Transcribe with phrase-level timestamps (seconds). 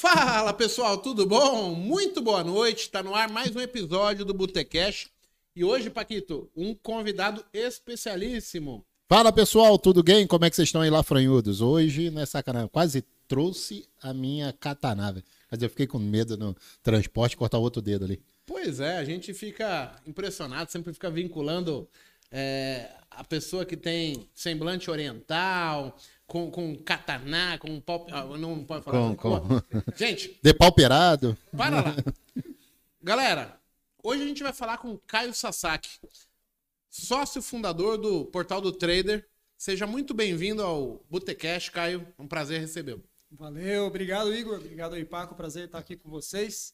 [0.00, 1.74] Fala pessoal, tudo bom?
[1.74, 2.84] Muito boa noite.
[2.84, 5.10] Está no ar mais um episódio do Botecash.
[5.54, 8.82] E hoje, Paquito, um convidado especialíssimo.
[9.06, 10.26] Fala pessoal, tudo bem?
[10.26, 11.60] Como é que vocês estão aí lá, franhudos?
[11.60, 15.22] Hoje, não é sacanagem, quase trouxe a minha katana.
[15.50, 18.22] Mas eu fiquei com medo no transporte cortar outro dedo ali.
[18.46, 21.86] Pois é, a gente fica impressionado, sempre fica vinculando
[22.30, 25.94] é, a pessoa que tem semblante oriental,
[26.30, 28.06] com, com katana, com pau.
[28.12, 29.16] ah, Não pode falar.
[29.16, 29.62] Com- com-
[29.96, 31.36] Gente, Depauperado.
[31.56, 31.96] para lá.
[33.02, 33.60] Galera,
[34.00, 35.90] hoje a gente vai falar com Caio Sasaki,
[36.88, 39.28] sócio fundador do Portal do Trader.
[39.58, 42.06] Seja muito bem-vindo ao Botecash, Caio.
[42.16, 43.02] É um prazer recebê-lo.
[43.32, 44.58] Valeu, obrigado, Igor.
[44.60, 45.34] Obrigado aí, Paco.
[45.34, 46.72] Prazer estar aqui com vocês.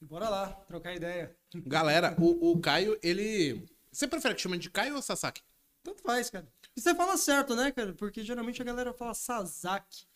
[0.00, 1.34] E bora lá, trocar ideia.
[1.66, 3.66] Galera, o, o Caio, ele.
[3.90, 5.42] Você prefere que chame de Caio ou Sasaki?
[5.82, 6.46] Tanto faz, cara.
[6.76, 7.92] E você fala certo, né, cara?
[7.94, 10.06] Porque geralmente a galera fala Sasaki.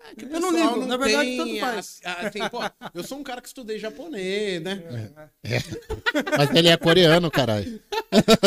[0.00, 2.00] É Eu não ligo, na verdade, tem tanto a- faz.
[2.04, 2.58] a- assim, pô,
[2.92, 4.82] eu sou um cara que estudei japonês, né?
[6.36, 7.80] Mas ele é coreano, caralho.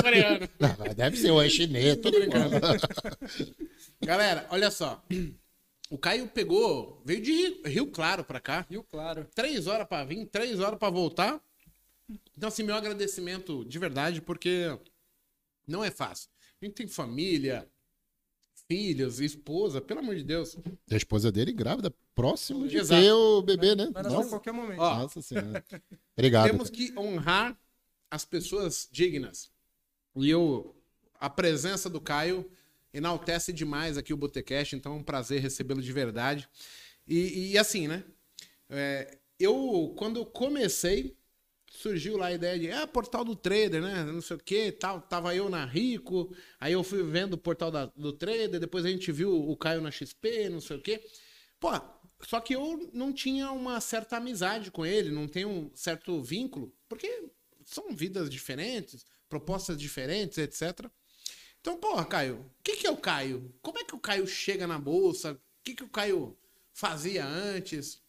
[0.04, 0.50] Coreano.
[0.60, 2.50] Não, Deve ser, ou é chinês, tudo igual.
[4.02, 5.02] Galera, olha só.
[5.90, 8.66] O Caio pegou, veio de Rio, Rio Claro pra cá.
[8.70, 9.26] Rio Claro.
[9.34, 11.40] Três horas pra vir, três horas pra voltar.
[12.38, 14.78] Então, assim, meu agradecimento de verdade, porque
[15.68, 16.30] não é fácil.
[16.66, 17.70] A gente tem família,
[18.68, 20.58] filhos, esposa, pelo amor de Deus.
[20.90, 23.00] A esposa dele grávida, próximo de Exato.
[23.00, 23.88] ter o bebê, né?
[23.94, 24.80] Vai nascer a qualquer momento.
[24.80, 25.64] Ó, Nossa senhora.
[26.18, 26.50] Obrigado.
[26.50, 27.56] Temos que honrar
[28.10, 29.52] as pessoas dignas.
[30.16, 30.76] E eu,
[31.20, 32.50] a presença do Caio
[32.92, 36.50] enaltece demais aqui o Botecast, então é um prazer recebê-lo de verdade.
[37.08, 38.04] E, e assim, né?
[38.72, 41.16] É, eu, quando eu comecei,
[41.70, 44.04] surgiu lá a ideia de, ah, portal do trader, né?
[44.06, 45.02] Não sei o que, tal.
[45.02, 48.90] Tava eu na Rico, aí eu fui vendo o portal da- do trader, depois a
[48.90, 51.04] gente viu o Caio na XP, não sei o quê.
[51.60, 51.70] Pô,
[52.28, 56.74] só que eu não tinha uma certa amizade com ele, não tenho um certo vínculo,
[56.88, 57.24] porque
[57.66, 60.90] são vidas diferentes, propostas diferentes, etc.
[61.62, 63.54] Então, porra, Caio, o que, que é o Caio?
[63.62, 65.34] Como é que o Caio chega na bolsa?
[65.34, 66.38] O que, que o Caio
[66.74, 68.02] fazia antes?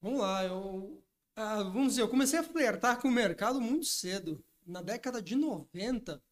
[0.00, 1.02] Vamos lá, eu.
[1.36, 4.44] Ah, vamos dizer, eu comecei a flertar com o mercado muito cedo.
[4.66, 6.22] Na década de 90,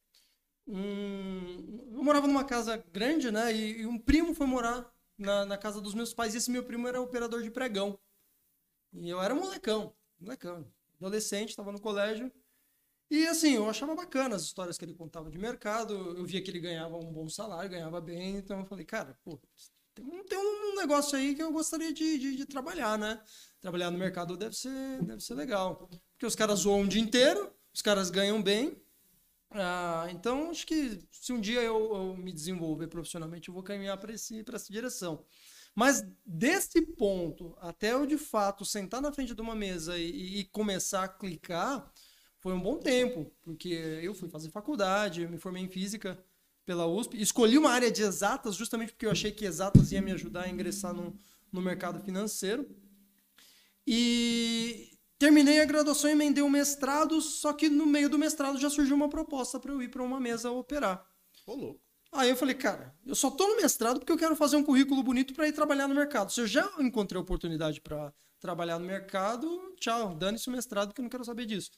[0.66, 3.52] um, eu morava numa casa grande, né?
[3.54, 6.34] E, e um primo foi morar na, na casa dos meus pais.
[6.34, 7.98] E esse meu primo era operador de pregão.
[8.92, 10.66] E eu era molecão, molecão,
[11.00, 12.30] adolescente, estava no colégio.
[13.10, 15.94] E assim, eu achava bacana as histórias que ele contava de mercado.
[16.16, 18.36] Eu via que ele ganhava um bom salário, ganhava bem.
[18.36, 19.40] Então eu falei, cara, pô,
[20.28, 23.20] tem, um- negócio aí que eu gostaria de, de, de trabalhar, né?
[23.60, 25.88] Trabalhar no mercado deve ser, deve ser legal.
[26.12, 28.76] Porque os caras zoam o dia inteiro, os caras ganham bem.
[29.50, 33.98] Ah, então, acho que se um dia eu, eu me desenvolver profissionalmente, eu vou caminhar
[33.98, 35.24] para essa direção.
[35.74, 40.44] Mas desse ponto até eu de fato sentar na frente de uma mesa e, e
[40.46, 41.90] começar a clicar,
[42.40, 43.68] foi um bom tempo, porque
[44.02, 46.18] eu fui fazer faculdade, eu me formei em física
[46.65, 50.12] pela USP, escolhi uma área de exatas justamente porque eu achei que exatas ia me
[50.12, 51.19] ajudar a ingressar no,
[51.53, 52.69] no mercado financeiro.
[53.87, 58.71] E terminei a graduação e emendei o mestrado, só que no meio do mestrado já
[58.71, 61.04] surgiu uma proposta para eu ir para uma mesa operar.
[61.47, 61.81] Ô, louco.
[62.12, 65.03] Aí eu falei, cara, eu só tô no mestrado porque eu quero fazer um currículo
[65.03, 66.32] bonito para ir trabalhar no mercado.
[66.32, 71.04] Se eu já encontrei oportunidade para trabalhar no mercado, tchau, dane-se o mestrado que eu
[71.04, 71.71] não quero saber disso.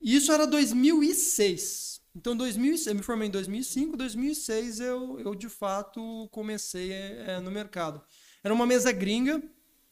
[0.00, 2.03] E isso era 2006.
[2.14, 7.50] Então, 2006, eu me formei em 2005, 2006 eu, eu de fato comecei é, no
[7.50, 8.00] mercado.
[8.42, 9.42] Era uma mesa gringa,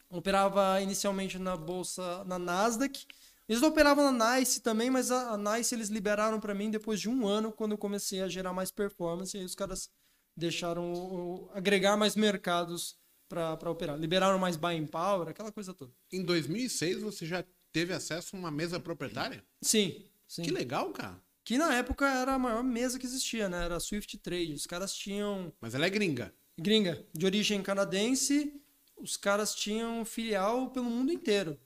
[0.09, 3.05] operava inicialmente na bolsa, na Nasdaq.
[3.49, 7.09] Eles operavam na Nice também, mas a, a Nice eles liberaram para mim depois de
[7.09, 9.35] um ano, quando eu comecei a gerar mais performance.
[9.35, 9.89] E aí os caras
[10.35, 12.95] deixaram o- o- agregar mais mercados
[13.27, 13.97] para operar.
[13.99, 15.91] Liberaram mais buying power, aquela coisa toda.
[16.11, 19.43] Em 2006 você já teve acesso a uma mesa proprietária?
[19.61, 20.43] Sim, sim.
[20.43, 21.19] Que legal, cara.
[21.43, 23.65] Que na época era a maior mesa que existia, né?
[23.65, 24.53] Era a Swift Trade.
[24.53, 25.51] Os caras tinham.
[25.59, 26.33] Mas ela é gringa.
[26.57, 28.61] Gringa, de origem canadense,
[28.97, 31.59] os caras tinham filial pelo mundo inteiro.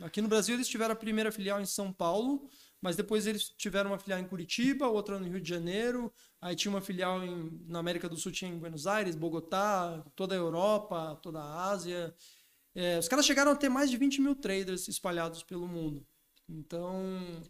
[0.00, 2.48] Aqui no Brasil eles tiveram a primeira filial em São Paulo,
[2.80, 6.70] mas depois eles tiveram uma filial em Curitiba, outra no Rio de Janeiro, aí tinha
[6.70, 11.18] uma filial em, na América do Sul, tinha em Buenos Aires, Bogotá, toda a Europa,
[11.22, 12.14] toda a Ásia.
[12.74, 16.06] É, os caras chegaram a ter mais de 20 mil traders espalhados pelo mundo.
[16.48, 17.40] Então,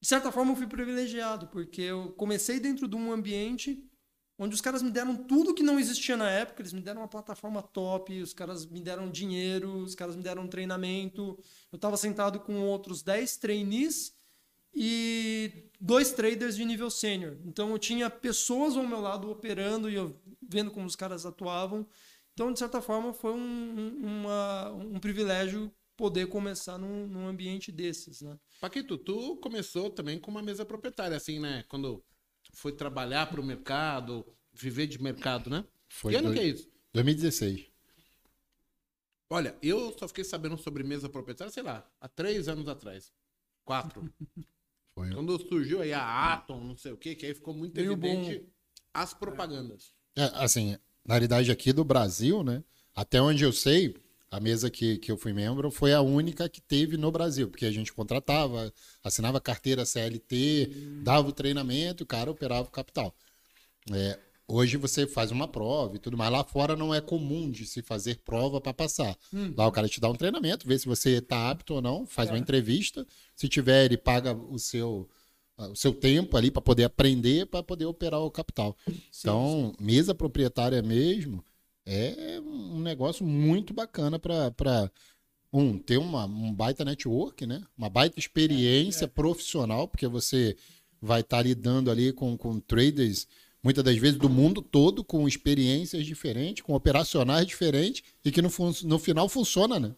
[0.00, 3.84] de certa forma, eu fui privilegiado, porque eu comecei dentro de um ambiente
[4.38, 6.62] onde os caras me deram tudo que não existia na época.
[6.62, 10.46] Eles me deram uma plataforma top, os caras me deram dinheiro, os caras me deram
[10.46, 11.38] treinamento.
[11.72, 14.14] Eu estava sentado com outros 10 trainees
[14.74, 17.36] e dois traders de nível sênior.
[17.44, 21.86] Então eu tinha pessoas ao meu lado operando e eu vendo como os caras atuavam.
[22.34, 27.72] Então, de certa forma, foi um, um- uma- um privilégio poder começar num, num ambiente
[27.72, 28.38] desses, né?
[28.60, 31.64] Paquito, tu começou também com uma mesa proprietária, assim, né?
[31.68, 32.02] Quando
[32.52, 35.64] foi trabalhar para o mercado, viver de mercado, né?
[35.88, 36.70] Foi que ano dois- que é isso?
[36.92, 37.66] 2016.
[39.30, 43.12] Olha, eu só fiquei sabendo sobre mesa proprietária, sei lá, há três anos atrás.
[43.64, 44.10] Quatro.
[44.94, 45.12] Foi.
[45.12, 48.48] Quando surgiu aí a Atom, não sei o quê, que aí ficou muito Meio evidente
[48.92, 49.94] as propagandas.
[50.16, 52.64] É, assim, na realidade aqui do Brasil, né?
[52.94, 53.94] Até onde eu sei,
[54.30, 57.64] a mesa que, que eu fui membro foi a única que teve no Brasil, porque
[57.66, 58.72] a gente contratava,
[59.02, 63.14] assinava carteira CLT, dava o treinamento o cara operava o capital.
[63.90, 66.30] É, hoje você faz uma prova e tudo mais.
[66.30, 69.16] Lá fora não é comum de se fazer prova para passar.
[69.56, 72.28] Lá o cara te dá um treinamento, vê se você está apto ou não, faz
[72.30, 72.40] uma É.
[72.40, 73.06] entrevista.
[73.34, 75.08] Se tiver, ele paga o seu,
[75.56, 78.76] ah, o seu tempo ali para poder aprender, para poder operar o capital.
[79.18, 81.42] Então, mesa proprietária mesmo
[81.88, 84.90] é um negócio muito bacana para
[85.52, 87.62] um ter uma, um baita network, né?
[87.76, 90.56] Uma baita experiência profissional, porque você
[91.00, 93.26] vai estar lidando ali com, com traders
[93.62, 98.50] muitas das vezes do mundo todo, com experiências diferentes, com operacionais diferentes e que no,
[98.84, 99.94] no final funciona, né?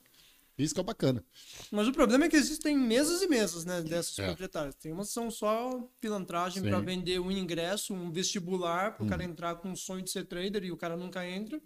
[0.56, 1.24] Isso que é bacana.
[1.70, 4.26] Mas o problema é que existem mesas e mesas, né, dessas É.
[4.26, 4.74] proprietárias.
[4.74, 5.70] Tem umas que são só
[6.00, 9.10] pilantragem para vender um ingresso, um vestibular, para o Uhum.
[9.10, 11.60] cara entrar com o sonho de ser trader e o cara nunca entra.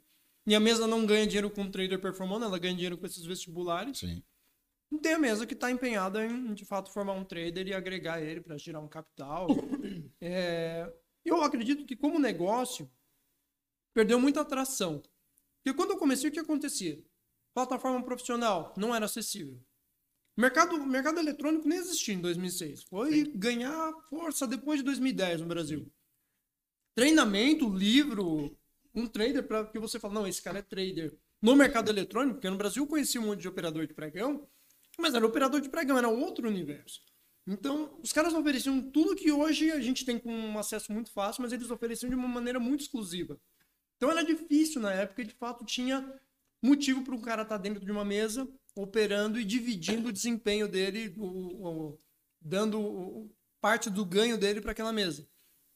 [0.47, 3.25] E a mesa não ganha dinheiro com o trader performando, ela ganha dinheiro com esses
[3.25, 3.99] vestibulares.
[3.99, 4.23] Sim.
[4.91, 8.23] Não tem a mesa que está empenhada em, de fato, formar um trader e agregar
[8.23, 9.49] ele para girar um capital.
[10.27, 10.91] É,
[11.23, 12.91] eu acredito que, como negócio,
[13.93, 15.03] perdeu muita atração.
[15.63, 17.05] Porque quando eu comecei, o que acontecia?
[17.53, 19.61] Plataforma profissional não era acessível.
[20.37, 22.85] Mercado, mercado eletrônico nem existia em 2006.
[22.85, 25.93] Foi ganhar força depois de 2010 no Brasil.
[26.95, 28.57] Treinamento, livro,
[28.95, 31.17] um trader para que você fala, não, esse cara é trader.
[31.43, 34.47] No mercado eletrônico, porque no Brasil eu conheci um monte de operador de pregão,
[34.99, 37.01] mas era operador de pregão, era outro universo.
[37.47, 41.43] Então, os caras ofereciam tudo que hoje a gente tem com um acesso muito fácil,
[41.43, 43.39] mas eles ofereciam de uma maneira muito exclusiva.
[43.97, 46.19] Então era difícil na época e de fato tinha
[46.63, 51.15] motivo para um cara estar dentro de uma mesa, operando e dividindo o desempenho dele,
[51.19, 51.99] o- o-
[52.41, 53.31] dando
[53.61, 55.29] parte do ganho dele para aquela mesa.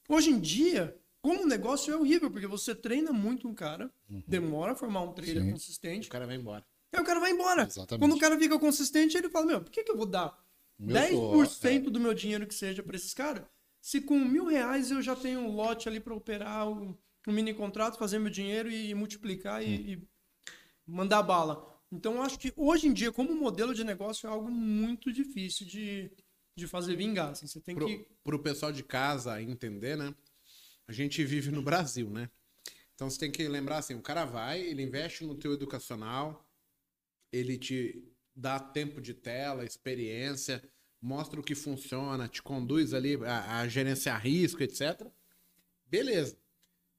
[0.07, 3.91] Hoje em dia, como negócio é horrível, porque você treina muito um cara,
[4.27, 5.51] demora a formar um trader Sim.
[5.51, 6.65] consistente, O cara vai embora.
[6.91, 7.63] Aí o cara vai embora.
[7.63, 7.99] Exatamente.
[7.99, 10.37] Quando o cara fica consistente, ele fala: Meu, por que, que eu vou dar
[10.77, 13.43] Meu 10% do meu dinheiro que seja para esses caras?
[13.81, 16.95] Se com mil reais eu já tenho um lote ali para operar um,
[17.27, 20.07] um mini contrato, fazer meu dinheiro e multiplicar e, e
[20.85, 21.65] mandar bala.
[21.91, 25.65] Então eu acho que hoje em dia, como modelo de negócio, é algo muito difícil
[25.65, 26.11] de,
[26.55, 27.31] de fazer vingar.
[27.31, 27.47] assim.
[27.47, 28.05] Você tem Pro, que.
[28.23, 30.13] pro pessoal de casa entender, né?
[30.89, 32.31] A gente vive no Brasil, né?
[32.95, 36.49] Então você tem que lembrar assim, o cara vai, ele investe no teu educacional,
[37.31, 38.03] ele te
[38.35, 40.67] dá tempo de tela, experiência,
[40.99, 45.05] mostra o que funciona, te conduz ali a, a gerenciar risco, etc.
[45.85, 46.35] Beleza.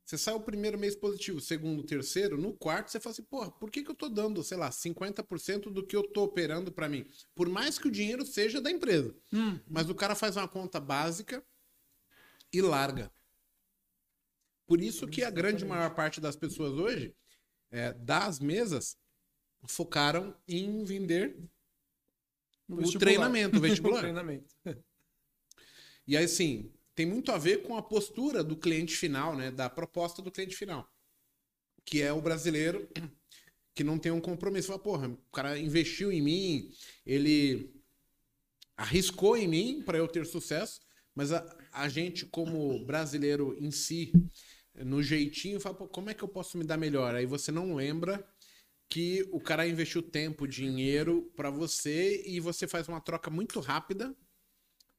[0.05, 3.73] Você sai o primeiro mês positivo, segundo, terceiro, no quarto você fala assim, porra, por
[3.73, 7.11] que, que eu tô dando, sei lá, 50% do que eu tô operando pra mim?
[7.35, 9.13] Por mais que o dinheiro seja da empresa.
[9.33, 11.45] Hum, Mas o cara faz uma conta básica
[12.53, 13.11] e larga.
[14.71, 17.13] Por isso que a grande maior parte das pessoas hoje,
[17.73, 18.97] é, das mesas,
[19.67, 21.37] focaram em vender
[22.69, 23.01] o vestibular.
[23.01, 23.97] treinamento, o vestibular.
[23.97, 24.55] O treinamento.
[26.07, 29.51] E aí, assim, tem muito a ver com a postura do cliente final, né?
[29.51, 30.89] Da proposta do cliente final.
[31.85, 32.89] Que é o brasileiro
[33.75, 34.69] que não tem um compromisso.
[34.69, 36.73] Fala, porra, o cara investiu em mim,
[37.05, 37.75] ele
[38.77, 40.81] arriscou em mim para eu ter sucesso,
[41.13, 44.13] mas a, a gente, como brasileiro em si,
[44.75, 47.15] no jeitinho, fala, pô, como é que eu posso me dar melhor?
[47.15, 48.27] Aí você não lembra
[48.89, 54.15] que o cara investiu tempo, dinheiro para você e você faz uma troca muito rápida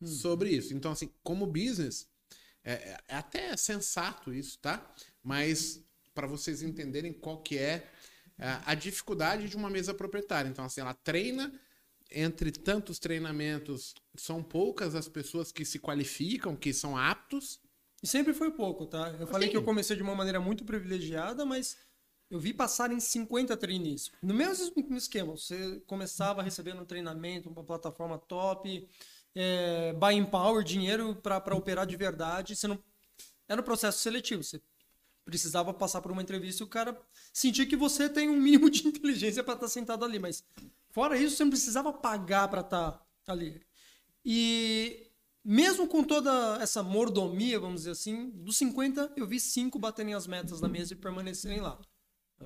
[0.02, 0.74] sobre isso.
[0.74, 2.10] Então, assim, como business,
[2.64, 4.94] é, é até sensato isso, tá?
[5.24, 7.90] Mas para vocês entenderem qual que é
[8.38, 10.50] a, a dificuldade de uma mesa proprietária.
[10.50, 11.52] Então, assim, ela treina
[12.12, 17.62] entre tantos treinamentos, são poucas as pessoas que se qualificam, que são aptos.
[18.02, 19.16] E sempre foi pouco, tá?
[19.20, 19.52] Eu falei Sim.
[19.52, 21.78] que eu comecei de uma maneira muito privilegiada, mas
[22.32, 24.10] eu vi passarem 50 trainees.
[24.24, 28.88] No mesmo esquema, você começava recebendo um treinamento, uma plataforma top,
[29.36, 32.56] é, buying power, dinheiro para operar de verdade.
[32.56, 32.82] Você não...
[33.48, 34.44] Era um processo seletivo.
[34.44, 34.62] Você
[35.26, 37.00] precisava passar por uma entrevista e o cara
[37.34, 40.18] sentir que você tem um mínimo de inteligência para estar sentado ali.
[40.18, 40.44] Mas
[40.90, 43.62] fora isso, você não precisava pagar para estar ali.
[44.26, 45.11] E
[45.44, 50.28] mesmo com toda essa mordomia, vamos dizer assim, dos 50, eu vi cinco baterem as
[50.28, 51.80] metas na mesa e permanecerem lá.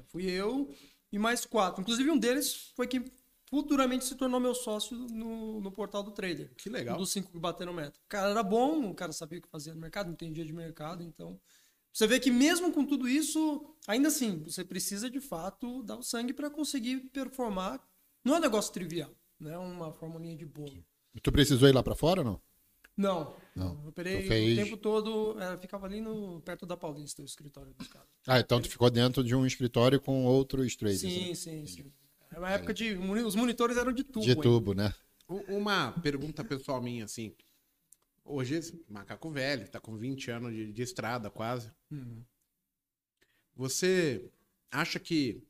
[0.08, 0.70] Fui eu
[1.12, 1.82] e mais quatro.
[1.82, 3.06] Inclusive, um deles foi quem
[3.50, 6.54] futuramente se tornou meu sócio no, no portal do trader.
[6.56, 6.96] Que legal.
[6.96, 8.00] Um dos cinco que bateram meta.
[8.00, 11.04] O cara era bom, o cara sabia o que fazia no mercado, entendia de mercado,
[11.04, 11.40] então.
[11.94, 16.04] Você vê que mesmo com tudo isso, ainda assim, você precisa de fato dar o
[16.04, 17.82] sangue para conseguir performar.
[18.24, 20.84] Não é um negócio trivial, não é uma formulinha de bolo.
[21.14, 22.42] E tu precisou ir lá pra fora ou não?
[22.98, 23.80] Não, Não.
[23.84, 27.26] eu operei Tu fez- o tempo todo, é, ficava ali no, perto da Paulista, o
[27.26, 28.08] escritório dos caras.
[28.26, 31.04] Ah, então tu ficou dentro de um escritório com outros traders.
[31.04, 31.10] né?
[31.10, 31.92] Sim, sim, sim.
[32.32, 32.94] Era uma época de.
[32.94, 34.26] Os monitores eram de tubo.
[34.26, 34.42] De hein?
[34.42, 34.94] tubo, né?
[35.28, 37.34] U- Uma pergunta pessoal minha, assim.
[38.24, 38.60] Hoje,
[38.90, 41.72] macaco velho, tá com 20 anos de, de estrada quase.
[41.92, 42.24] Uhum.
[43.56, 44.30] Você
[44.72, 45.42] acha que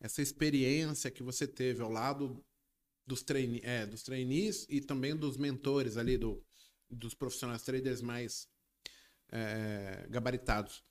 [0.00, 2.42] essa experiência que você teve ao lado
[3.06, 6.42] dos, traine, é, dos trainees e também dos mentores ali, do,
[6.90, 8.48] dos profissionais traders mais
[9.30, 10.84] é, gabaritados,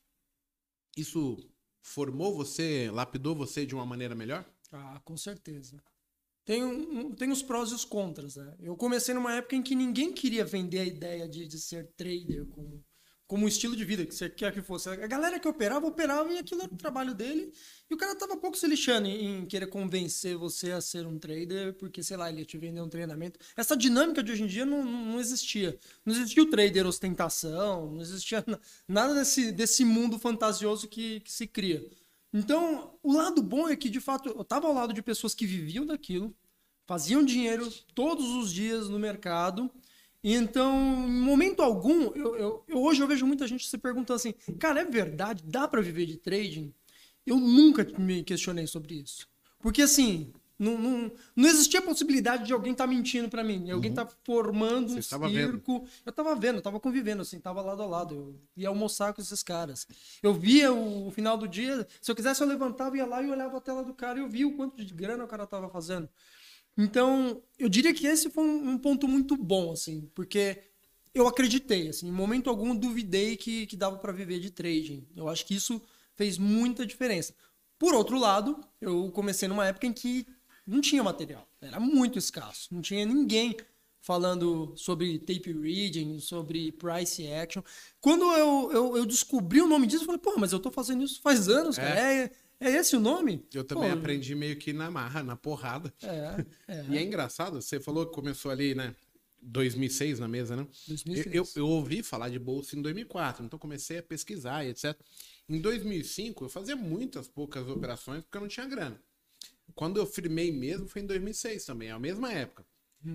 [0.95, 1.37] isso
[1.81, 4.45] formou você, lapidou você de uma maneira melhor?
[4.71, 5.81] Ah, com certeza.
[6.45, 8.55] Tem, tem os prós e os contras, né?
[8.59, 12.45] Eu comecei numa época em que ninguém queria vender a ideia de, de ser trader
[12.47, 12.83] como,
[13.29, 14.89] como um estilo de vida que você quer que fosse.
[14.89, 17.53] A galera que operava, operava e aquilo era o trabalho dele.
[17.87, 21.19] E o cara tava pouco se lixando em, em querer convencer você a ser um
[21.19, 23.39] trader, porque, sei lá, ele ia te vender um treinamento.
[23.55, 25.77] Essa dinâmica de hoje em dia não, não existia.
[26.03, 31.31] Não existia o trader ostentação, não existia na- nada desse, desse mundo fantasioso que, que
[31.31, 31.87] se cria.
[32.33, 35.45] Então, o lado bom é que, de fato, eu estava ao lado de pessoas que
[35.45, 36.35] viviam daquilo,
[36.87, 39.69] faziam dinheiro todos os dias no mercado.
[40.23, 40.73] E então,
[41.07, 44.81] em momento algum, eu, eu- eu- hoje eu vejo muita gente se perguntando assim: cara,
[44.81, 45.43] é verdade?
[45.45, 46.73] Dá para viver de trading?
[47.25, 49.27] Eu nunca me questionei sobre isso.
[49.59, 53.91] Porque, assim, não, não, não existia possibilidade de alguém estar mentindo para mim, de alguém
[53.91, 55.51] estar formando Você um estava vendo.
[55.51, 55.87] circo.
[56.05, 58.15] Eu tava vendo, eu tava convivendo, assim, tava lado a lado.
[58.15, 59.87] Eu ia almoçar com esses caras.
[60.23, 63.29] Eu via o, o final do dia, se eu quisesse, eu levantava, ia lá e
[63.29, 65.69] olhava a tela do cara e eu via o quanto de grana o cara tava
[65.69, 66.09] fazendo.
[66.81, 70.63] Então, eu diria que esse foi um, um ponto muito bom, assim, porque
[71.13, 75.05] eu acreditei, assim, em momento algum eu duvidei que, que dava para viver de trading.
[75.13, 75.81] Eu acho que isso
[76.15, 77.33] fez muita diferença.
[77.77, 80.25] Por outro lado, eu comecei numa época em que
[80.65, 83.57] não tinha material, era muito escasso, não tinha ninguém
[83.99, 87.61] falando sobre tape reading, sobre price action.
[87.99, 91.03] Quando eu, eu, eu descobri o nome disso, eu falei, pô, mas eu tô fazendo
[91.03, 91.99] isso faz anos, cara.
[91.99, 93.47] É, é esse o nome?
[93.53, 95.93] Eu também Pô, aprendi meio que na marra, na porrada.
[96.01, 96.85] É, é.
[96.89, 98.95] E é engraçado, você falou que começou ali, né?
[99.41, 100.67] 2006 na mesa, né?
[100.87, 101.27] 2006.
[101.27, 104.99] Eu, eu, eu ouvi falar de bolsa em 2004, então comecei a pesquisar e etc.
[105.47, 109.01] Em 2005, eu fazia muitas poucas operações porque eu não tinha grana.
[109.73, 112.65] Quando eu firmei mesmo foi em 2006 também, é a mesma época.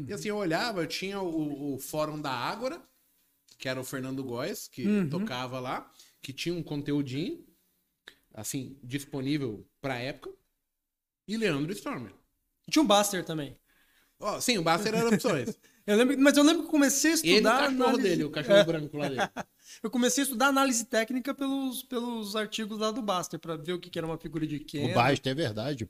[0.09, 2.83] E assim, eu olhava, eu tinha o, o fórum da Ágora,
[3.59, 5.91] que era o Fernando Góes, que tocava lá,
[6.23, 7.45] que tinha um conteúdinho,
[8.35, 10.31] assim, disponível pra época,
[11.27, 12.13] e Leandro Stormer.
[12.71, 13.57] Tinha um Buster também.
[14.21, 15.57] Ó, sim, o Baster era opções.
[15.87, 17.59] Eu lembro, mas eu lembro que comecei a Ele e o estudar.
[17.59, 19.21] cachorro análise- dele, o cachorro branco lá dele.
[19.83, 23.79] Eu comecei a estudar análise técnica pelos, pelos artigos lá do Buster, pra ver o
[23.79, 24.95] que, que era uma figura de O Ken.
[24.95, 25.87] Basta é verdade.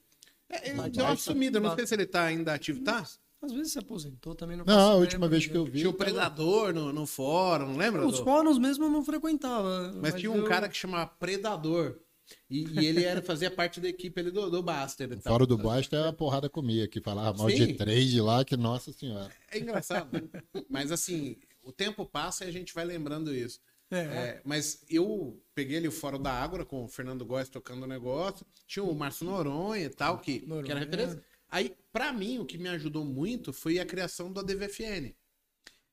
[0.50, 3.04] É, ele Mas deu uma sumida, não sei se ele tá ainda ativo, tá?
[3.40, 4.56] Às vezes se aposentou também.
[4.56, 5.78] Não, Não, a última vez que eu vi.
[5.78, 8.04] Tinha o Predador no, no fórum, não lembra?
[8.04, 9.92] Os fóruns mesmo eu não frequentava.
[10.02, 12.00] Mas tinha um eu- cara que chamava Predador.
[12.48, 15.10] E, e ele era, fazia parte da equipe ali do, do Baster.
[15.12, 15.32] e tal.
[15.32, 17.66] Fora do Basta é a porrada comia, que falava mal Sim.
[17.66, 19.30] de trade lá, que nossa senhora.
[19.50, 20.10] É engraçado.
[20.12, 20.42] né?
[20.68, 23.60] Mas assim, o tempo passa e a gente vai lembrando isso.
[23.90, 27.84] É, É, mas eu peguei ali o Fórum da Ágora com o Fernando Góes tocando
[27.84, 28.46] o negócio.
[28.66, 31.22] Tinha o Márcio Noronha e tal, que, que era referência.
[31.48, 35.14] Aí, pra mim, o que me ajudou muito foi a criação do ADVFN.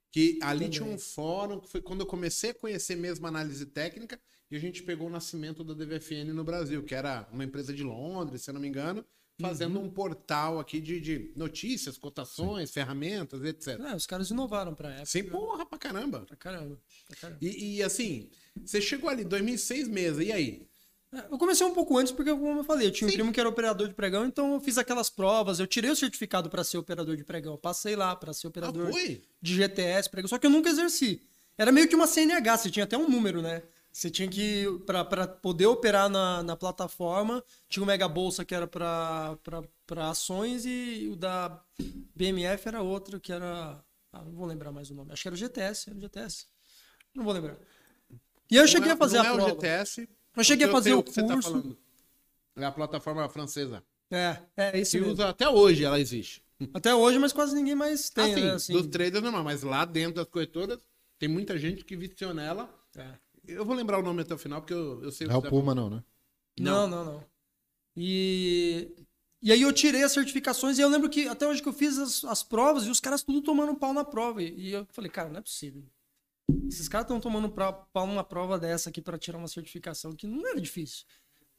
[0.10, 3.66] Que ali tinha um fórum, que foi quando eu comecei a conhecer mesmo a análise
[3.66, 4.20] técnica,
[4.52, 7.84] e a gente pegou o nascimento da DVFN no Brasil, que era uma empresa de
[7.84, 9.06] Londres, se eu não me engano,
[9.40, 13.80] fazendo um portal aqui de, de notícias, cotações, ferramentas, etc.
[13.80, 15.06] É, os caras inovaram pra época.
[15.06, 16.22] Sim, porra, pra caramba.
[16.22, 16.78] Pra caramba.
[17.08, 17.40] Pra caramba.
[17.42, 18.30] E, e, assim,
[18.64, 20.68] você chegou ali, 2006 mesa, e aí?
[21.14, 23.18] É, Eu comecei um pouco antes, porque, como eu falei, eu tinha um Sim.
[23.18, 26.50] primo que era operador de pregão, então eu fiz aquelas provas, eu tirei o certificado
[26.50, 29.24] para ser operador de pregão, eu passei lá para ser Ah, operador foi?
[29.42, 31.22] de GTS, pregão, só que eu nunca exerci.
[31.58, 33.64] Era meio que uma CNH, você tinha até um número, né?
[33.92, 38.66] Você tinha que, para poder operar na, na plataforma, tinha o Mega Bolsa que era
[38.68, 41.62] para ações e o da
[42.16, 43.84] BMF era outro que era.
[44.14, 45.12] Ah, não vou lembrar mais o nome.
[45.12, 46.46] Acho que era o GTS, era o GTS.
[47.14, 47.58] Não vou lembrar.
[48.50, 49.48] E eu cheguei Não é- a fazer não a é prova.
[49.52, 50.10] o GTS.
[50.38, 51.42] Eu cheguei a fazer o tá curso.
[51.50, 51.78] falando.
[52.56, 53.84] é a plataforma francesa.
[54.10, 55.14] É, é isso Que mesmo.
[55.14, 56.44] usa até hoje, ela existe.
[56.74, 58.52] Até hoje, mas quase ninguém mais tem, assim, né?
[58.52, 60.80] Assim, dos traders normal, mas lá dentro das corretoras
[61.18, 62.70] tem muita gente que viciou nela.
[62.98, 63.16] é.
[63.48, 65.42] Eu vou lembrar o nome até o final, porque eu, eu sei Não é o
[65.42, 66.04] que você tá Puma, não, né?
[66.60, 67.26] Não, não, não.
[67.96, 68.90] E
[69.42, 71.98] E aí eu tirei as certificações e eu lembro que até hoje que eu fiz
[71.98, 74.42] as, as provas e os caras tudo tomando pau na prova.
[74.44, 75.84] E, e eu falei, cara, não é possível.
[76.68, 80.28] Esses caras estão tomando pra- pau numa prova dessa aqui para tirar uma certificação, que
[80.28, 81.06] não era difícil.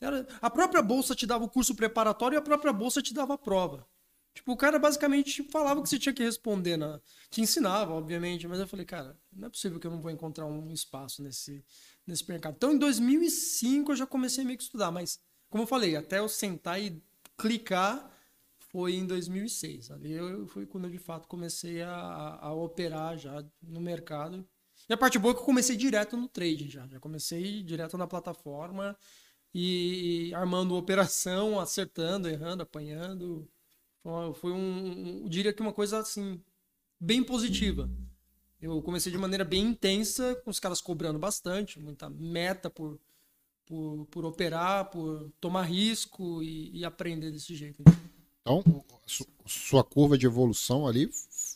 [0.00, 3.34] Era, a própria bolsa te dava o curso preparatório e a própria bolsa te dava
[3.34, 3.86] a prova.
[4.34, 7.00] Tipo, o cara basicamente falava o que você tinha que responder, na...
[7.30, 10.46] te ensinava, obviamente, mas eu falei, cara, não é possível que eu não vou encontrar
[10.46, 11.62] um espaço nesse,
[12.06, 12.54] nesse mercado.
[12.56, 15.20] Então, em 2005 eu já comecei meio que estudar, mas,
[15.50, 17.02] como eu falei, até eu sentar e
[17.36, 18.10] clicar
[18.70, 19.90] foi em 2006.
[19.90, 24.46] Ali eu foi quando eu de fato comecei a, a- a operar já no mercado.
[24.88, 26.86] E a parte boa é que eu comecei direto no trading já.
[26.88, 28.96] Já comecei direto na plataforma
[29.54, 33.48] e, e armando operação, acertando, errando, apanhando.
[34.02, 36.40] Foi- Foi um, eu diria que uma coisa assim,
[37.00, 37.88] bem positiva.
[38.60, 42.98] Eu comecei de maneira bem intensa, com os caras cobrando bastante, muita meta por,
[43.66, 47.82] por, por operar, por tomar risco e, e aprender desse jeito.
[48.40, 48.62] Então,
[49.06, 51.10] su- sua curva de evolução ali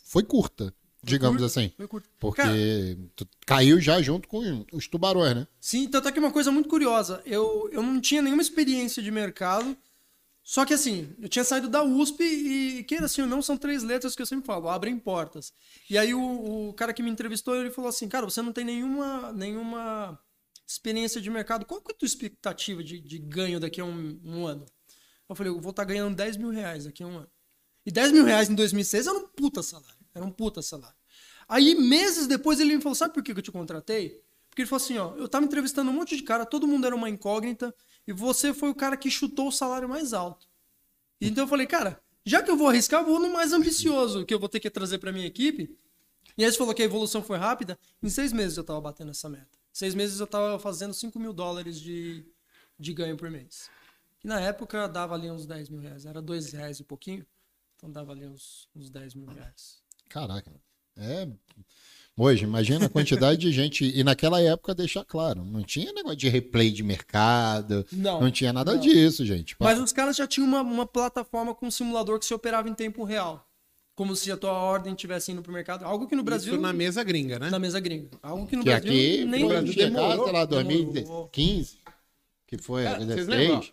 [0.05, 0.73] foi curta,
[1.03, 1.71] digamos curta, assim.
[1.77, 2.09] Foi curto.
[2.19, 5.47] Porque Cara, caiu já junto com os tubarões, né?
[5.61, 7.21] Sim, tanto é que uma coisa muito curiosa.
[7.25, 9.77] Eu, eu não tinha nenhuma experiência de mercado.
[10.47, 13.83] Só que assim, eu tinha saído da USP e, queira assim ou não, são três
[13.83, 15.51] letras que eu sempre falo, abrem portas.
[15.89, 18.63] E aí o, o cara que me entrevistou, ele falou assim, cara, você não tem
[18.63, 20.17] nenhuma, nenhuma
[20.65, 21.65] experiência de mercado.
[21.65, 24.65] Qual que é a tua expectativa de, de ganho daqui a um, um ano?
[25.27, 27.31] Eu falei, eu vou estar ganhando 10 mil reais daqui a um ano.
[27.85, 29.97] E 10 mil reais em 2006 era um puta salário.
[30.15, 30.95] Era um puta salário.
[31.49, 34.23] Aí, meses depois, ele me falou: Sabe por que eu te contratei?
[34.49, 36.95] Porque ele falou assim: Ó, eu tava entrevistando um monte de cara, todo mundo era
[36.95, 37.75] uma incógnita,
[38.07, 40.47] e você foi o cara que chutou o salário mais alto.
[41.19, 44.33] Então eu falei: Cara, já que eu vou arriscar, eu vou no mais ambicioso, que
[44.33, 45.77] eu vou ter que trazer pra minha equipe.
[46.37, 47.77] E aí você falou que a evolução foi rápida.
[48.01, 49.57] Em seis meses eu tava batendo essa meta.
[49.73, 52.25] Em seis meses eu tava fazendo 5 mil dólares de,
[52.79, 53.69] de ganho por mês.
[54.19, 56.05] Que na época dava ali uns 10 mil reais.
[56.05, 57.25] Era dois reais e pouquinho.
[57.75, 59.81] Então dava ali uns, uns 10 mil reais.
[60.09, 60.51] Caraca.
[60.95, 61.27] É.
[62.19, 63.85] Hoje, imagina a quantidade de gente.
[63.85, 68.19] E naquela época, deixar claro, não tinha negócio de replay de mercado, Não.
[68.21, 68.79] não tinha nada não.
[68.81, 69.55] disso, gente.
[69.59, 72.73] Mas os caras já tinham uma, uma plataforma com um simulador que se operava em
[72.73, 73.47] tempo real.
[73.93, 75.85] Como se a tua ordem estivesse indo pro mercado.
[75.85, 76.53] Algo que no Brasil.
[76.53, 77.51] Isso na mesa gringa, né?
[77.51, 78.09] na mesa gringa.
[78.23, 80.91] Algo que no que Brasil aqui, nem pro Brasil chegar, demorou, sei lá, demorou.
[80.93, 81.77] 2015,
[82.47, 83.49] que foi Cara, a vocês 16.
[83.49, 83.69] lembram?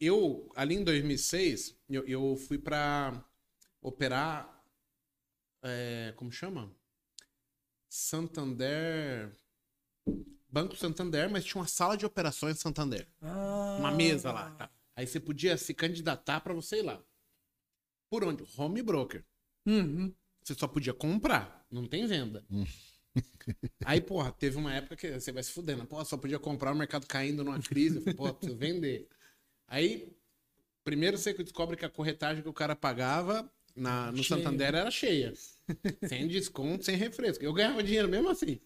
[0.00, 3.24] Eu, ali em 2006, eu, eu fui pra
[3.80, 4.48] operar.
[5.62, 6.68] é, como chama?
[7.92, 9.38] Santander.
[10.48, 13.06] Banco Santander, mas tinha uma sala de operações Santander.
[13.20, 13.76] Ah.
[13.78, 14.50] Uma mesa lá.
[14.52, 14.70] tá?
[14.96, 17.04] Aí você podia se candidatar pra você ir lá.
[18.08, 18.44] Por onde?
[18.56, 19.22] Home broker.
[19.66, 20.14] Uhum.
[20.42, 22.42] Você só podia comprar, não tem venda.
[23.84, 25.84] Aí, porra, teve uma época que você vai se fudendo.
[25.84, 27.96] Pô, só podia comprar o mercado caindo numa crise.
[27.96, 29.06] Eu falei, pô, preciso vender.
[29.68, 30.16] Aí,
[30.82, 34.38] primeiro você descobre que a corretagem que o cara pagava na, no Cheia.
[34.42, 35.32] Santander era cheia.
[36.08, 37.44] sem desconto, sem refresco.
[37.44, 38.60] Eu ganhava dinheiro mesmo assim.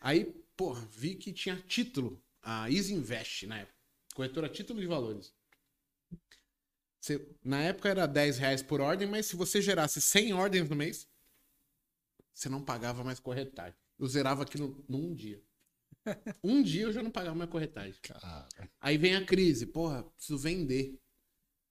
[0.00, 0.24] Aí,
[0.56, 2.22] porra, vi que tinha título.
[2.42, 3.74] A Easy Invest, na época.
[4.14, 5.34] Corretora título de valores.
[7.00, 10.76] Você- na época era 10 reais por ordem, mas se você gerasse 100 ordens no
[10.76, 11.08] mês,
[12.34, 13.78] você não pagava mais corretagem.
[13.98, 15.42] Eu zerava aquilo num dia.
[16.42, 17.94] Um dia eu já não pagava mais corretagem.
[18.02, 18.48] Cara,
[18.80, 20.98] Aí vem a crise, porra, preciso vender.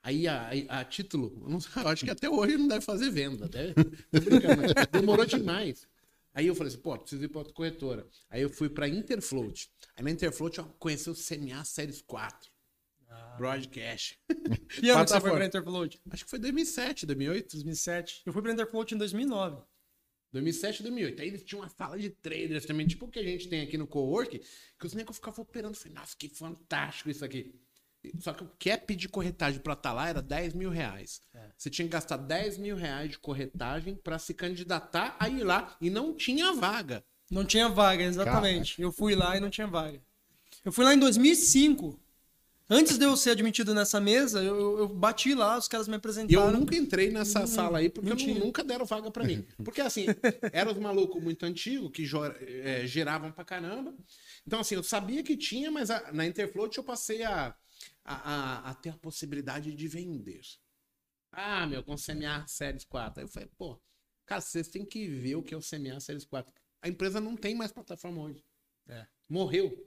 [0.03, 3.49] Aí a, a- a título, eu, eu acho que até hoje não deve fazer venda.
[4.11, 5.87] Mas demorou demais.
[6.33, 8.07] Aí eu falei assim, pô, preciso ir pra outra corretora.
[8.29, 9.69] Aí eu fui pra Interfloat.
[9.95, 12.51] Aí na Interfloat eu conheci o CMA Séries 4.
[13.37, 14.19] Broadcast.
[14.79, 15.99] Que ano que você foi pra Interfloat?
[16.11, 17.51] Acho que foi 2007, 2008.
[17.53, 18.21] 2007.
[18.25, 19.61] Eu fui pra Interfloat em 2009.
[20.31, 21.21] 2007, 2008.
[21.21, 23.77] Aí eles tinham uma sala de traders também, tipo o que a gente tem aqui
[23.77, 24.39] no Cowork,
[24.79, 25.73] que os negros ficavam operando.
[25.75, 27.55] Eu falei, nossa, que fantástico isso aqui.
[28.19, 31.21] Só que o cap de corretagem pra estar lá era 10 mil reais.
[31.57, 35.75] Você tinha que gastar 10 mil reais de corretagem pra se candidatar a ir lá.
[35.81, 37.03] E não tinha vaga.
[37.29, 38.81] Não tinha vaga, exatamente.
[38.81, 40.01] Eu fui lá e não tinha vaga.
[40.63, 41.99] Eu fui lá em 2005.
[42.69, 45.95] Antes de eu ser admitido nessa mesa, eu, eu- bati lá, os caras me E
[45.95, 46.51] eu apresentaram.
[46.51, 48.37] nunca entrei nessa sala aí, porque não tinha.
[48.37, 49.45] nunca deram vaga pra mim.
[49.63, 50.05] Porque assim,
[50.51, 53.93] eram os malucos muito antigos, que jo- eh, geravam pra caramba.
[54.45, 57.55] Então assim, eu sabia que tinha, mas a- na Interfloat eu passei a,
[58.03, 60.41] a, a- a ter a possibilidade de vender.
[61.31, 63.19] Ah, meu, com CMA Séries 4.
[63.19, 63.79] Aí eu falei, pô,
[64.25, 66.51] cara, vocês têm que ver o que é o CMA Séries 4.
[66.81, 68.43] A empresa não tem mais plataforma hoje.
[68.87, 69.05] É.
[69.29, 69.85] Morreu.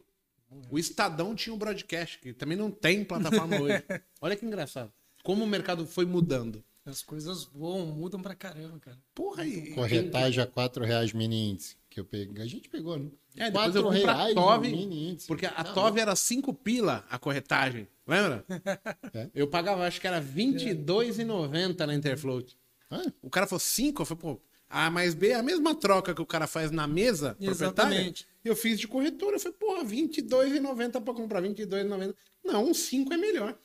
[0.71, 3.83] O Estadão tinha um broadcast, que também não tem plataforma hoje.
[4.21, 4.93] Olha que engraçado.
[5.23, 6.65] Como o mercado foi mudando.
[6.85, 8.99] As coisas voam, mudam pra caramba, cara.
[9.15, 9.73] Porra, e.
[9.75, 11.77] corretagem a 4 reais mini índice.
[11.91, 12.41] Que eu peguei.
[12.43, 13.11] A gente pegou, né?
[13.37, 15.17] É, depois eu fui pra reais Tove.
[15.27, 18.45] Porque a Tá TOV era 5 pila a corretagem, lembra?
[19.13, 19.29] É.
[19.35, 22.57] Eu pagava, acho que era R$22,90 na Interfloat.
[22.91, 26.15] Ah, O cara falou 5, eu falei, pô, A mais B é a mesma troca
[26.15, 27.51] que o cara faz na mesa proprietária.
[27.97, 28.27] Exatamente.
[28.45, 32.15] Eu fiz de corretora, eu falei, porra, R$22,90 pra comprar R$22,90.
[32.45, 33.59] Não, um 5 é melhor.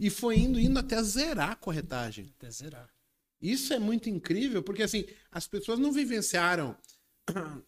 [0.00, 2.32] E foi indo, indo até zerar a corretagem.
[2.38, 2.88] Até zerar.
[3.40, 6.74] Isso é muito incrível, porque assim, as pessoas não vivenciaram.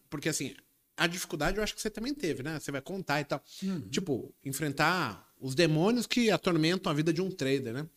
[0.09, 0.55] Porque assim,
[0.97, 2.59] a dificuldade eu acho que você também teve, né?
[2.59, 3.41] Você vai contar e tal.
[3.89, 7.87] Tipo, enfrentar os demônios que atormentam a vida de um trader, né?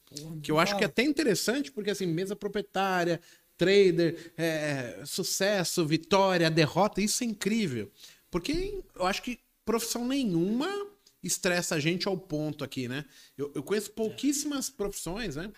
[0.42, 3.20] que eu acho que é até interessante, porque assim, mesa proprietária,
[3.56, 7.90] trader, é, sucesso, vitória, derrota, isso é incrível.
[8.30, 10.68] Porque eu acho que profissão nenhuma
[11.22, 13.04] estressa a gente ao ponto aqui, né?
[13.36, 15.50] Eu, eu conheço pouquíssimas profissões, né?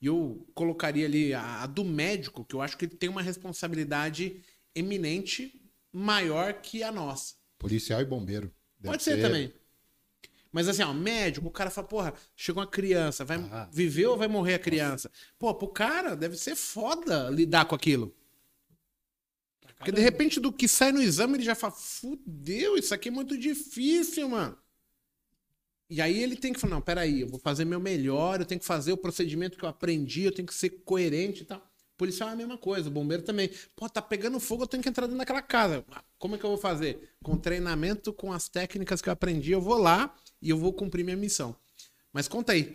[0.00, 3.22] E eu colocaria ali a, a do médico, que eu acho que ele tem uma
[3.22, 4.40] responsabilidade
[4.74, 5.60] eminente
[5.92, 7.34] maior que a nossa.
[7.58, 8.52] policial e bombeiro.
[8.82, 9.52] Pode ser, também.
[10.50, 13.68] Mas assim, ó, médico, o cara fala, porra, chegou uma criança, vai Ah.
[13.72, 15.10] viver ou vai morrer a criança?
[15.38, 18.16] Pô, pro cara deve ser foda lidar com aquilo.
[19.76, 23.12] Porque de repente do que sai no exame ele já fala, fudeu, isso aqui é
[23.12, 24.58] muito difícil, mano.
[25.88, 28.60] E aí ele tem que falar, não, peraí, eu vou fazer meu melhor, eu tenho
[28.60, 31.69] que fazer o procedimento que eu aprendi, eu tenho que ser coerente e tal.
[32.00, 33.50] Policial é a mesma coisa, o bombeiro também.
[33.76, 35.84] Pô, tá pegando fogo, eu tenho que entrar dentro daquela casa.
[36.18, 37.10] Como é que eu vou fazer?
[37.22, 41.04] Com treinamento, com as técnicas que eu aprendi, eu vou lá e eu vou cumprir
[41.04, 41.54] minha missão.
[42.10, 42.74] Mas conta aí.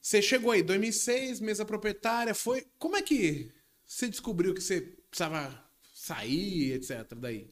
[0.00, 2.64] Você chegou aí, 2006, mesa proprietária, foi...
[2.78, 3.50] Como é que
[3.84, 7.50] você descobriu que você precisava sair, etc, daí?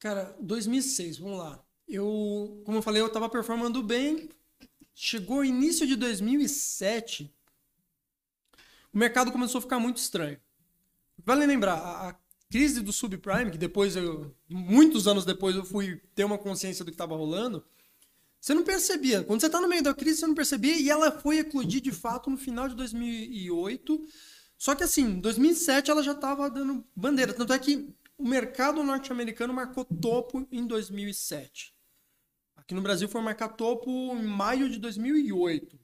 [0.00, 1.64] Cara, 2006, vamos lá.
[1.86, 4.28] Eu, como eu falei, eu tava performando bem.
[4.96, 7.32] Chegou o início de 2007,
[8.92, 10.38] o mercado começou a ficar muito estranho.
[11.24, 12.16] Vale lembrar, a,
[12.52, 16.90] crise do subprime, que depois eu, muitos anos depois eu fui ter uma consciência do
[16.90, 17.64] que estava rolando,
[18.38, 19.24] você não percebia.
[19.24, 21.92] Quando você tá no meio da crise, você não percebia e ela foi eclodir de
[21.92, 24.04] fato no final de 2008.
[24.58, 27.32] Só que assim, em 2007 ela já estava dando bandeira.
[27.32, 31.74] Tanto é que o mercado norte-americano marcou topo em 2007.
[32.54, 35.81] Aqui no Brasil foi marcar topo em maio de 2008.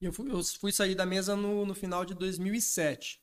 [0.00, 3.20] E eu fui, eu fui sair da mesa no, no final de 2007.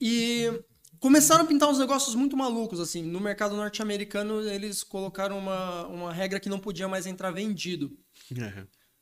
[0.00, 0.50] E
[0.98, 3.02] começaram a pintar uns negócios muito malucos, assim.
[3.02, 7.96] No mercado norte-americano, eles colocaram uma, uma regra que não podia mais entrar vendido.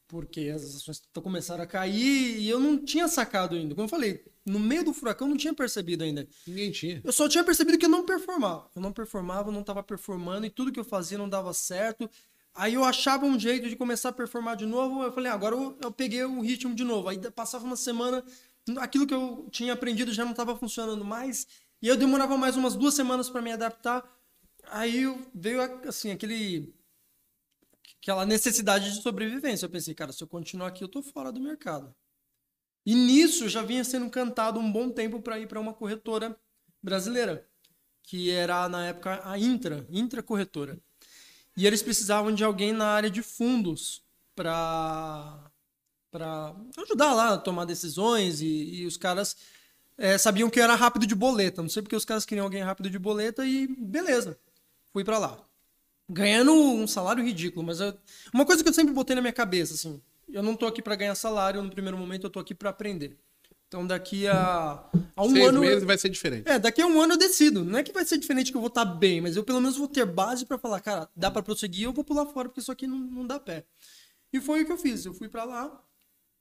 [0.06, 3.74] Porque as ações começaram a cair e eu não tinha sacado ainda.
[3.74, 6.28] Como eu falei, no meio do furacão eu não tinha percebido ainda.
[6.46, 7.00] Ninguém tinha.
[7.02, 8.70] Eu só tinha percebido que eu não performava.
[8.76, 12.10] Eu não performava, eu não estava performando e tudo que eu fazia não dava certo.
[12.54, 15.02] Aí eu achava um jeito de começar a performar de novo.
[15.02, 17.08] Eu falei, ah, agora eu, eu peguei o ritmo de novo.
[17.08, 18.22] Aí passava uma semana,
[18.78, 21.46] aquilo que eu tinha aprendido já não estava funcionando mais.
[21.80, 24.04] E eu demorava mais umas duas semanas para me adaptar.
[24.64, 26.74] Aí veio assim aquele
[28.00, 29.66] aquela necessidade de sobrevivência.
[29.66, 31.94] Eu pensei, cara, se eu continuar aqui, eu tô fora do mercado.
[32.84, 36.36] E nisso já vinha sendo cantado um bom tempo para ir para uma corretora
[36.82, 37.48] brasileira,
[38.02, 40.80] que era na época a Intra, Intra Corretora.
[41.56, 44.02] E eles precisavam de alguém na área de fundos
[44.34, 45.50] para
[46.10, 48.46] para ajudar lá a tomar decisões e,
[48.82, 49.36] e os caras
[49.98, 51.62] é, sabiam que eu era rápido de boleta.
[51.62, 54.38] Não sei porque os caras queriam alguém rápido de boleta e beleza,
[54.92, 55.44] fui para lá.
[56.08, 57.96] Ganhando um salário ridículo, mas eu-
[58.34, 60.96] uma coisa que eu sempre botei na minha cabeça, assim, eu não tô aqui para
[60.96, 63.18] ganhar salário no primeiro momento, eu tô aqui para aprender.
[63.72, 64.84] Então daqui a,
[65.16, 66.46] a um Seis ano meses vai ser diferente.
[66.46, 67.64] é, daqui a um ano eu decido.
[67.64, 69.78] Não é que vai ser diferente que eu vou estar bem, mas eu pelo menos
[69.78, 72.70] vou ter base pra falar, cara, dá pra prosseguir, eu vou pular fora porque isso
[72.70, 73.64] aqui não, não dá pé.
[74.30, 75.06] E foi o que eu fiz.
[75.06, 75.82] Eu fui pra lá.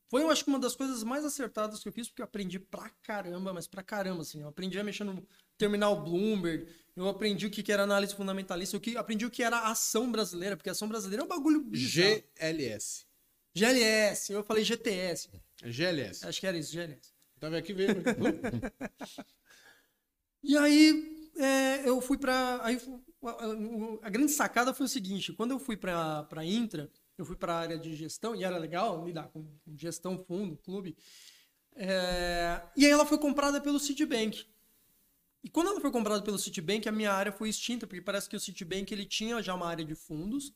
[0.10, 2.60] Foi, eu acho que uma das coisas mais acertadas que eu fiz, porque eu aprendi
[2.60, 4.42] pra caramba, mas pra caramba, assim.
[4.42, 5.26] Eu aprendi a mexer no
[5.58, 6.68] terminal Bloomberg,
[6.98, 10.70] eu aprendi o que era análise fundamentalista, eu aprendi o que era ação brasileira, porque
[10.70, 12.22] ação brasileira é um bagulho bizarro.
[12.38, 13.06] GLS.
[13.56, 15.30] GLS, eu falei GTS.
[15.64, 16.26] GLS.
[16.26, 17.11] Acho que era isso, GLS.
[17.42, 18.02] Tava aqui vendo.
[20.44, 22.60] E aí é, eu fui pra.
[22.64, 22.78] Aí,
[23.24, 27.26] a, a- a grande sacada foi o seguinte: quando eu fui pra, pra Intra, eu
[27.26, 30.96] fui pra área de gestão, e era legal lidar com gestão, fundo, clube.
[31.76, 34.46] é, e aí ela foi comprada pelo Citibank.
[35.44, 38.36] E quando ela foi comprada pelo Citibank, a minha área foi extinta, porque parece que
[38.36, 40.54] o Citibank ele tinha já uma área de fundos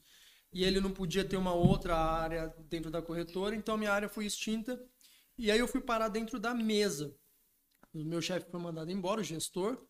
[0.54, 4.10] e ele não podia ter uma outra área dentro da corretora, então a minha área
[4.10, 4.80] foi extinta.
[5.38, 7.16] E aí eu fui parar dentro da mesa.
[7.94, 9.86] O meu chefe foi mandado embora, o gestor.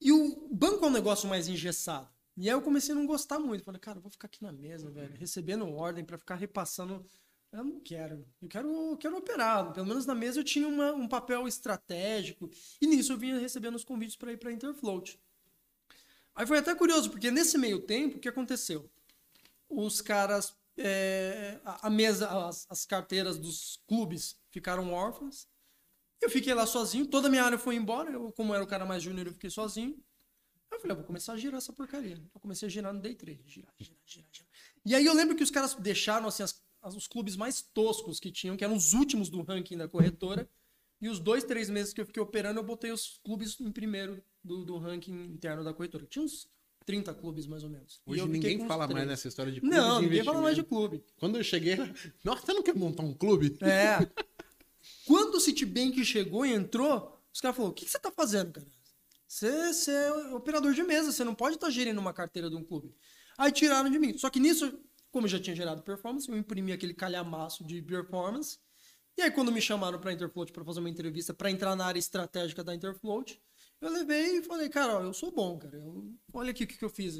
[0.00, 2.08] E o banco é um negócio mais engessado.
[2.36, 3.64] E aí eu comecei a não gostar muito.
[3.64, 7.04] Falei, cara, vou ficar aqui na mesa, velho, recebendo ordem para ficar repassando.
[7.52, 8.24] Eu não quero.
[8.40, 9.72] Eu quero, eu quero operar.
[9.72, 12.48] Pelo menos na mesa eu tinha uma- um papel estratégico.
[12.80, 15.18] E nisso eu vinha recebendo os convites para ir para Interfloat.
[16.34, 18.88] Aí foi até curioso, porque nesse meio tempo, o que aconteceu?
[19.68, 25.46] Os caras, é, a, mesa, as, as carteiras dos clubes ficaram órfãs.
[26.20, 28.10] Eu fiquei lá sozinho, toda a minha área foi embora.
[28.10, 30.02] Eu, como era o cara mais júnior, eu fiquei sozinho.
[30.70, 32.22] Eu falei, vou começar a girar essa porcaria.
[32.34, 34.48] Eu comecei a girar no day trade, girar, girar, girar, girar.
[34.84, 38.20] E aí eu lembro que os caras deixaram assim as, as- os clubes mais toscos
[38.20, 40.48] que tinham, que eram os últimos do ranking da corretora.
[41.00, 44.22] E os dois, três meses que eu fiquei operando, eu botei os clubes em primeiro
[44.44, 46.06] do, do ranking interno da corretora.
[46.06, 46.46] Tinha uns
[46.84, 48.00] 30 clubes, mais ou menos.
[48.06, 51.04] Hoje ninguém fala mais nessa história de clube Não, ninguém fala mais de clube.
[51.18, 51.76] Quando eu cheguei,
[52.24, 53.56] nossa, você não quer montar um clube?
[53.60, 53.98] É.
[55.06, 58.52] Quando o Citibank chegou e entrou, os caras falaram: o que, que você tá fazendo,
[58.52, 58.66] cara?
[59.26, 62.64] Você, você é operador de mesa, você não pode estar gerindo uma carteira de um
[62.64, 62.92] clube.
[63.38, 64.18] Aí tiraram de mim.
[64.18, 64.76] Só que nisso,
[65.12, 68.58] como eu já tinha gerado performance, eu imprimi aquele calhamaço de performance.
[69.16, 71.98] E aí, quando me chamaram para Interfloat para fazer uma entrevista para entrar na área
[71.98, 73.40] estratégica da Interfloat,
[73.80, 75.76] eu levei e falei, cara, ó, eu sou bom, cara.
[75.76, 77.16] Eu- olha aqui o que, que eu fiz.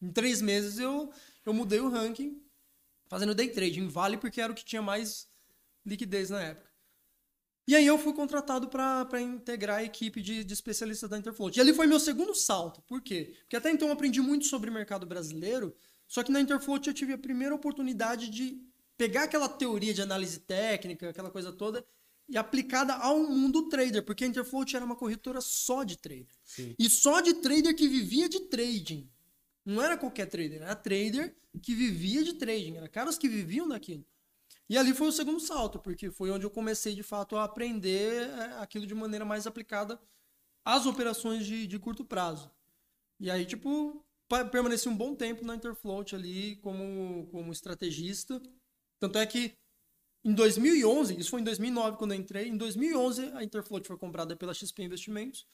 [0.00, 1.12] Em três meses eu,
[1.44, 2.40] eu mudei o ranking
[3.08, 5.28] fazendo day trade em Vale, porque era o que tinha mais
[5.86, 6.70] liquidez na época.
[7.66, 11.56] E aí eu fui contratado para integrar a equipe de, de especialistas da Interfloat.
[11.56, 12.82] E ali foi meu segundo salto.
[12.82, 13.36] Por quê?
[13.42, 15.74] Porque até então eu aprendi muito sobre o mercado brasileiro,
[16.08, 18.60] só que na Interfloat eu tive a primeira oportunidade de
[18.96, 21.84] pegar aquela teoria de análise técnica, aquela coisa toda,
[22.28, 26.34] e aplicada ao mundo trader, porque a Interfloat era uma corretora só de trader.
[26.44, 26.74] Sim.
[26.78, 29.08] E só de trader que vivia de trading.
[29.64, 34.04] Não era qualquer trader, era trader que vivia de trading, era caras que viviam daquilo.
[34.68, 38.28] E ali foi o segundo salto, porque foi onde eu comecei de fato a aprender
[38.28, 40.00] é, aquilo de maneira mais aplicada
[40.64, 42.50] às operações de, de curto prazo.
[43.20, 44.04] E aí, tipo,
[44.50, 48.40] permaneci um bom tempo na Interfloat ali como, como estrategista.
[48.98, 49.54] Tanto é que
[50.24, 54.36] em 2011, isso foi em 2009 quando eu entrei, em 2011 a Interfloat foi comprada
[54.36, 55.46] pela XP Investimentos.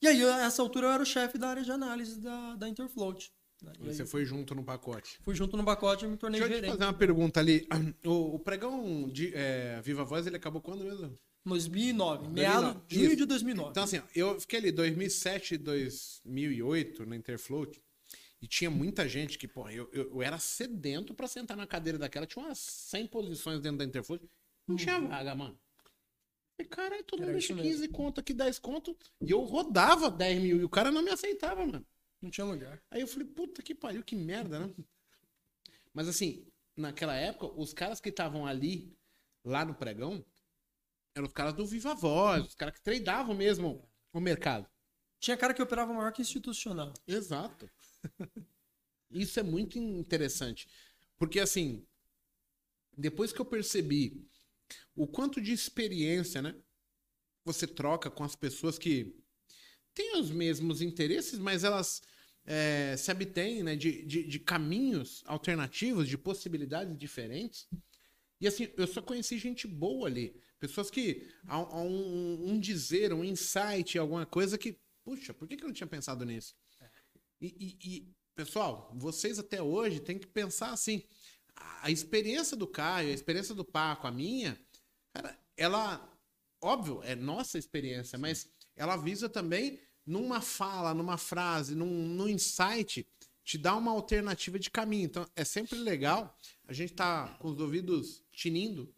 [0.00, 2.68] E aí, a essa altura, eu era o chefe da área de análise da, da
[2.68, 3.32] Interfloat.
[3.64, 5.18] aí, Você foi junto no pacote.
[5.22, 6.78] Fui junto no pacote e me tornei Deixa eu te gerente.
[6.78, 7.68] fazer uma pergunta ali.
[8.04, 11.16] O, o pregão de é, Viva Voz, ele acabou quando mesmo?
[11.44, 13.70] 2009, meado, 2009, junho de 2009.
[13.70, 17.80] Então, assim, eu fiquei ali 2007, 2008 na Interfloat
[18.42, 21.96] e tinha muita gente que, pô, eu, eu, eu era sedento pra sentar na cadeira
[21.96, 22.26] daquela.
[22.26, 24.28] Tinha umas 100 posições dentro da Interfloat.
[24.66, 25.56] Não tinha vaga, mano.
[26.56, 27.26] Falei, caralho, todo Uhum.
[27.26, 28.98] Mundo deixa 15 conto aqui, 10 conto.
[29.20, 31.86] E eu rodava 10 mil e o cara não me aceitava, mano.
[32.20, 32.82] Não tinha lugar.
[32.90, 34.74] Aí eu falei, puta que pariu, que merda, né?
[35.94, 36.44] Mas assim,
[36.76, 38.92] naquela época, os caras que estavam ali,
[39.44, 40.24] lá no pregão,
[41.14, 44.68] eram os caras do Viva Voz, os caras que tradeavam mesmo o mercado.
[45.20, 46.92] Tinha cara que operava maior que institucional.
[47.06, 47.70] Exato.
[49.10, 50.68] Isso é muito interessante.
[51.18, 51.86] Porque assim,
[52.96, 54.26] depois que eu percebi
[54.94, 56.54] o quanto de experiência, né?
[57.44, 59.16] Você troca com as pessoas que
[59.94, 62.02] têm os mesmos interesses, mas elas
[62.44, 67.68] é, se abstêm né, de, de, de caminhos alternativos, de possibilidades diferentes.
[68.40, 70.34] E assim, eu só conheci gente boa ali.
[70.58, 75.64] Pessoas que há, um, um dizer, um insight, alguma coisa que, puxa, por que, que
[75.64, 76.54] eu não tinha pensado nisso?
[77.42, 81.02] E, e- e, pessoal, vocês até hoje têm que pensar assim:
[81.56, 84.56] a, experiência do Caio, a experiência do Paco, a minha,
[85.12, 86.08] cara, ela,
[86.60, 93.06] óbvio, é nossa experiência, mas ela visa também numa fala, numa frase, num, num insight,
[93.44, 95.06] te dar uma alternativa de caminho.
[95.06, 98.94] Então, é sempre legal a gente tá com os ouvidos tinindo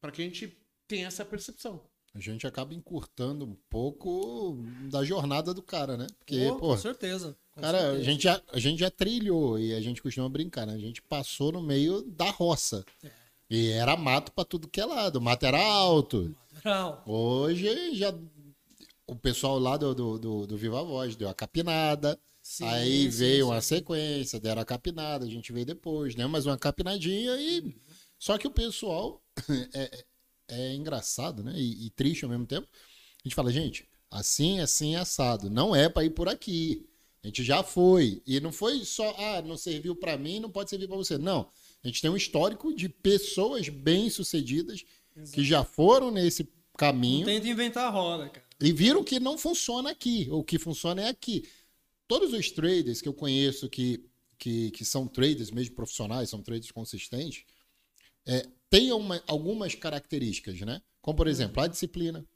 [0.00, 0.56] para que a gente
[0.86, 1.84] tenha essa percepção.
[2.18, 4.56] A gente acaba encurtando um pouco
[4.90, 6.06] da jornada do cara, né?
[6.18, 7.36] Porque, Oh, pô, com certeza.
[7.52, 8.04] com cara, a certeza.
[8.04, 10.74] gente, já, a gente já trilhou e a gente costuma brincar, né?
[10.74, 12.84] A gente passou no meio da roça.
[13.02, 13.10] É.
[13.50, 15.16] E era mato pra tudo que é lado.
[15.16, 16.34] O mato era alto.
[16.64, 18.12] Não, Hoje já.
[19.06, 22.18] O pessoal lá do, do, do, do Viva Voz deu a capinada.
[22.42, 23.50] sim, aí sim, veio sim.
[23.52, 26.26] uma sequência, deram a capinada, a gente veio depois, né?
[26.26, 27.74] Mais uma capinadinha e.
[28.18, 29.22] Só que o pessoal
[29.72, 30.04] é,
[30.48, 31.52] é engraçado, né?
[31.56, 32.66] E, e triste ao mesmo tempo.
[33.24, 35.50] A gente fala, gente, assim, assim, assado.
[35.50, 36.86] Não é pra ir por aqui.
[37.22, 38.22] A gente já foi.
[38.26, 41.18] E não foi só, ah, não serviu pra mim, não pode servir pra você.
[41.18, 41.50] Não.
[41.82, 44.84] A gente tem um histórico de pessoas bem-sucedidas
[45.32, 48.46] que já foram nesse Não caminho tenta inventar a roda, cara.
[48.60, 50.28] e viram que não funciona aqui.
[50.30, 51.48] O que funciona é aqui.
[52.06, 54.04] Todos os traders que eu conheço que,
[54.38, 57.44] que, que são traders mesmo profissionais, são traders consistentes,
[58.26, 60.80] é, têm uma- algumas características, né?
[61.00, 62.26] Como, por exemplo, a disciplina.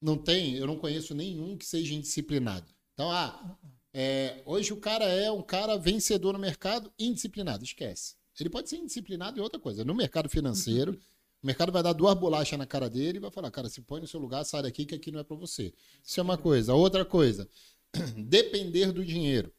[0.00, 2.72] Não tem, eu não conheço nenhum que seja indisciplinado.
[2.94, 3.58] Então, ah,
[3.92, 7.64] é, hoje o cara é um cara vencedor no mercado, indisciplinado.
[7.64, 8.14] Esquece.
[8.38, 9.84] Ele pode ser indisciplinado em outra coisa.
[9.84, 10.92] No mercado financeiro,
[11.42, 14.00] o mercado vai dar duas bolachas na cara dele e vai falar, cara, se põe
[14.00, 15.74] no seu lugar, sai daqui que aqui não é para você.
[16.04, 16.74] Isso é uma coisa.
[16.74, 17.48] Outra coisa,
[18.16, 19.52] depender do dinheiro.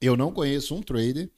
[0.00, 1.30] Eu não conheço um trader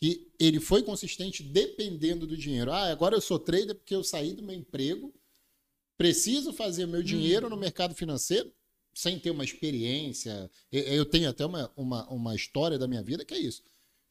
[0.00, 2.70] que ele foi consistente dependendo do dinheiro.
[2.72, 5.12] Ah, agora eu sou trader porque eu saí do meu emprego,
[5.96, 8.52] preciso fazer meu dinheiro no mercado financeiro
[8.94, 10.50] sem ter uma experiência.
[10.70, 13.62] Eu- Eu tenho até uma, uma, uma história da minha vida que é isso.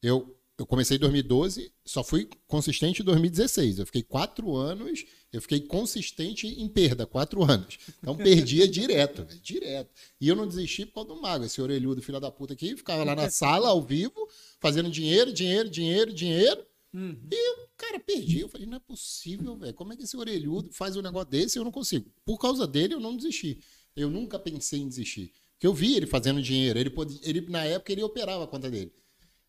[0.02, 3.78] Eu, eu comecei em 2012, só fui consistente em 2016.
[3.78, 7.78] Eu fiquei quatro anos, eu fiquei consistente em perda, quatro anos.
[8.02, 9.88] Então perdia direto, velho, direto.
[10.20, 13.04] E eu não desisti por causa do mago, esse orelhudo filho da puta aqui, ficava
[13.04, 16.66] lá na sala, ao vivo, fazendo dinheiro, dinheiro, dinheiro, dinheiro.
[16.92, 17.16] Uhum.
[17.30, 18.40] E o cara perdi.
[18.40, 19.74] Eu falei, não é possível, velho.
[19.74, 22.10] Como é que esse orelhudo faz um negócio desse e eu não consigo?
[22.24, 23.60] Por causa dele, eu não desisti.
[23.94, 25.32] Eu nunca pensei em desistir.
[25.52, 26.80] Porque eu vi ele fazendo dinheiro.
[26.80, 28.92] Ele, podia, ele Na época, ele operava a conta dele.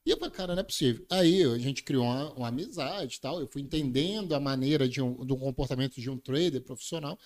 [0.05, 1.05] E eu falei, cara, não é possível.
[1.09, 3.39] Aí a gente criou uma, uma amizade e tal.
[3.39, 7.17] Eu fui entendendo a maneira de um, do comportamento de um trader profissional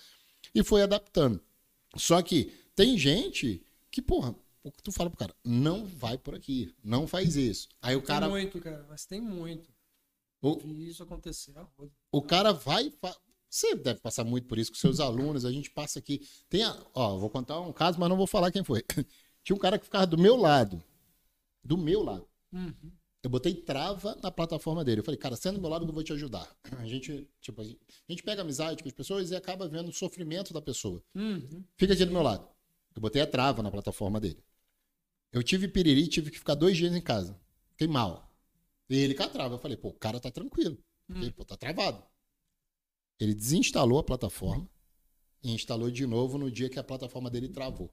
[0.54, 1.40] e foi adaptando.
[1.96, 6.34] Só que tem gente que, porra, o que tu fala pro cara, não vai por
[6.34, 7.68] aqui, não faz isso.
[7.80, 9.70] Aí o cara, Tem muito, cara, mas tem muito.
[10.42, 11.54] o, Vi isso acontecer.
[12.10, 12.90] o cara vai.
[12.90, 13.16] fa-
[13.48, 15.44] Você deve passar muito por isso com seus alunos.
[15.44, 16.26] A gente passa aqui.
[16.50, 18.82] Tem a, ó, vou contar um caso, mas não vou falar quem foi.
[19.44, 20.82] Tinha um cara que ficava do meu lado.
[21.62, 22.26] Do meu lado.
[22.54, 22.92] Uhum.
[23.22, 25.00] Eu botei trava na plataforma dele.
[25.00, 26.48] Eu falei, cara, sendo do meu lado, eu vou te ajudar.
[26.78, 27.64] A gente, tipo, a
[28.08, 31.02] gente pega amizade com as pessoas e acaba vendo o sofrimento da pessoa.
[31.14, 31.64] Uhum.
[31.76, 32.46] Fica aqui do meu lado.
[32.94, 34.42] Eu botei a trava na plataforma dele.
[35.32, 37.38] Eu tive piriri, tive que ficar dois dias em casa.
[37.70, 38.30] Fiquei mal.
[38.88, 39.54] E ele com a trava.
[39.54, 40.78] Eu falei, pô, o cara tá tranquilo.
[41.08, 42.04] Ele, pô, tá travado.
[43.18, 44.68] Ele desinstalou a plataforma
[45.42, 47.92] e instalou de novo no dia que a plataforma dele travou.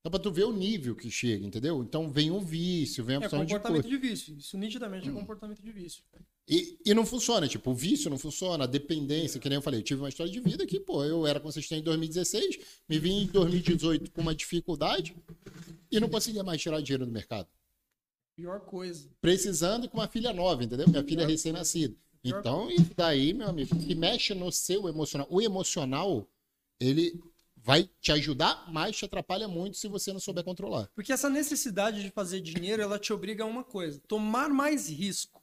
[0.00, 1.82] Então, pra tu ver o nível que chega, entendeu?
[1.82, 3.96] Então, vem um vício, vem a É opção de comportamento coisa.
[4.00, 4.34] de vício.
[4.38, 5.16] Isso nitidamente Hum.
[5.16, 6.02] é comportamento de vício.
[6.48, 9.78] E, e não funciona, tipo, o vício não funciona, a dependência, que nem eu falei,
[9.80, 12.58] eu tive uma história de vida que, pô, eu era consistente em 2016,
[12.88, 15.14] me vim em 2018 com uma dificuldade
[15.92, 17.46] e não conseguia mais tirar dinheiro do mercado.
[18.34, 19.06] Pior coisa.
[19.20, 20.88] Precisando e com uma filha nova, entendeu?
[20.88, 21.94] Minha filha é recém-nascida.
[22.24, 25.26] Então, isso daí, meu amigo, que mexe no seu emocional.
[25.30, 26.26] O emocional,
[26.80, 27.20] ele
[27.62, 30.90] vai te ajudar, mas te atrapalha muito se você não souber controlar.
[30.94, 35.40] Porque essa necessidade de fazer dinheiro, ela te obriga a uma coisa: tomar mais risco.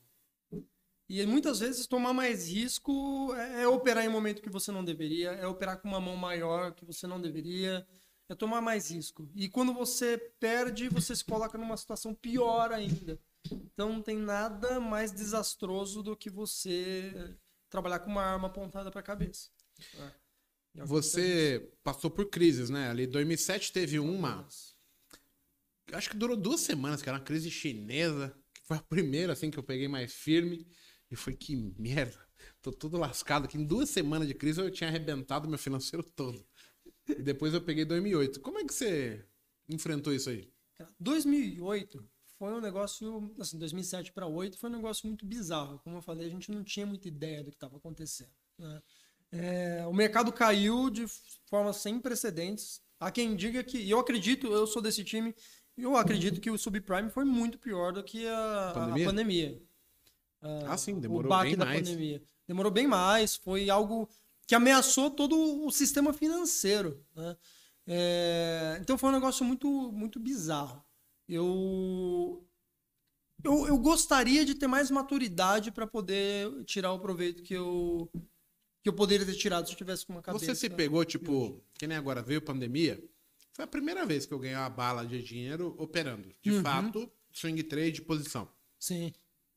[1.09, 4.83] E muitas vezes tomar mais risco é é operar em um momento que você não
[4.83, 7.87] deveria, é operar com uma mão maior que você não deveria,
[8.29, 9.29] é tomar mais risco.
[9.33, 13.19] E quando você perde, você se coloca numa situação pior ainda.
[13.49, 17.37] Então não tem nada mais desastroso do que você
[17.69, 19.49] trabalhar com uma arma apontada para a cabeça.
[19.95, 20.26] É.
[20.77, 22.89] É que Você passou por crises, né?
[22.89, 24.47] Ali 2007 teve uma,
[25.91, 29.49] acho que durou duas semanas, que era uma crise chinesa, que foi a primeira assim
[29.49, 30.67] que eu peguei mais firme
[31.09, 32.17] e foi que merda.
[32.61, 33.57] Tô todo lascado aqui.
[33.57, 36.45] Em duas semanas de crise eu tinha arrebentado meu financeiro todo.
[37.07, 38.39] E depois eu peguei 2008.
[38.41, 39.25] Como é que você
[39.67, 40.51] enfrentou isso aí?
[40.77, 45.79] Cara, 2008 foi um negócio, assim, 2007 para 2008 foi um negócio muito bizarro.
[45.79, 48.31] Como eu falei, a gente não tinha muita ideia do que estava acontecendo.
[48.59, 48.81] né?
[49.31, 51.05] É, o mercado caiu de
[51.49, 52.81] forma sem precedentes.
[52.99, 55.35] Há quem diga que, e eu acredito, eu sou desse time,
[55.77, 59.05] eu acredito que o subprime foi muito pior do que a a Pandemia?
[59.05, 59.61] pandemia.
[60.67, 61.81] Ah, sim, demorou bem da mais.
[61.81, 62.23] pandemia.
[62.47, 64.09] Demorou bem mais, foi algo
[64.47, 67.03] que ameaçou todo o sistema financeiro.
[67.13, 67.35] né?
[67.85, 70.83] É, então foi um negócio muito, muito bizarro.
[71.27, 72.45] Eu,
[73.43, 78.09] eu, eu gostaria de ter mais maturidade para poder tirar o proveito que eu,
[78.83, 80.45] que eu poderia ter tirado se eu tivesse com uma cabeça.
[80.45, 83.03] Você se pegou, tipo, que nem agora veio pandemia.
[83.53, 86.33] Foi a primeira vez que eu ganhei uma bala de dinheiro operando.
[86.41, 86.61] De Uhum.
[86.61, 88.47] fato, swing trade, posição.
[88.79, 89.11] Sim.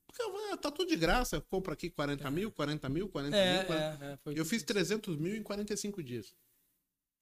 [0.07, 1.37] Porque eu, ah, tá tudo de graça.
[1.37, 3.67] Eu compro aqui 40 mil, 40 mil, 40 É, mil.
[3.67, 4.05] 40...
[4.05, 6.35] é, é, Eu fiz 300 mil em 45 dias.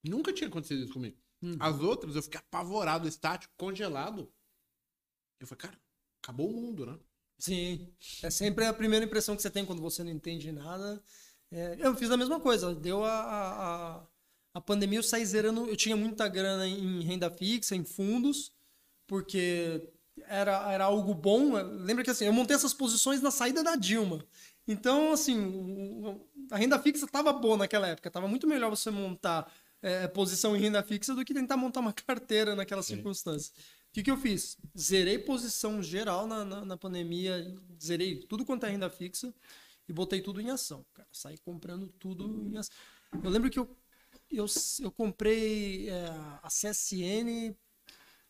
[0.04, 1.16] Nunca tinha acontecido isso comigo.
[1.42, 1.56] Uhum.
[1.60, 4.32] As outras, eu fiquei apavorado, estático, congelado.
[5.40, 5.80] Eu falei, cara,
[6.22, 6.98] acabou o mundo, né?
[7.38, 7.92] Sim.
[8.22, 11.02] É sempre a primeira impressão que você tem quando você não entende nada.
[11.50, 12.74] É, eu fiz a mesma coisa.
[12.74, 14.02] Deu a, a,
[14.54, 15.66] a- pandemia, eu saí zerando.
[15.68, 18.52] Eu tinha muita grana em renda fixa, em fundos,
[19.06, 19.88] porque
[20.26, 21.52] era, era algo bom.
[21.84, 24.24] Lembra que assim, eu montei essas posições na saída da Dilma.
[24.66, 25.36] Então, assim,
[26.50, 28.08] a renda fixa estava boa naquela época.
[28.08, 31.92] Estava muito melhor você montar é, posição em renda fixa do que tentar montar uma
[31.94, 33.52] carteira naquela circunstância.
[33.90, 34.58] O que, que eu fiz?
[34.78, 39.32] Zerei posição geral na, na, na pandemia, zerei tudo quanto é renda fixa
[39.88, 40.84] e botei tudo em ação.
[40.94, 42.74] Cara, saí comprando tudo em ação.
[43.22, 43.68] Eu lembro que eu,
[44.30, 44.46] eu,
[44.80, 46.06] eu comprei é,
[46.42, 47.56] a CSN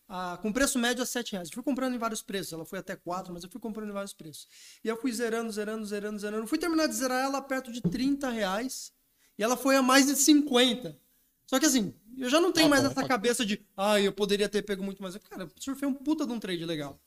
[0.09, 1.49] a- com preço médio a 7 reais.
[1.49, 2.53] Eu fui comprando em vários preços.
[2.53, 4.49] Ela foi até 4, mas eu fui comprando em vários preços.
[4.83, 6.47] E eu fui zerando, zerando, zerando, zerando.
[6.47, 8.93] Fui terminar de zerar ela perto de 30 reais.
[9.39, 10.99] E ela foi a mais de 50.
[11.47, 14.01] Só que assim, eu já não tenho Tá mais bom, essa tá- cabeça de, ah,
[14.01, 15.17] eu poderia ter pego muito mais.
[15.19, 17.01] Cara, eu surfei um puta de um trade legal.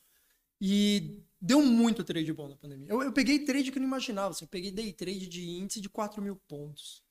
[0.60, 2.86] E deu muito trade bom na pandemia.
[2.88, 4.30] Eu, eu peguei trade que eu não imaginava.
[4.30, 7.02] Assim, eu peguei day trade de índice de 4 mil pontos.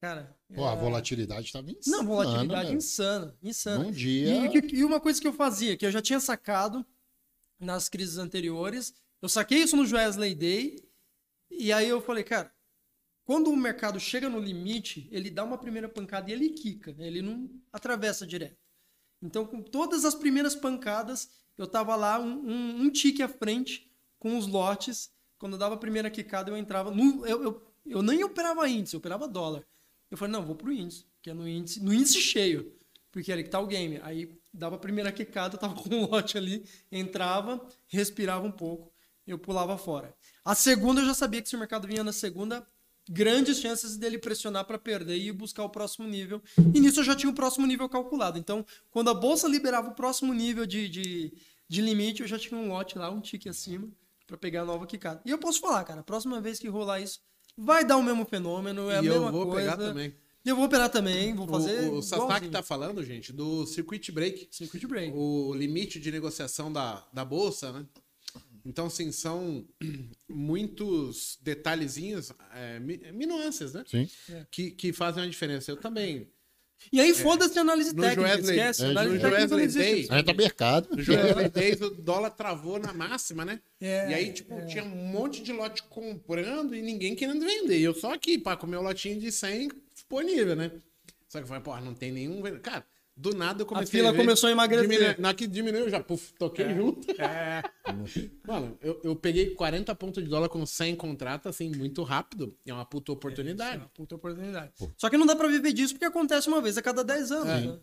[0.00, 0.34] Cara.
[0.54, 1.96] Pô, a é- volatilidade estava insana.
[1.98, 2.78] Não, volatilidade velho.
[2.78, 3.36] insana.
[3.42, 3.84] Insana.
[3.84, 4.46] Num dia.
[4.46, 6.84] E, e uma coisa que eu fazia, que eu já tinha sacado
[7.60, 10.88] nas crises anteriores, eu saquei isso no Wesley Day,
[11.50, 12.52] e aí eu falei, cara,
[13.24, 17.06] quando o mercado chega no limite, ele dá uma primeira pancada e ele quica, né?
[17.06, 18.58] ele não atravessa direto.
[19.22, 23.90] Então, com todas as primeiras pancadas, eu tava lá um, um, um tique à frente
[24.18, 25.10] com os lotes.
[25.38, 26.90] Quando eu dava a primeira quicada, eu entrava.
[26.90, 29.66] No, eu, eu, eu nem operava índice, eu operava dólar.
[30.10, 32.72] Eu falei, não, vou pro índice, que é no índice, no índice cheio,
[33.10, 34.00] porque era que tá o game.
[34.02, 38.92] Aí dava a primeira quicada, eu tava com um lote ali, entrava, respirava um pouco,
[39.26, 40.14] eu pulava fora.
[40.44, 42.64] A segunda eu já sabia que se o mercado vinha na segunda,
[43.08, 46.42] grandes chances dele pressionar para perder e buscar o próximo nível.
[46.74, 48.38] E nisso eu já tinha o próximo nível calculado.
[48.38, 51.32] Então, quando a bolsa liberava o próximo nível de, de,
[51.68, 53.88] de limite, eu já tinha um lote lá, um tique acima,
[54.26, 55.20] para pegar a nova quicada.
[55.24, 57.20] E eu posso falar, cara, a próxima vez que rolar isso,
[57.56, 59.70] vai dar o mesmo fenômeno, é a e mesma eu vou coisa.
[59.70, 60.14] pegar também.
[60.44, 61.88] Eu vou operar também, vou fazer.
[61.90, 64.46] o o Sasaki tá falando, gente, do circuit break.
[64.52, 65.12] Circuit break.
[65.12, 67.84] o limite de negociação da, da bolsa, né?
[68.66, 69.64] Então, assim, são
[70.28, 72.78] muitos detalhezinhos, é,
[73.12, 73.84] minuances, né?
[73.86, 74.08] Sim.
[74.50, 75.70] Que, que fazem a diferença.
[75.70, 76.28] Eu também.
[76.92, 77.92] E aí foda-se a análise É.
[77.94, 78.82] No técnica, Joesley- esquece.
[78.84, 79.68] é, análise no técnica Joesley.
[79.84, 80.88] Day- Aí tá mercado.
[80.94, 83.60] No Joelho 10, o dólar travou na máxima, né?
[83.80, 87.78] É, e aí, tipo, tinha um monte de lote comprando e ninguém querendo vender.
[87.78, 90.70] E eu só aqui, pra comer o lotinho de 100 disponível, né?
[91.28, 92.42] Só que eu falei, porra, não tem nenhum.
[92.60, 92.84] Cara,
[93.16, 94.88] do nada eu comecei fila ver- começou a emagrecer.
[94.88, 97.06] Diminui, na que diminuiu, eu já puf, toquei junto.
[98.46, 102.56] Mano, eu, eu peguei 40 pontos de dólar com 100 contratos, assim, muito rápido.
[102.66, 103.78] É uma puta É oportunidade.
[103.78, 104.72] uma puta oportunidade.
[104.98, 107.48] Só que não dá pra viver disso porque acontece uma vez a cada 10 anos.
[107.48, 107.60] É.
[107.66, 107.78] né?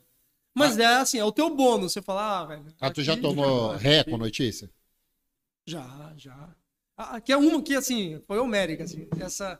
[0.55, 1.93] Mas é assim, é o teu bônus.
[1.93, 2.65] Você fala, ah, velho.
[2.79, 4.69] Ah, tu já tomou ré com notícia?
[5.65, 6.55] Já, já.
[6.95, 9.07] Ah, Aqui é uma que, assim, foi homérica, assim.
[9.19, 9.59] Essa.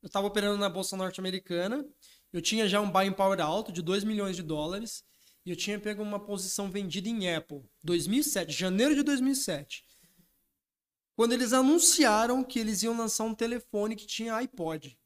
[0.00, 1.84] Eu tava operando na Bolsa Norte-Americana.
[2.32, 5.04] Eu tinha já um buying power alto de 2 milhões de dólares.
[5.46, 7.62] E eu tinha pego uma posição vendida em Apple.
[7.82, 9.84] 2007, janeiro de 2007.
[11.16, 14.98] Quando eles anunciaram que eles iam lançar um telefone que tinha iPod.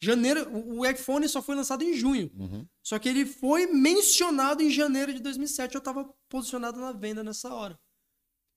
[0.00, 2.30] Janeiro, o iPhone só foi lançado em junho.
[2.34, 2.66] Uhum.
[2.82, 5.74] Só que ele foi mencionado em janeiro de 2007.
[5.74, 7.78] Eu tava posicionado na venda nessa hora.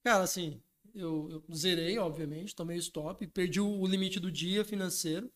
[0.04, 0.62] Cara, assim,
[0.94, 5.32] eu, eu zerei, obviamente, tomei o stop, perdi o, o limite do dia financeiro.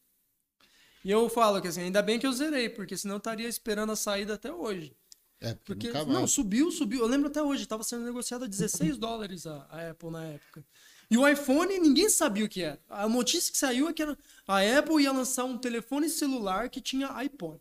[1.06, 3.92] E eu falo que assim, ainda bem que eu zerei, porque senão eu estaria esperando
[3.92, 4.92] a saída até hoje.
[5.40, 6.98] É, porque, Porque, não, subiu, subiu.
[7.02, 10.64] Eu lembro até hoje, estava sendo negociado a 16 dólares a, a Apple na época.
[11.08, 12.82] E o iPhone, ninguém sabia o que era.
[12.88, 16.80] A notícia que saiu é que era, a Apple ia lançar um telefone celular que
[16.80, 17.60] tinha iPod.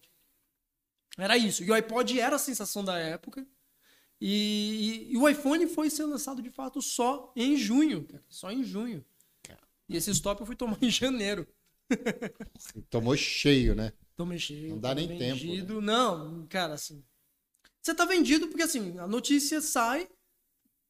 [1.15, 1.63] Era isso.
[1.63, 3.45] E o iPod era a sensação da época.
[4.19, 8.23] E, e- e o iPhone foi ser lançado de fato só em junho, cara.
[8.27, 9.05] Só em junho.
[9.87, 11.47] E esse stop eu fui tomar em janeiro.
[12.89, 13.93] Tomou cheio, né?
[14.15, 14.69] Tomei cheio.
[14.69, 15.33] Não dá nem tempo, né?
[15.33, 15.81] vendido.
[15.81, 17.03] Não, cara, assim.
[17.81, 20.09] Você tá vendido porque assim, a notícia sai,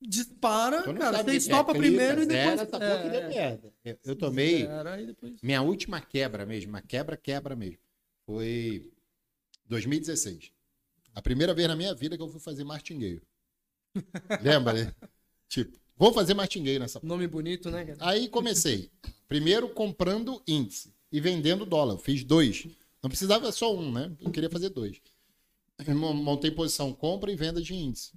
[0.01, 2.61] dispara, não cara, você é, estopa clica, primeiro e depois.
[2.61, 3.73] Essa porra que deu é, merda.
[3.83, 4.67] Eu, eu tomei.
[5.05, 5.41] depois.
[5.41, 7.79] Minha última quebra mesmo, uma quebra, quebra mesmo.
[8.25, 8.91] Foi
[9.65, 10.51] 2016.
[11.13, 13.25] A primeira vez na minha vida que eu fui fazer martingueiro.
[14.41, 14.95] Lembra, né?
[15.47, 16.99] Tipo, vou fazer martingueiro nessa.
[17.03, 17.97] Nome bonito, né, cara?
[18.01, 18.89] Aí comecei.
[19.27, 21.93] Primeiro comprando índice e vendendo dólar.
[21.95, 22.67] Eu Fiz dois.
[23.01, 24.11] Não precisava só um, né?
[24.19, 24.99] Eu queria fazer dois.
[25.85, 28.13] Eu mon- Montei posição compra e venda de índice.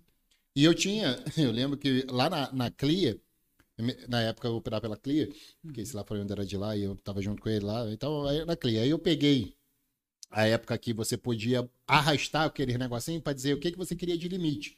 [0.55, 3.17] E eu tinha, eu lembro que lá na, na Clear,
[4.09, 5.29] na época eu operava pela Clear,
[5.63, 7.89] porque esse lá foi onde era de lá e eu tava junto com ele lá,
[7.93, 8.83] então aí na Clear.
[8.85, 9.55] Aí eu peguei
[10.31, 14.19] a época que você podia arrastar aquele negocinho para dizer o que, que você queria
[14.19, 14.77] de limite.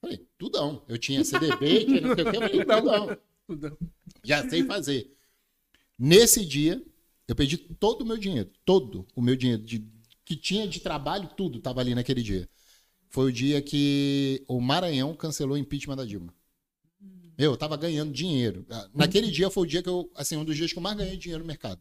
[0.00, 0.82] Falei, tudão.
[0.88, 3.18] Eu tinha CDB, tinha não sei o que, eu falei, tudão.
[3.46, 3.78] Tudo.
[4.24, 5.10] Já sei fazer.
[5.98, 6.82] Nesse dia,
[7.26, 8.50] eu perdi todo o meu dinheiro.
[8.64, 9.84] Todo o meu dinheiro de-
[10.24, 12.48] que tinha de trabalho, tudo estava ali naquele dia.
[13.10, 16.32] Foi o dia que o Maranhão cancelou o impeachment da Dilma.
[17.38, 18.66] Eu tava ganhando dinheiro.
[18.68, 20.96] Ah, Naquele dia foi o dia que eu, assim, um dos dias que eu mais
[20.96, 21.80] ganhei dinheiro no mercado.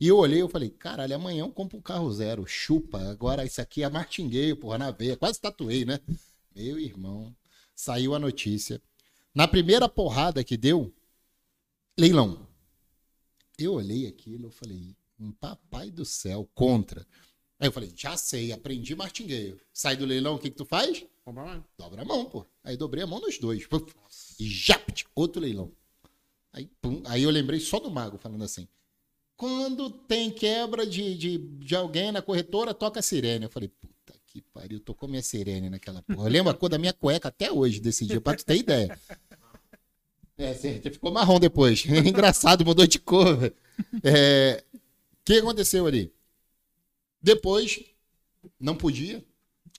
[0.00, 2.98] E eu olhei e falei, caralho, amanhã eu compro um carro zero, chupa.
[3.10, 5.16] Agora isso aqui é martingueio, porra, na veia.
[5.16, 5.98] Quase tatuei, né?
[6.54, 7.34] Meu irmão,
[7.74, 8.80] saiu a notícia.
[9.34, 10.94] Na primeira porrada que deu,
[11.98, 12.46] leilão.
[13.58, 17.06] Eu olhei aquilo, eu falei, um papai do céu, contra.
[17.58, 19.60] Aí eu falei, já sei, aprendi martingueio.
[19.72, 21.04] Sai do leilão, o que que tu faz?
[21.24, 21.62] Compra mais.
[21.78, 22.46] Dobra a mão, pô.
[22.62, 23.66] Aí dobrei a mão nos dois.
[24.38, 24.80] E já,
[25.14, 25.72] outro leilão.
[26.52, 27.02] Aí, pum.
[27.06, 28.68] Aí eu lembrei só do mago falando assim.
[29.36, 33.46] Quando tem quebra de, de, de alguém na corretora, toca a sirene.
[33.46, 33.93] Eu falei, puta
[34.34, 36.26] que pariu, tocou minha sirene naquela porra.
[36.26, 38.98] Eu lembro a cor da minha cueca até hoje desse dia, pra tu ter ideia.
[40.36, 41.84] É, você ficou marrom depois.
[41.86, 43.54] Engraçado, mudou de cor.
[44.02, 44.78] É, O
[45.24, 46.12] que aconteceu ali?
[47.22, 47.84] Depois,
[48.58, 49.24] não podia.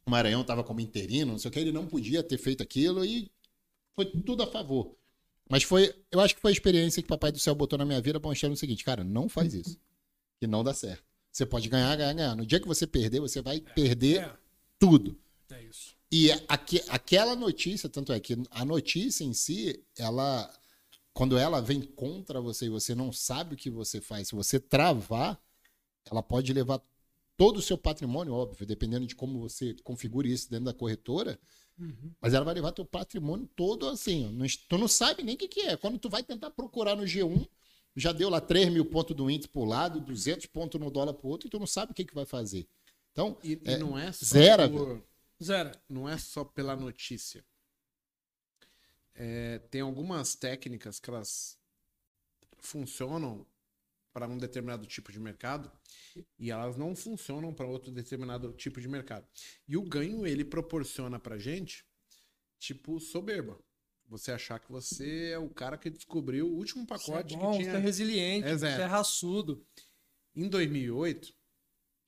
[0.06, 3.04] O Maranhão estava como interino, não sei o que, ele não podia ter feito aquilo
[3.04, 3.30] e
[3.94, 4.96] foi tudo a favor.
[5.50, 7.86] Mas foi, eu acho que foi a experiência que o Papai do Céu botou na
[7.86, 9.78] minha vida para mostrar o seguinte, cara, não faz isso.
[10.40, 11.04] Que não dá certo.
[11.32, 12.36] Você pode ganhar, ganhar, ganhar.
[12.36, 14.45] No dia que você perder, você vai perder É,
[14.80, 15.18] tudo.
[15.52, 15.96] é isso.
[16.12, 20.52] E aque- aquela notícia, tanto é que a notícia em si, ela.
[21.14, 24.60] Quando ela vem contra você e você não sabe o que você faz, se você
[24.60, 25.42] travar,
[26.12, 26.82] ela pode levar
[27.38, 31.40] todo o seu patrimônio, óbvio, dependendo de como você configure isso dentro da corretora,
[32.22, 34.30] mas ela vai levar teu patrimônio todo assim.
[34.34, 35.78] não- tu não sabe nem o que, que é.
[35.78, 37.48] Quando tu vai tentar procurar no G1,
[37.96, 41.30] já deu lá 3 mil pontos do índice pro lado, 200 pontos no dólar pro
[41.30, 42.68] outro, e tu não sabe o que, que vai fazer.
[43.16, 45.02] Então, E, e É, não é só zero, por-
[45.42, 45.72] Zero.
[45.88, 47.46] não é só pela notícia.
[49.14, 51.58] É, tem algumas técnicas que elas
[52.60, 53.48] funcionam
[54.12, 55.72] para um determinado tipo de mercado
[56.38, 59.26] e elas não funcionam para outro determinado tipo de mercado.
[59.66, 61.86] E o ganho ele proporciona para gente
[62.60, 63.58] tipo soberba.
[64.08, 67.52] Você achar que você é o cara que descobriu o último Você é pacote bom,
[67.52, 69.66] que você tinha é resiliente, É você é raçudo.
[70.36, 71.34] Em 2008,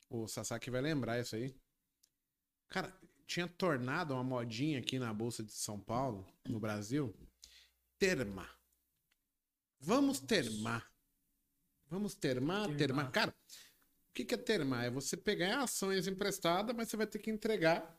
[0.09, 1.55] o Sasaki vai lembrar isso aí.
[2.69, 2.93] Cara,
[3.25, 7.13] tinha tornado uma modinha aqui na Bolsa de São Paulo, no Brasil.
[7.99, 8.47] Terma.
[9.79, 10.89] Vamos termar.
[11.89, 12.77] Vamos termar, Termar.
[12.77, 13.11] termar.
[13.11, 14.85] Cara, o que é termar?
[14.85, 17.97] É você pegar ações emprestadas, mas você vai ter que entregar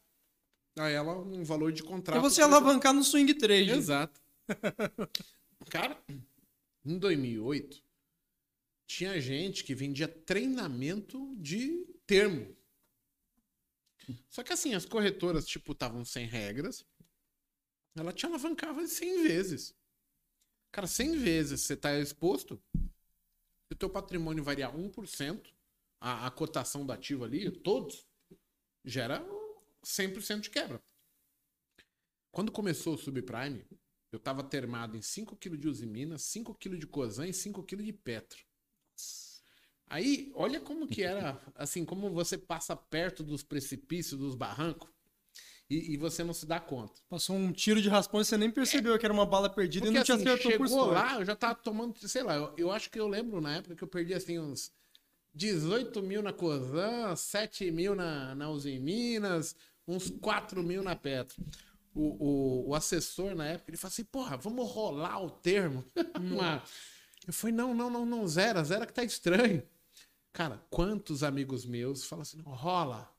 [0.79, 2.19] a ela um valor de contrato.
[2.19, 3.71] E você alavancar no swing trade.
[3.71, 4.21] Exato.
[5.71, 6.03] Cara,
[6.85, 7.83] em 2008,
[8.87, 12.57] tinha gente que vendia treinamento de termo.
[14.31, 16.85] Só que assim, as corretoras, tipo, estavam sem regras.
[17.95, 19.77] Ela te alavancava 100 vezes.
[20.73, 22.61] Cara, 100 vezes você tá exposto.
[22.75, 25.53] Se o teu patrimônio variar 1%,
[26.01, 28.07] a, a cotação do ativo ali, todos,
[28.85, 29.23] gera
[29.85, 30.83] 100% de quebra.
[32.31, 33.67] Quando começou o subprime,
[34.11, 37.83] eu tava termado em 5 kg de Usimina, 5 kg de Cosan e 5 kg
[37.83, 38.43] de Petro.
[39.91, 44.89] Aí, olha como que era, assim, como você passa perto dos precipícios, dos barrancos,
[45.71, 47.01] e, e você não se dá conta.
[47.09, 49.97] Passou um tiro de raspão e você nem percebeu que era uma bala perdida Porque
[49.97, 50.95] e não te assim, acertou por chegou sorte.
[50.95, 53.77] lá, eu já tava tomando, sei lá, eu, eu acho que eu lembro na época
[53.77, 54.73] que eu perdi assim uns
[55.35, 59.55] 18 mil na Cosan, 7 mil na, na Uzi Minas,
[59.87, 61.43] uns 4 mil na Petro.
[61.95, 65.85] O, o, o assessor na época, ele falou assim, porra, vamos rolar o termo.
[67.27, 69.63] Eu falei, não, não, não, não, zera, zera que tá estranho.
[70.33, 73.11] Cara, quantos amigos meus falam assim, rola.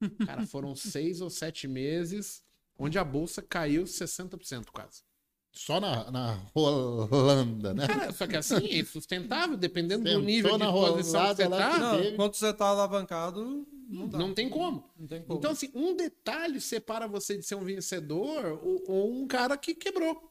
[0.26, 2.42] Cara, foram seis ou sete meses
[2.78, 5.02] onde a bolsa caiu 60% quase.
[5.50, 7.86] Só na, na Holanda, né?
[7.88, 11.72] Cara, só que assim, é insustentável, dependendo do Sentou nível de posição que você tá,
[11.72, 12.16] que Não, teve.
[12.16, 14.18] quando você tá alavancado, não dá.
[14.18, 14.88] não tem como.
[14.96, 15.38] Não tem como.
[15.38, 19.74] Então, assim, um detalhe separa você de ser um vencedor ou, ou um cara que
[19.74, 20.30] quebrou.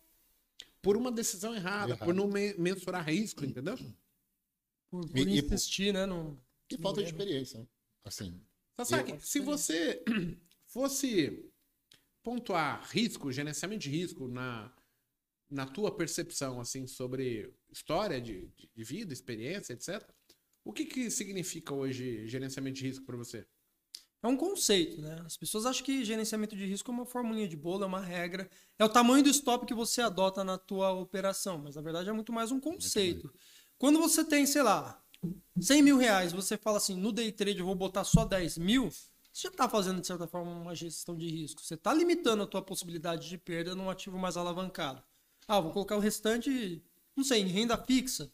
[0.82, 2.06] Por uma decisão errada, Errado.
[2.06, 3.78] por não me- mensurar risco, entendeu?
[4.90, 6.06] Por, por E- e- insistir, né?
[6.06, 6.40] No...
[6.72, 7.60] E falta de experiência.
[7.60, 7.68] né?
[8.04, 8.42] Assim,
[8.78, 10.04] Sasaki, Eu- se você
[10.68, 11.50] fosse
[12.24, 14.74] pontuar risco, gerenciamento de risco na,
[15.50, 20.04] na tua percepção, assim, sobre história de, de- de vida, experiência, etc.,
[20.64, 23.48] o que que significa hoje gerenciamento de risco para você?
[24.22, 25.22] É um conceito, né?
[25.26, 28.50] As pessoas acham que gerenciamento de risco é uma formulinha de bolo, é uma regra.
[28.78, 32.12] É o tamanho do stop que você adota na tua operação, mas na verdade é
[32.12, 33.32] muito mais um conceito.
[33.78, 35.02] Quando você tem, sei lá,
[35.60, 38.90] 100 mil reais, você fala assim, no day trade eu vou botar só 10 mil,
[38.90, 41.62] você já está fazendo, de certa forma, uma gestão de risco.
[41.62, 45.04] Você está limitando a tua possibilidade de perda num ativo mais alavancado.
[45.48, 46.84] Ah, vou colocar o restante,
[47.16, 48.32] não sei, em renda fixa.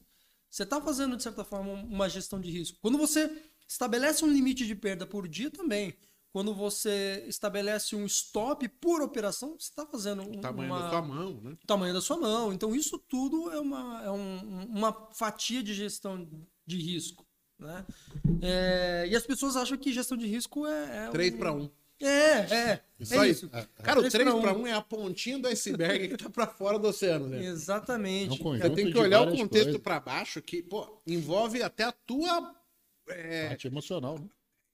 [0.49, 2.77] Você está fazendo, de certa forma, uma gestão de risco.
[2.81, 3.29] Quando você
[3.67, 5.93] estabelece um limite de perda por dia também,
[6.33, 10.89] quando você estabelece um stop por operação, você está fazendo um, O tamanho uma, da
[10.89, 11.51] sua mão, né?
[11.63, 12.51] o tamanho da sua mão.
[12.51, 16.27] Então, isso tudo é uma, é um- uma fatia de gestão
[16.65, 17.23] de risco.
[17.59, 17.85] Né?
[18.41, 21.05] É, e as pessoas acham que gestão de risco é.
[21.05, 21.69] é 3 um- para 1.
[22.01, 22.07] É,
[22.53, 22.83] é.
[22.99, 23.29] Isso é aí.
[23.29, 23.49] isso.
[23.49, 24.63] Cara, o 3 3 pra para um.
[24.63, 27.45] 1 é a pontinha do iceberg que tá para fora do oceano, né?
[27.45, 28.41] Exatamente.
[28.59, 32.55] É um tem que olhar o contexto para baixo que, pô, envolve até a tua
[33.07, 34.27] é, Parte emocional, né?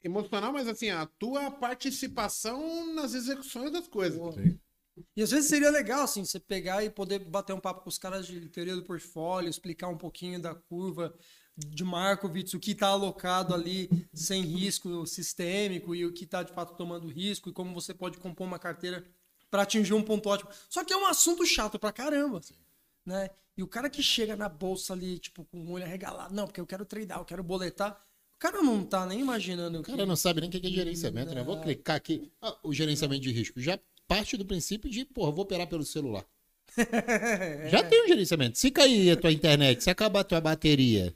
[0.03, 4.19] Emocional, mas assim, a tua participação nas execuções das coisas.
[5.15, 7.97] E às vezes seria legal, assim, você pegar e poder bater um papo com os
[7.97, 11.13] caras de teoria do portfólio, explicar um pouquinho da curva
[11.55, 16.53] de Markowitz, o que está alocado ali sem risco sistêmico e o que está de
[16.53, 19.05] fato tomando risco e como você pode compor uma carteira
[19.49, 20.49] para atingir um ponto ótimo.
[20.69, 22.39] Só que é um assunto chato pra caramba.
[23.05, 23.29] né?
[23.57, 26.61] E o cara que chega na bolsa ali, tipo, com o olho arregalado, não, porque
[26.61, 28.01] eu quero treinar, eu quero boletar.
[28.39, 31.35] O cara não tá nem imaginando O cara não sabe nem o que é gerenciamento,
[31.35, 31.43] né?
[31.43, 32.31] Vou clicar aqui.
[32.41, 33.59] Ah, o gerenciamento de risco.
[33.59, 33.77] Já
[34.07, 36.25] parte do princípio de, porra, vou operar pelo celular.
[37.69, 38.57] Já tem um gerenciamento.
[38.57, 41.13] Se cair a tua internet, se acabar a tua bateria,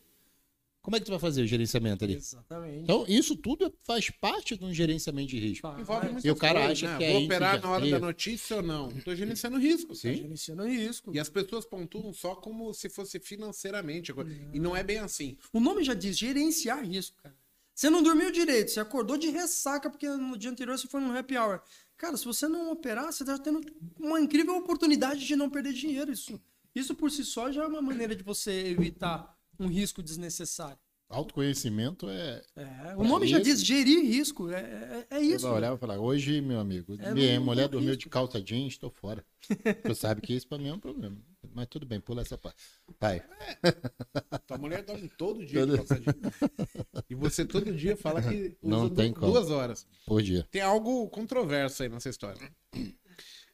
[0.83, 2.15] como é que tu vai fazer o gerenciamento ali?
[2.15, 2.79] Exatamente.
[2.83, 5.65] Então, isso tudo faz parte de um gerenciamento de risco.
[5.79, 6.97] Envolve muitas E o cara coisas, acha né?
[6.97, 8.89] que é Vou isso operar na hora da notícia ou não?
[8.89, 9.95] Tô gerenciando risco.
[9.95, 10.15] Sim.
[10.15, 11.15] Gerenciando risco.
[11.15, 14.13] E as pessoas pontuam só como se fosse financeiramente.
[14.53, 15.37] E não é bem assim.
[15.53, 17.33] O nome já diz gerenciar risco, cara.
[17.73, 21.17] Você não dormiu direito, você acordou de ressaca porque no dia anterior você foi num
[21.17, 21.61] happy hour.
[21.97, 23.61] Cara, se você não operar, você tá tendo
[23.97, 26.11] uma incrível oportunidade de não perder dinheiro.
[26.11, 26.39] Isso,
[26.75, 29.33] isso por si só já é uma maneira de você evitar
[29.63, 30.77] um risco desnecessário.
[31.09, 32.41] Autoconhecimento é.
[32.55, 34.49] É, o nome já isso- diz gerir risco.
[34.49, 35.45] É, é, é isso.
[35.47, 38.03] vai olhar e falar, hoje, meu amigo, É, minha não- mulher não dormiu risco.
[38.05, 39.23] de calça jeans, tô fora.
[39.93, 41.15] Tu sabe que isso pra mim é um problema.
[41.53, 42.57] Mas tudo bem, pula essa parte.
[42.99, 43.21] Vai.
[44.47, 46.15] Tua mulher dorme todo dia de Todo- calça jeans.
[47.09, 49.31] E você todo dia fala que Não tem du- como.
[49.33, 49.85] duas horas.
[50.07, 50.47] Por dia.
[50.49, 52.41] Tem algo controverso aí nessa história.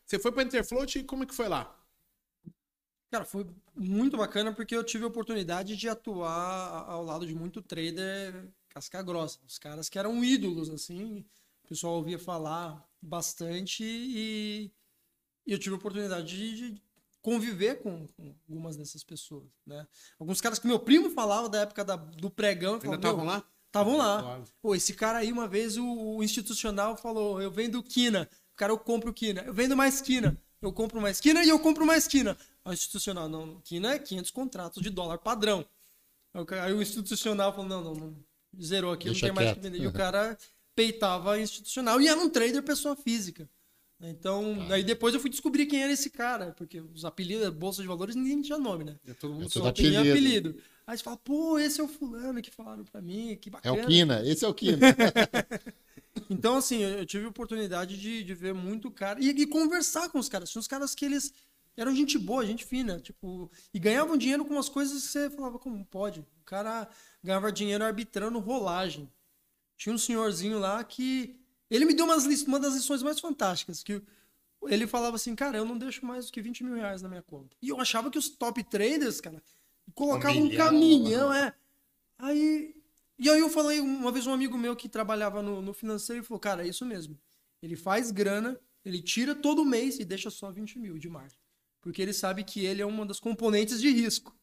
[0.06, 1.76] Você foi pra Interfloat e como é que foi lá?
[3.12, 3.46] Cara, foi
[3.76, 9.02] muito bacana porque eu tive a oportunidade de atuar ao lado de muito trader casca
[9.02, 9.40] grossa.
[9.48, 11.26] Os caras que eram ídolos, assim.
[11.64, 14.72] O pessoal ouvia falar bastante e,
[15.46, 16.82] e eu tive a oportunidade de, de
[17.22, 19.88] conviver com, com algumas dessas pessoas, né?
[20.20, 22.80] Alguns caras que meu primo falava da época da- do pregão.
[22.82, 23.44] Ainda estavam "Meu, lá?
[23.68, 24.22] Estavam lá.
[24.22, 24.44] Claro.
[24.62, 25.86] Pô, esse cara aí, uma vez, o,
[26.18, 28.28] o institucional falou: eu vendo quina.
[28.54, 29.42] O cara, eu compro quina.
[29.42, 30.38] Eu vendo mais quina.
[30.62, 32.36] Eu compro mais quina e eu compro mais quina.
[32.74, 35.66] Institucional, não, quina é 500 contratos de dólar padrão.
[36.64, 38.16] Aí o, institucional falou: não, não, não.
[38.62, 39.82] Zerou aqui, Deixa não tem mais o que vender.
[39.82, 40.38] E o cara
[40.76, 43.50] peitava a institucional e era um trader pessoa física.
[44.02, 47.88] Então, aí depois eu fui descobrir quem era esse cara, porque os apelidos, Bolsa de
[47.88, 48.96] Valores, ninguém tinha nome, né?
[49.06, 49.72] É todo mundo É só.
[49.74, 50.50] Tinha apelido.
[50.50, 50.64] apelido.
[50.88, 53.84] Aí você fala, pô, esse é o fulano que falaram pra mim, que É bacana.
[53.84, 54.78] o Kina, esse é o Kina.
[56.30, 60.10] Então, assim, eu eu tive a oportunidade de, de ver muito cara e, e conversar
[60.10, 60.50] com os caras.
[60.50, 61.34] Tinha uns caras que eles
[61.80, 65.58] eram gente boa, gente fina, tipo, e ganhavam dinheiro com umas coisas que você falava,
[65.60, 66.20] como pode?
[66.20, 66.88] O cara
[67.24, 69.10] ganhava dinheiro arbitrando rolagem.
[69.78, 71.36] Tinha um senhorzinho lá que.
[71.70, 74.02] Ele me deu umas, li- uma das lições mais fantásticas, que
[74.64, 77.22] ele falava assim, cara, eu não deixo mais do que 20 mil reais na minha
[77.22, 77.56] conta.
[77.62, 79.42] E eu achava que os top traders, cara,
[79.94, 80.66] colocavam um, milhão.
[80.66, 81.54] caminhão, é.
[82.18, 82.76] Aí.
[83.18, 86.28] E aí eu falei, uma vez um amigo meu que trabalhava no, no financeiro, ele
[86.28, 87.18] falou, cara, é isso mesmo.
[87.62, 91.39] Ele faz grana, ele tira todo mês e deixa só 20 mil de margem.
[91.82, 94.36] Porque ele sabe que ele é uma das componentes de risco.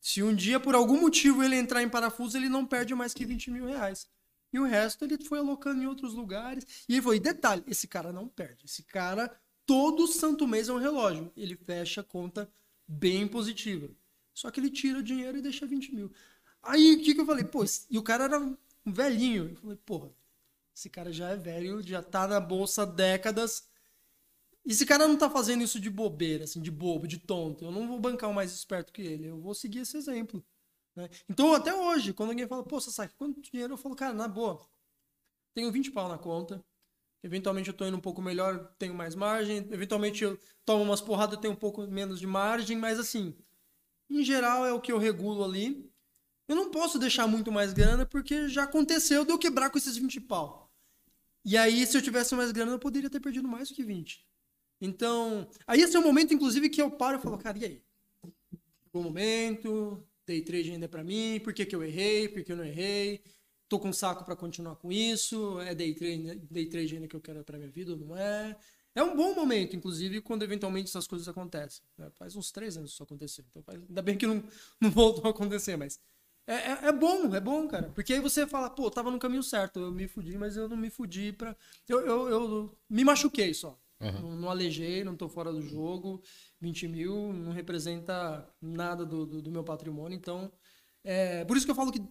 [0.00, 3.24] Se um dia, por algum motivo, ele entrar em parafuso, ele não perde mais que
[3.24, 4.06] 20 mil reais.
[4.52, 6.84] E o resto ele foi alocando em outros lugares.
[6.88, 9.34] E e detalhe, esse cara não perde.Esse cara,
[9.66, 11.32] todo santo mês é um relógio.
[11.36, 12.48] Ele fecha a conta
[12.86, 13.88] bem positiva.
[14.32, 16.12] Só que ele tira o dinheiro e deixa 20 mil.
[16.62, 17.44] Aí o que, que eu falei?
[17.44, 18.56] Pô, esse- e o cara era um
[18.86, 19.50] velhinho.
[19.50, 20.10] Eu falei, porra,
[20.74, 23.68] esse cara já é velho, já tá na bolsa há décadas.
[24.66, 27.64] Esse cara não tá fazendo isso de bobeira, assim, de bobo, de tonto.
[27.64, 29.26] Eu não vou bancar o mais esperto que ele.
[29.26, 30.44] Eu vou seguir esse exemplo.
[30.96, 31.08] né?
[31.28, 33.74] Então, até hoje, quando alguém fala, pô, Sasaki, quanto dinheiro?
[33.74, 34.58] Eu falo, cara, na boa,
[35.54, 36.64] tenho 20 pau na conta.
[37.22, 39.58] Eventualmente eu tô indo um pouco melhor, tenho mais margem.
[39.70, 42.76] Eventualmente eu tomo umas porradas, tenho um pouco menos de margem.
[42.76, 43.36] Mas, assim,
[44.10, 45.90] em geral é o que eu regulo ali.
[46.48, 49.96] Eu não posso deixar muito mais grana porque já aconteceu de eu quebrar com esses
[49.96, 50.70] 20 pau.
[51.44, 54.26] E aí, se eu tivesse mais grana, eu poderia ter perdido mais do que 20.
[54.80, 57.82] Então, aí esse é o momento, inclusive, que eu paro e falo, cara, e aí?
[58.92, 62.52] O momento, day trade ainda é pra mim, por que, que eu errei, por que
[62.52, 63.22] eu não errei?
[63.68, 67.20] Tô com saco pra continuar com isso, é day trade, day trade ainda que eu
[67.20, 68.56] quero pra minha vida ou não é?
[68.94, 71.82] É um bom momento, inclusive, quando eventualmente essas coisas acontecem.
[71.98, 72.08] né?
[72.14, 73.44] Faz uns três anos que isso aconteceu.
[73.50, 74.44] Então, faz- ainda bem que não,
[74.80, 75.98] não voltou a acontecer, mas
[76.46, 77.90] é, é, é bom, é bom, cara.
[77.90, 80.76] Porque aí você fala, pô, tava no caminho certo, eu me fudi, mas eu não
[80.76, 81.56] me fudi pra.
[81.88, 83.76] Eu, eu, eu me machuquei só.
[84.12, 86.22] Não, não alejei, não tô fora do jogo.
[86.60, 90.16] 20 mil não representa nada do, do, do meu patrimônio.
[90.16, 90.52] Então,
[91.02, 92.02] é por isso que eu falo que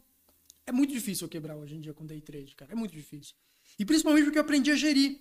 [0.66, 2.72] é muito difícil eu quebrar hoje em dia com day trade, cara.
[2.72, 3.36] É muito difícil.
[3.78, 5.20] E principalmente porque eu aprendi a gerir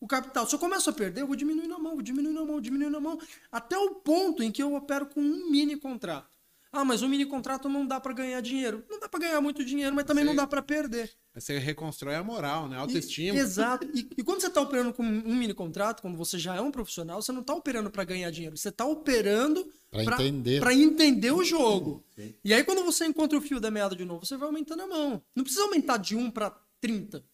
[0.00, 0.46] o capital.
[0.46, 2.96] Se eu começo a perder, eu vou diminuindo a mão, vou diminuindo a mão, diminuindo
[2.96, 3.18] a mão,
[3.50, 6.33] até o ponto em que eu opero com um mini contrato.
[6.76, 8.84] Ah, mas um mini contrato não dá para ganhar dinheiro.
[8.90, 10.28] Não dá para ganhar muito dinheiro, mas também Sim.
[10.28, 11.10] não dá para perder.
[11.34, 12.76] Você reconstrói a moral, né?
[12.76, 13.36] A autoestima.
[13.36, 13.86] E- exato.
[13.94, 16.70] E, e quando você está operando com um mini contrato, quando você já é um
[16.72, 18.56] profissional, você não está operando para ganhar dinheiro.
[18.56, 20.60] Você está operando pra- entender.
[20.60, 22.04] pra entender o jogo.
[22.44, 24.86] E aí, quando você encontra o fio da meada de novo, você vai aumentando a
[24.88, 25.22] mão.
[25.34, 26.50] Não precisa aumentar de 1 para
[26.80, 27.24] 30.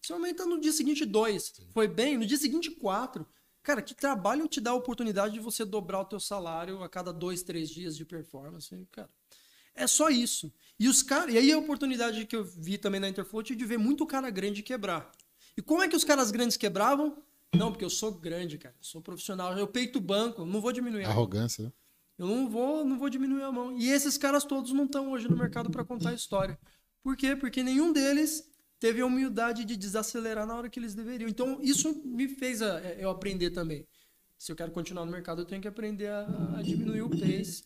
[0.00, 1.52] Você aumenta no dia seguinte 2.
[1.74, 3.26] Foi bem, no dia seguinte 4.
[3.68, 7.12] Cara, que trabalho te dá a oportunidade de você dobrar o teu salário a cada
[7.12, 8.74] dois, três dias de performance?
[8.90, 9.10] Cara,
[9.74, 10.50] é só isso.
[10.80, 11.34] E os caras.
[11.34, 14.62] E aí a oportunidade que eu vi também na Interfloat de ver muito cara grande
[14.62, 15.12] quebrar.
[15.54, 17.22] E como é que os caras grandes quebravam?
[17.54, 18.74] Não, porque eu sou grande, cara.
[18.74, 19.52] Eu sou profissional.
[19.58, 21.04] Eu peito o banco, não vou diminuir.
[21.04, 21.12] a mão.
[21.18, 21.72] Arrogância, né?
[22.16, 23.76] Eu não vou, não vou diminuir a mão.
[23.76, 26.58] E esses caras todos não estão hoje no mercado para contar a história.
[27.02, 27.36] Por quê?
[27.36, 28.48] Porque nenhum deles
[28.80, 31.28] teve a humildade de desacelerar na hora que eles deveriam.
[31.28, 33.86] Então, isso me fez a- eu aprender também.
[34.36, 37.64] Se eu quero continuar no mercado, eu tenho que aprender a, a diminuir o pace.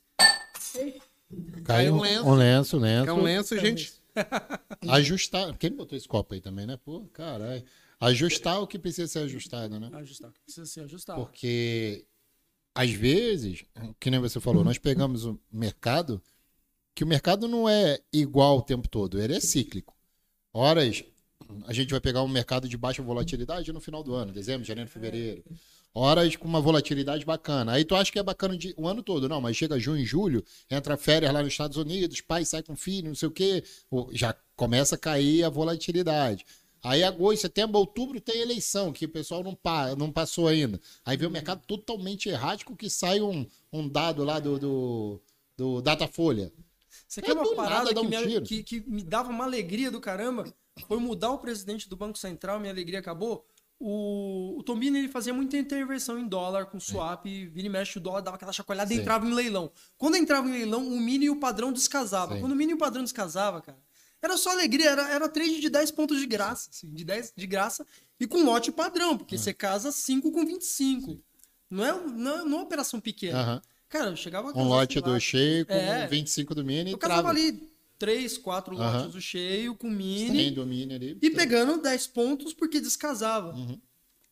[1.65, 2.27] Caiu um lenço.
[2.27, 2.79] um lenço.
[2.79, 3.09] lenço.
[3.09, 3.93] É um lenço, gente.
[4.89, 5.57] Ajustar.
[5.59, 6.79] Quem botou esse copo aí também, né?
[6.83, 7.63] Pô, caralho.
[8.01, 9.89] Ajustar o que precisa ser ajustado, né?
[9.93, 10.33] Ajustar.
[10.45, 11.17] Precisa se ajustar.
[11.17, 12.05] Porque,
[12.75, 13.65] às vezes,
[14.01, 16.21] que nem você falou, nós pegamos o mercado,
[16.95, 19.92] que o mercado não é igual o tempo todo, ele é cíclico.
[20.53, 21.03] Horas,
[21.67, 24.91] a gente vai pegar um mercado de baixa volatilidade no final do ano, dezembro, janeiro,
[24.91, 25.43] fevereiro.
[25.95, 27.73] Horas com uma volatilidade bacana.
[27.73, 29.29] Aí tu acha que é bacana de- o ano todo.
[29.29, 33.09] Não, mas chega junho, julho, entra férias lá nos Estados Unidos, pai sai com filho,
[33.09, 33.63] não sei o quê.
[34.13, 36.47] Já começa a cair a volatilidade.
[36.83, 40.81] Aí agosto, setembro, outubro tem eleição, que o pessoal não, pa, não passou ainda.
[41.05, 45.23] Aí vem o mercado totalmente errático que sai um, um dado lá do, do,
[45.57, 46.51] do Datafolha.
[47.13, 49.91] Você É quer uma nada parada que, um me, que, que me dava uma alegria
[49.91, 50.45] do caramba?
[50.89, 53.45] Foi mudar o presidente do Banco Central, minha alegria acabou.
[53.79, 58.01] O, o Tombini ele fazia muita intervenção em dólar com swap, vira e mexe o
[58.01, 59.03] dólar, dava aquela chacoalhada e Sim.
[59.03, 59.71] entrava em leilão.
[59.99, 62.35] Quando entrava em leilão, o mini e o padrão descasava.
[62.35, 62.41] Sim.
[62.41, 63.79] Quando o mini e o padrão descasava, cara,
[64.23, 67.47] era só alegria, era, era trade de 10 pontos de graça, assim, de 10 de
[67.47, 67.87] graça,
[68.19, 71.21] e com lote padrão, porque você casa 5 com 25.
[71.69, 73.63] Não é, não é, não é uma operação pequena.
[73.93, 76.07] Cara, eu chegava a Um lote do cheio com É.
[76.07, 80.53] 25 do mini e eu casava ali três, quatro lotes do cheio com mini Tem
[80.55, 81.19] do mini ali.
[81.21, 83.53] e pegando 10 pontos porque descasava.
[83.55, 83.79] Uhum.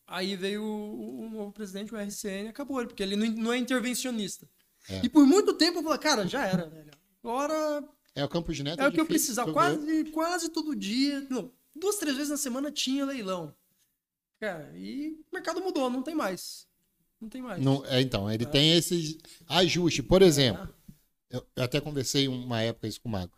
[0.07, 3.53] Aí veio o, o novo presidente, o RCN, e acabou ele, porque ele não, não
[3.53, 4.49] é intervencionista.
[4.89, 5.03] É.
[5.05, 6.91] E por muito tempo eu falei, cara, já era, velho.
[7.23, 8.81] Agora É o Campos Neto.
[8.81, 9.53] é o que eu precisava.
[9.53, 11.27] Quase, quase todo dia.
[11.29, 13.55] Não, duas, três vezes na semana tinha leilão.
[14.41, 16.67] Cara, e o mercado mudou, não tem mais.
[17.21, 17.63] Não tem mais.
[17.63, 20.05] Não, é, então, ele tem esses ajustes.
[20.05, 20.69] Por exemplo,
[21.31, 23.33] eu, eu até conversei uma época isso com o Mago.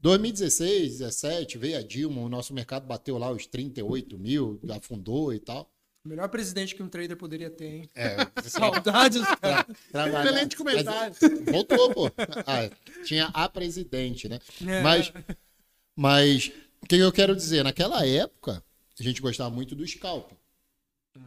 [0.00, 5.38] 2016, 17, veio a Dilma, o nosso mercado bateu lá os 38 mil, afundou e
[5.38, 5.70] tal.
[6.04, 7.90] O melhor presidente que um trader poderia ter, hein?
[7.94, 9.64] É, Saudades, cara.
[9.92, 11.14] trabalhar- Excelente comentário.
[11.22, 12.06] Mas- voltou, pô.
[12.44, 12.68] Ah,
[13.04, 14.40] tinha a presidente, né?
[14.66, 14.82] É.
[14.82, 15.12] Mas,
[15.94, 16.50] mas
[16.82, 17.62] o que eu quero dizer?
[17.62, 18.60] Naquela época,
[18.98, 20.32] a gente gostava muito do scalp.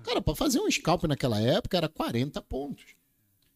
[0.04, 2.86] Cara, para fazer um scalp naquela época era 40 pontos.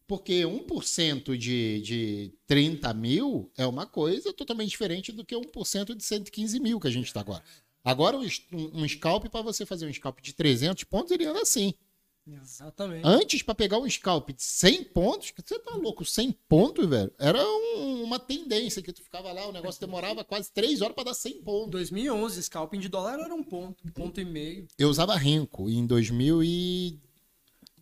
[0.08, 6.04] Porque 1% de, de 30 mil é uma coisa totalmente diferente do que 1% de
[6.04, 7.44] 115 mil que a gente está agora.
[7.84, 11.74] Agora, um, um scalp, para você fazer um scalp de 300 pontos, ele anda assim.
[12.42, 13.02] Exatamente.
[13.06, 17.12] Antes, para pegar um scalp de 100 pontos, que você tá louco, 100 pontos, velho,
[17.18, 21.06] era um- uma tendência que tu ficava lá, o negócio demorava quase 3 horas para
[21.06, 21.72] dar 100 Em pontos.
[21.72, 24.68] 2011, scalping de dólar era um ponto, um ponto e meio.
[24.78, 27.00] Eu usava Renko em 2000 e...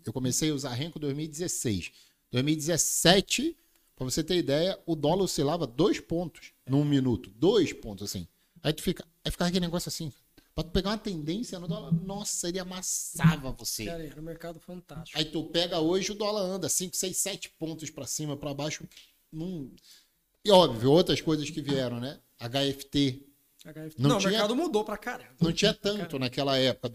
[0.06, 1.91] Eu comecei a usar Renko em 2016.
[2.32, 3.56] 2017,
[3.95, 7.30] para você ter ideia, o dólar oscilava 2 pontos num minuto.
[7.32, 8.28] 2 pontos, assim.
[8.64, 9.06] Aí tu fica...
[9.24, 10.12] Aí ficava aquele negócio assim.
[10.58, 13.86] Pra tu pegar uma tendência no dólar, nossa, ele amassava você.
[13.86, 15.16] Cara, era um mercado fantástico.
[15.16, 18.89] Aí tu pega hoje, o dólar anda 5, 6, 7 pontos pra cima, pra baixo.
[19.32, 19.72] Num...
[20.43, 22.20] E óbvio, outras coisas que vieram, né?
[22.39, 23.26] HFT.
[23.97, 25.32] Não Não, tinha- o mercado mudou pra caramba.
[25.41, 26.88] Não tinha tanto naquela época,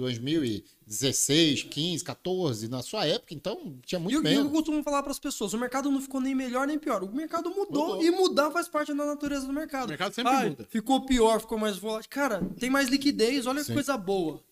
[0.87, 2.69] 2016, 15, 14.
[2.69, 4.53] Na sua época, então, tinha E muito o que eu menos.
[4.53, 7.03] costumo falar pras pessoas, o mercado não ficou nem melhor nem pior.
[7.03, 8.03] O mercado mudou, Mudou.
[8.03, 9.87] e mudar faz parte da natureza do mercado.
[9.87, 10.67] O mercado sempre Ah, muda.
[10.71, 12.09] Ficou pior, ficou mais volátil.
[12.11, 13.75] Cara, tem mais liquidez, olha que Sim.
[13.75, 14.43] coisa boa.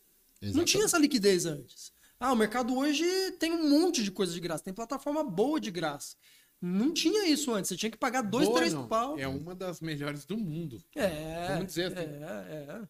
[0.40, 0.70] Não Exatamente.
[0.72, 1.92] tinha essa liquidez antes.
[2.18, 3.04] Ah, o mercado hoje
[3.38, 6.16] tem um monte de coisa de graça, tem plataforma boa de graça.
[6.60, 8.86] Não tinha isso antes, você tinha que pagar dois, Boa, três não.
[8.86, 9.18] pau.
[9.18, 10.82] É uma das melhores do mundo.
[10.94, 11.98] É, Vamos dizer assim.
[12.22, 12.88] É, é.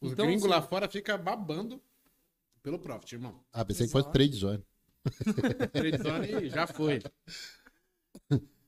[0.00, 1.80] Os Então, gringos assim- lá fora ficam babando
[2.62, 3.42] pelo profit, irmão.
[3.52, 4.12] Ah, pensei que fosse Exato.
[4.18, 4.64] trade zone.
[5.72, 7.00] Trade zone já foi.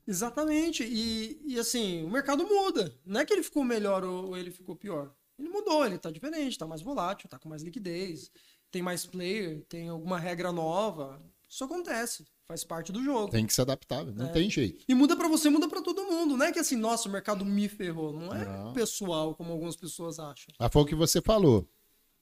[0.07, 0.85] Exatamente.
[0.85, 2.95] E, e assim, o mercado muda.
[3.05, 5.15] Não é que ele ficou melhor ou ou ele ficou pior.
[5.39, 8.31] Ele mudou, ele tá diferente, tá mais volátil, tá com mais liquidez,
[8.71, 11.21] tem mais player, tem alguma regra nova.
[11.49, 13.31] Isso acontece, faz parte do jogo.
[13.31, 14.33] Tem que se adaptar, não É.
[14.33, 14.85] tem jeito.
[14.89, 16.37] E muda pra você, muda pra todo mundo.
[16.37, 18.13] Não é que assim, nossa, o mercado me ferrou.
[18.13, 18.73] Não é Não.
[18.73, 20.53] pessoal, como algumas pessoas acham.
[20.59, 21.61] Mas foi o que você falou.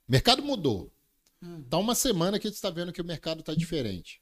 [0.09, 0.93] O mercado mudou.
[1.43, 1.63] Hum.
[1.69, 4.21] Tá uma semana que tu está vendo que o mercado tá diferente.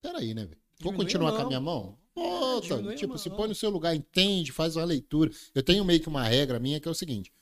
[0.00, 0.60] Peraí, né, velho?
[0.80, 1.96] Vou continuar a com a minha mão?
[2.14, 2.90] Volta.
[2.90, 3.38] a tipo, se mão.
[3.38, 5.30] põe no seu lugar, entende, faz uma leitura.
[5.54, 7.32] Eu tenho meio que uma regra minha que é o seguinte: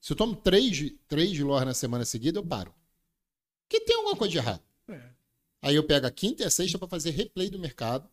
[0.00, 2.74] se eu tomo três, três de lor na semana seguida, eu paro.
[3.68, 4.62] Porque tem alguma coisa de errado.
[5.66, 8.08] Aí eu pego a quinta e a sexta para fazer replay do mercado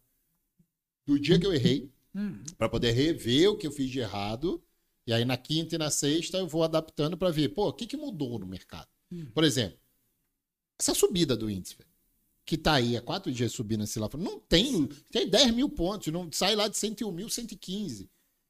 [1.06, 2.43] do dia que eu errei, Uhum.
[2.58, 4.64] para poder rever o que eu fiz de errado.
[5.06, 7.86] E aí na quinta e na sexta eu vou adaptando para ver, pô, o que,
[7.86, 8.88] que mudou no mercado?
[9.36, 9.78] Por exemplo,
[10.80, 11.78] essa subida do índice,
[12.43, 15.70] que tá aí há quatro dias subindo assim lá, fora, não tem, tem 10 mil
[15.70, 18.10] pontos, não sai lá de 101 mil, 115.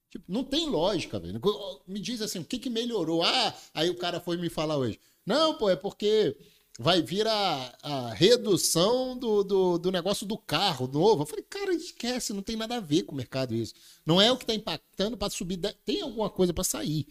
[0.09, 1.41] Tipo, não tem lógica, velho.
[1.85, 3.21] Me diz assim, o que, que melhorou?
[3.23, 4.97] Ah, aí o cara foi me falar hoje.
[5.25, 6.37] Não, pô, é porque
[6.79, 11.23] vai vir a, a redução do, do, do negócio do carro novo.
[11.23, 13.73] Eu falei, cara, esquece, não tem nada a ver com o mercado isso.
[14.05, 15.59] Não é o que está impactando para subir.
[15.85, 17.07] Tem alguma coisa para sair.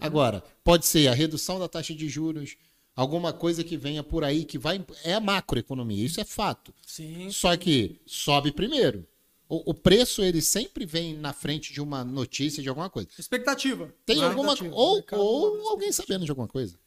[0.00, 2.56] Agora, pode ser a redução da taxa de juros,
[2.94, 4.84] alguma coisa que venha por aí que vai.
[5.04, 6.74] É a macroeconomia, isso é fato.
[6.86, 7.30] Sim.
[7.30, 9.06] Só que sobe primeiro.
[9.48, 13.08] O, o preço, ele sempre vem na frente de uma notícia, de alguma coisa.
[13.18, 13.92] Expectativa.
[14.06, 14.76] Tem alguma Expectativa.
[14.76, 16.78] Ou, ou alguém sabendo de alguma coisa.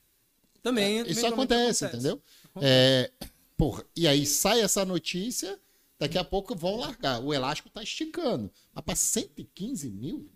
[0.63, 1.01] Também.
[1.01, 2.21] Isso também acontece, entendeu?
[2.61, 3.11] É,
[3.55, 5.59] porra, e aí sai essa notícia,
[5.99, 7.19] daqui a pouco vão largar.
[7.19, 8.51] O elástico tá esticando.
[8.73, 10.31] Mas para 115 mil?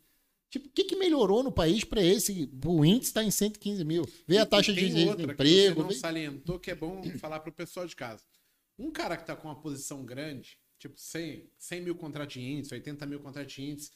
[0.50, 2.50] Tipo, o que, que melhorou no país para esse?
[2.66, 4.08] O índice está em 115 mil.
[4.28, 5.76] Vê a taxa de Tem outra que desemprego.
[5.76, 8.24] Você não vê- salientou que é bom falar pro pessoal de casa.
[8.78, 12.74] Um cara que tá com uma posição grande, tipo 100, 100 mil contratos de índice,
[12.74, 13.92] 80 mil contratos de índice,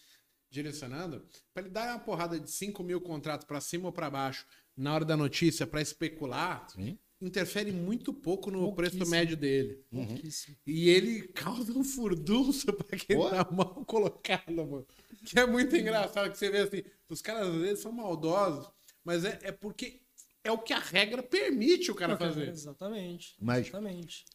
[0.49, 4.45] direcionando, para ele dar uma porrada de 5 mil contratos para cima ou para baixo
[4.76, 6.97] na hora da notícia para especular, Sim.
[7.22, 9.84] interfere muito pouco no preço médio dele.
[9.89, 10.55] Pouquíssimo.
[10.65, 13.30] E ele causa um furdunço pra quem Pô.
[13.30, 14.88] tá mal colocado, mano.
[15.26, 18.69] Que é muito engraçado que você vê assim, os caras às vezes são maldosos,
[19.03, 20.01] mas é, é porque
[20.43, 22.47] é o que a regra permite o cara fazer.
[22.49, 23.36] Exatamente.
[23.39, 24.26] Mas- Exatamente.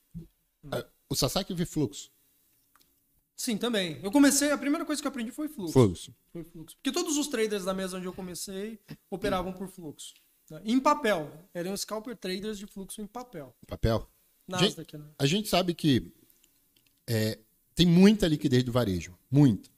[1.09, 2.11] O Sasaki vê fluxo.
[3.37, 4.01] Sim, também.
[4.03, 5.73] Eu comecei, a primeira coisa que eu aprendi foi fluxo.
[5.73, 6.15] Fluxo.
[6.33, 6.77] Foi fluxo.
[6.77, 8.81] Porque todos os traders da mesa onde eu comecei
[9.11, 10.15] operavam por fluxo.
[10.65, 11.31] Em papel.
[11.53, 13.55] Eram scalper traders de fluxo em papel.
[13.67, 14.09] Papel.
[14.47, 15.05] Nasdaq, né?
[15.19, 16.13] A gente sabe que
[17.07, 17.39] é,
[17.75, 19.17] tem muita liquidez do varejo.
[19.31, 19.69] Muita.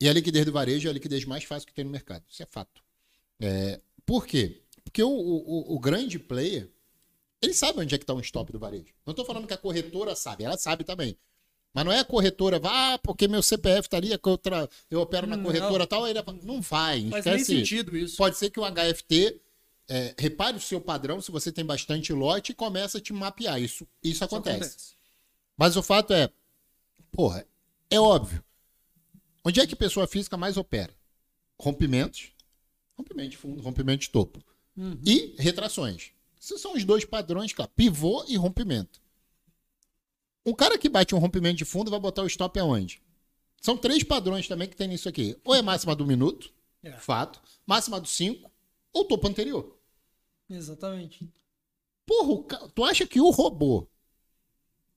[0.00, 2.22] E a liquidez do varejo é a liquidez mais fácil que tem no mercado.
[2.28, 2.82] Isso é fato.
[3.40, 4.60] É, por quê?
[4.84, 6.68] Porque o, o- o grande player,
[7.40, 8.92] ele sabe onde é que está um stop do varejo.
[9.06, 11.16] Não estou falando que a corretora sabe, ela sabe também.
[11.72, 14.68] Mas não é a corretora, vá, ah, porque meu CPF estaria, tá que eu, tra-
[14.90, 15.44] eu opero na Não.
[15.44, 18.16] corretora tal, aí ele não vai, Faz nem esquece sentido isso.
[18.16, 19.38] Pode ser que o HFT
[19.88, 23.60] é, repare o seu padrão, se você tem bastante lote, e começa a te mapear.
[23.60, 24.94] Isso, isso Isso acontece.
[25.56, 26.30] Mas o fato é,
[27.12, 27.46] porra,
[27.90, 28.44] é óbvio.
[29.44, 30.94] Onde é que pessoa física mais opera?
[31.58, 32.32] Rompimentos,
[32.96, 34.42] rompimento de fundo, rompimento de topo.
[35.04, 36.10] E retrações.
[36.40, 39.00] Esses são os dois padrões, cara, pivô e rompimento.
[40.44, 43.00] Um cara que bate um rompimento de fundo vai botar o stop aonde?
[43.60, 45.36] São três padrões também que tem nisso aqui.
[45.44, 46.92] Ou é máxima do minuto, É.
[46.92, 48.50] fato, máxima do 5,
[48.92, 49.75] ou topo anterior.
[50.48, 51.28] Exatamente.
[52.06, 53.86] Porra, tu acha que o robô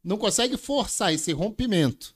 [0.03, 2.15] não consegue forçar esse rompimento,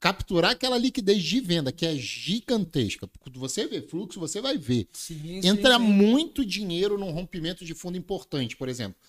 [0.00, 3.08] capturar aquela liquidez de venda que é gigantesca?
[3.34, 4.88] Você vê fluxo, você vai ver.
[4.92, 5.92] Sim, Entra sim, sim.
[5.92, 9.00] muito dinheiro num rompimento de fundo importante, por exemplo.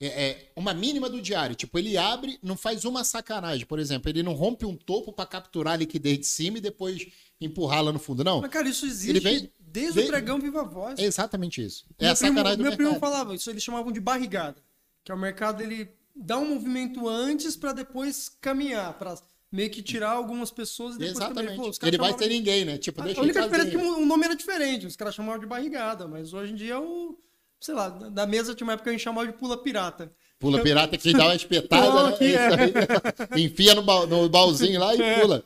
[0.00, 1.54] É, é uma mínima do diário.
[1.54, 3.64] Tipo, ele abre, não faz uma sacanagem.
[3.64, 7.06] Por exemplo, ele não rompe um topo para capturar a liquidez de cima e depois
[7.40, 8.24] empurrá-la no fundo.
[8.24, 8.40] Não.
[8.40, 10.98] Mas, cara, isso existe Ele vem- desde o pregão Viva Voz.
[10.98, 11.84] É exatamente isso.
[11.98, 13.10] É meu a sacanagem primo, do meu primo mercado.
[13.10, 14.56] falava, isso eles chamavam de barrigada.
[15.02, 19.16] Que é o mercado, ele dá um movimento antes pra depois caminhar, pra
[19.50, 21.56] meio que tirar algumas pessoas e depois também, Exatamente.
[21.60, 22.78] pô, os caras ele vai ser de- ninguém, né?
[22.78, 25.38] Tipo, A deixa única ele diferença é que o nome era diferente, os caras chamavam
[25.40, 27.16] de barrigada, mas hoje em dia é o,
[27.60, 30.12] sei lá, da mesa tinha uma época que a gente chamava de pula pirata.
[30.40, 32.16] Pula pirata que dá uma espetada, Pula né?
[32.20, 33.38] Isso é.
[33.40, 35.20] Enfia no, ba- no baúzinho lá e É.
[35.20, 35.44] pula.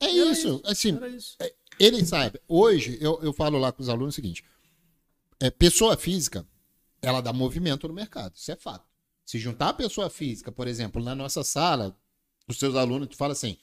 [0.00, 0.60] É Era isso.
[0.64, 1.36] Assim, isso.
[1.40, 2.40] é, ele sabe.
[2.46, 4.44] Hoje, eu, eu falo lá com os alunos o seguinte:
[5.40, 6.46] é, pessoa física,
[7.00, 8.34] ela dá movimento no mercado.
[8.36, 8.86] Isso é fato.
[9.24, 11.96] Se juntar a pessoa física, por exemplo, na nossa sala,
[12.48, 13.56] os seus alunos, tu fala assim: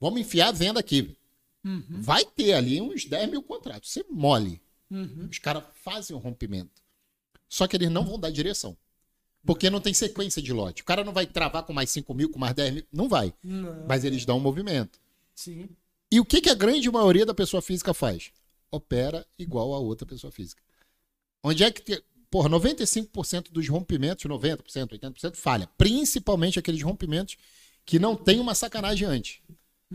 [0.00, 1.16] vamos enfiar a venda aqui.
[1.64, 2.00] Uhum.
[2.00, 3.90] Vai ter ali uns 10 mil contratos.
[3.90, 4.62] Você mole.
[4.90, 5.28] Uhum.
[5.30, 6.82] Os caras fazem o rompimento.
[7.48, 8.76] Só que eles não vão dar direção.
[9.44, 10.82] Porque não tem sequência de lote.
[10.82, 12.84] O cara não vai travar com mais 5 mil, com mais 10 mil.
[12.92, 13.32] Não vai.
[13.42, 15.00] Não, Mas eles dão um movimento.
[15.34, 15.68] sim.
[16.12, 18.32] E o que, que a grande maioria da pessoa física faz?
[18.70, 20.62] Opera igual a outra pessoa física.
[21.42, 21.82] Onde é que.
[21.82, 22.04] Te...
[22.30, 25.68] Porra, 95% dos rompimentos, 90%, 80% falha.
[25.76, 27.36] Principalmente aqueles rompimentos
[27.84, 29.40] que não tem uma sacanagem antes.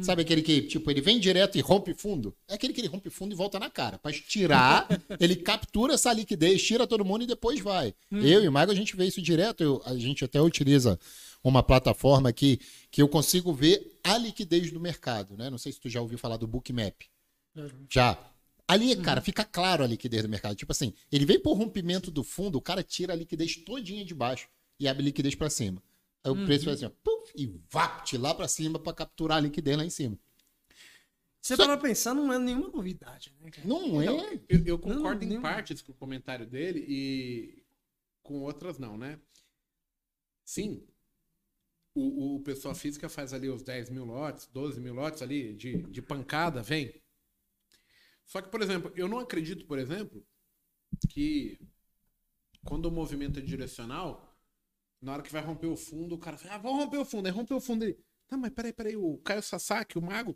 [0.01, 2.35] Sabe aquele que, tipo, ele vem direto e rompe fundo?
[2.49, 3.97] É aquele que ele rompe fundo e volta na cara.
[3.97, 4.87] Pra tirar,
[5.21, 7.93] ele captura essa liquidez, tira todo mundo e depois vai.
[8.11, 9.63] Eu e o Mago, a gente vê isso direto.
[9.63, 10.99] Eu- a gente até utiliza
[11.43, 12.59] uma plataforma aqui
[12.91, 15.49] que eu consigo ver a liquidez do mercado, né?
[15.49, 16.95] Não sei se tu já ouviu falar do Bookmap.
[17.89, 18.17] Já.
[18.67, 20.55] Ali, cara, fica claro a liquidez do mercado.
[20.55, 24.13] Tipo assim, ele vem por rompimento do fundo, o cara tira a liquidez todinha de
[24.13, 24.47] baixo
[24.79, 25.81] e abre liquidez pra cima.
[26.25, 29.41] Aí o preço vai assim, ó, puf, e vapt lá pra cima pra capturar a
[29.41, 30.17] liquidez lá em cima.
[31.39, 33.67] Você Só- para pensar, não é nenhuma novidade, né, cara?
[33.67, 34.05] Não é.
[34.05, 37.63] Não, eu, eu concordo Não, em partes com o comentário dele e
[38.23, 39.19] com outras não, né?
[40.43, 40.83] Sim,
[41.93, 45.83] o, o pessoa física faz ali os 10 mil lotes, 12 mil lotes ali de,
[45.83, 47.01] de pancada, vem.
[48.25, 50.25] Só que, por exemplo, eu não acredito, por exemplo,
[51.09, 51.59] que
[52.65, 54.24] quando o movimento é direcional,
[55.05, 57.27] na hora que vai romper o fundo, o cara fala, ah, vamos romper o fundo,
[57.27, 57.97] aí romper o fundo ele.
[58.27, 60.35] Tá, mas peraí, peraí, o Caio Sasaki, o mago,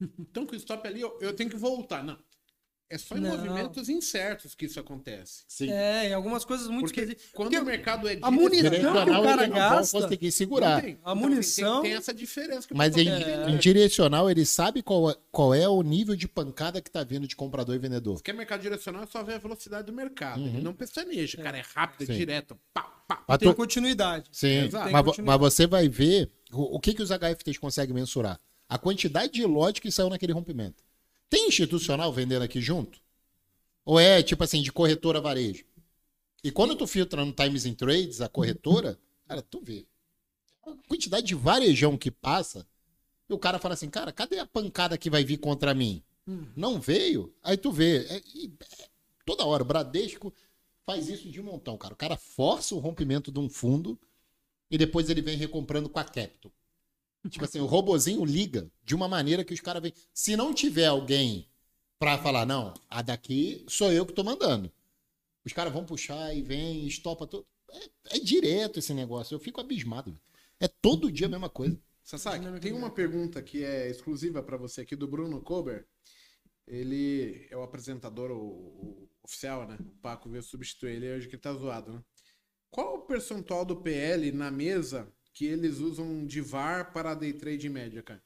[0.18, 2.04] então com o stop ali, eu, eu tenho que voltar.
[2.04, 2.16] Não.
[2.90, 3.30] É só em Não.
[3.30, 5.42] movimentos incertos que isso acontece.
[5.48, 5.70] Sim.
[5.70, 7.30] É, em algumas coisas muito Porque esquisitas.
[7.32, 10.30] quando Porque o mercado é a munição que o cara ele não vai gasta- conseguir
[10.30, 10.80] segurar.
[10.82, 10.90] tem.
[11.02, 12.68] A Então, munição- Tem, tem essa diferença.
[12.68, 13.50] Que o Mas em, tem que entender.
[13.50, 17.26] em direcional, ele sabe qual é, qual é o nível de pancada que tá vindo
[17.26, 18.18] de comprador e vendedor.
[18.18, 20.40] Se quer mercado direcional, é só ver a velocidade do mercado.
[20.42, 21.38] Ele não pestaneja.
[21.42, 22.56] Cara, é rápido, é direto.
[22.72, 23.24] Pá, pá.
[23.26, 24.28] Mas tem tu- continuidade.
[24.30, 24.92] Sim, Exato.
[24.92, 28.38] mas, Tem mas você vai ver o, o que, que os HFTs conseguem mensurar.
[28.68, 30.84] A quantidade de lote que saiu naquele rompimento.
[31.28, 33.00] Tem institucional vendendo aqui junto?
[33.84, 35.64] Ou é tipo assim, de corretora varejo?
[36.42, 39.86] E quando tu filtra no Times in Trades, a corretora, cara, tu vê.
[40.66, 42.66] A quantidade de varejão que passa,
[43.28, 46.02] e o cara fala assim, cara, cadê a pancada que vai vir contra mim?
[46.56, 47.34] Não veio?
[47.42, 48.06] Aí tu vê.
[48.06, 48.88] É- é-
[49.26, 50.32] toda hora, o Bradesco
[50.86, 51.94] faz isso de montão, cara.
[51.94, 53.98] O cara força o rompimento de um fundo
[54.70, 56.52] e depois ele vem recomprando com a Capital.
[57.28, 59.94] Tipo assim, o robozinho liga de uma maneira que os caras veem.
[60.12, 61.48] Se não tiver alguém
[61.98, 64.70] pra falar, não, a daqui sou eu que tô mandando.
[65.44, 67.46] Os caras vão puxar e vem, estopa tudo.
[67.70, 69.34] É, é direto esse negócio.
[69.34, 70.18] Eu fico abismado.
[70.60, 71.78] É todo dia a mesma coisa.
[72.02, 75.86] Sasaki, Dinâmica tem uma pergunta que é exclusiva para você aqui do Bruno Kober.
[76.66, 79.78] Ele é o apresentador o, o oficial, né?
[79.80, 82.02] O Paco veio substituir ele hoje que tá zoado, né?
[82.70, 87.68] Qual o percentual do PL na mesa que eles usam de VAR para day trade
[87.68, 88.22] média, cara?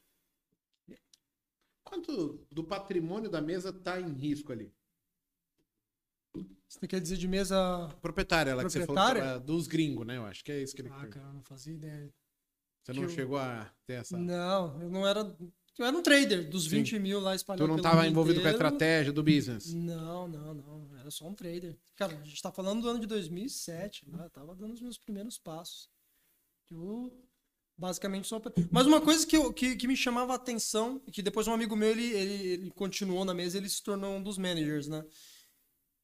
[1.83, 4.71] Quanto do patrimônio da mesa tá em risco ali?
[6.69, 7.89] Você quer dizer de mesa.
[8.03, 9.41] Proprietária, ela que você falou Proprietária?
[9.41, 10.19] dos gringos, né?
[10.19, 12.13] Eu acho que é isso que ele Ah, cara, eu não fazia ideia.
[12.85, 14.19] Você não que eu- chegou a ter essa.
[14.19, 15.21] Não, eu não era.
[15.79, 16.71] Eu era um trader dos Sim.
[16.83, 18.67] 20 mil lá Tu espalhados não pelo estava envolvido com a inteiro.
[18.67, 19.73] estratégia do business.
[19.73, 20.99] Não, não, não.
[20.99, 21.75] Era só um trader.
[21.97, 24.07] Cara, a gente tá falando do ano de 2007.
[24.11, 24.25] Né?
[24.25, 25.89] Eu tava dando os meus primeiros passos.
[26.71, 27.13] Eu
[27.77, 28.41] basicamente só.
[28.71, 31.53] Mas uma coisa que, eu- que, que me chamava a atenção, e que depois um
[31.53, 35.05] amigo meu ele, ele, ele continuou na mesa, ele se tornou um dos managers, né?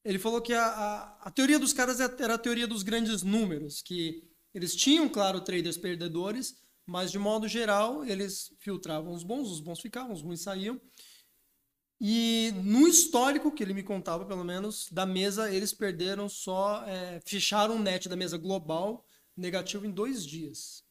[0.05, 3.23] Ele falou que a, a, a teoria dos caras é- era a teoria dos grandes
[3.23, 4.23] números, que
[4.55, 6.55] eles tinham, claro, traders perdedores,
[6.87, 10.81] mas de modo geral eles filtravam os bons, os bons ficavam, os ruins saíam.
[12.01, 16.83] E no histórico que ele me contava, pelo menos, da mesa, eles perderam só.
[16.87, 19.05] é, fecharam o net da mesa global
[19.37, 20.85] negativo em dois dias.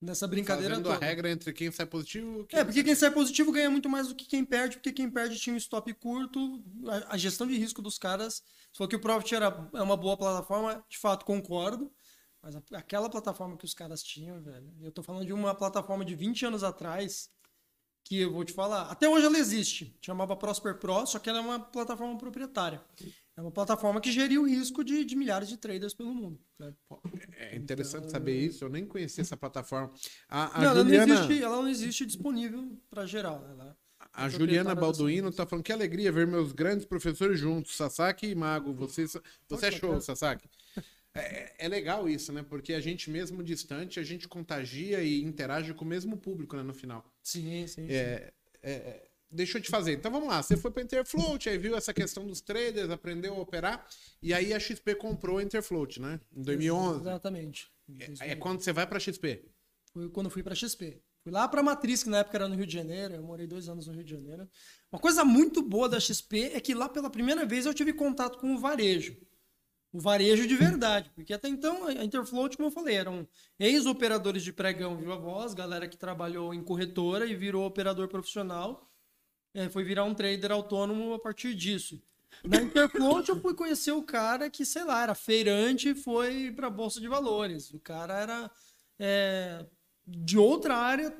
[0.00, 1.04] Nessa brincadeira Fazendo a toda.
[1.04, 2.46] regra entre quem sai positivo.
[2.52, 5.36] É, porque quem sai positivo ganha muito mais do que quem perde, porque quem perde
[5.40, 6.62] tinha um stop curto.
[6.86, 8.34] A, a gestão de risco dos caras.
[8.70, 11.92] Você falou que o Profit era, é uma boa plataforma, de fato concordo.
[12.40, 14.72] Mas a- aquela plataforma que os caras tinham, velho.
[14.80, 17.28] Eu tô falando de uma plataforma de 20 anos atrás,
[18.04, 18.82] que eu vou te falar.
[18.82, 19.96] Até hoje ela existe.
[20.00, 22.80] Chamava Prosper Pro, só que ela é uma plataforma proprietária.
[23.38, 26.40] É uma plataforma que geria o risco de, de milhares de traders pelo mundo.
[26.58, 26.74] né?
[27.36, 28.64] É interessante saber isso.
[28.64, 29.92] Eu nem conhecia essa plataforma.
[30.28, 33.46] A, a Não, ela, não Juliana, existe, ela não existe disponível para geral.
[33.48, 33.78] Ela,
[34.12, 35.36] a é Juliana proprietária da Balduino Santos.
[35.36, 38.74] tá falando que alegria ver meus grandes professores juntos, Sasaki e Mago.
[38.74, 39.06] Você,
[39.48, 40.50] você é show, Sasaki.
[41.14, 42.42] É, é legal isso, né?
[42.42, 46.64] Porque a gente mesmo distante, a gente contagia e interage com o mesmo público, né?
[46.64, 47.08] No final.
[47.22, 47.86] Sim, sim.
[47.86, 47.92] sim.
[47.92, 48.32] É,
[48.62, 49.92] é, é, deixa eu te fazer.
[49.92, 50.42] Então vamos lá.
[50.42, 53.86] Você foi para Interfloat, aí viu essa questão dos traders, aprendeu a operar,
[54.22, 56.20] e aí a XP comprou a Interfloat, né?
[56.34, 57.00] Em 2011.
[57.00, 57.70] Exatamente.
[58.20, 59.44] É, é quando você vai para XP.
[59.92, 61.00] Foi quando eu fui para XP.
[61.22, 63.14] Fui lá para Matriz, que na época era no Rio de Janeiro.
[63.14, 64.48] Eu morei dois anos no Rio de Janeiro.
[64.90, 68.38] Uma coisa muito boa da XP é que lá pela primeira vez eu tive contato
[68.38, 69.16] com o varejo.
[69.92, 71.10] O varejo de verdade.
[71.14, 73.26] Porque até então a Interfloat, como eu falei, eram
[73.58, 78.87] ex-operadores de pregão viva voz, galera que trabalhou em corretora e virou operador profissional.
[79.54, 82.00] É, foi virar um trader autônomo a partir disso.
[82.44, 86.70] Na Interfloat eu fui conhecer o cara que, sei lá, era feirante e foi para
[86.70, 87.72] bolsa de valores.
[87.72, 88.50] O cara era
[88.98, 89.66] é,
[90.06, 91.16] de outra área,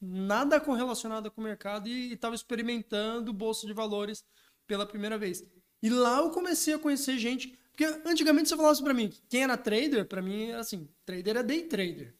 [0.00, 4.24] nada correlacionada com o mercado e estava experimentando bolsa de valores
[4.66, 5.44] pela primeira vez.
[5.82, 9.42] E lá eu comecei a conhecer gente, porque antigamente você falava assim para mim, quem
[9.42, 12.14] era trader, para mim era assim, trader é day trader.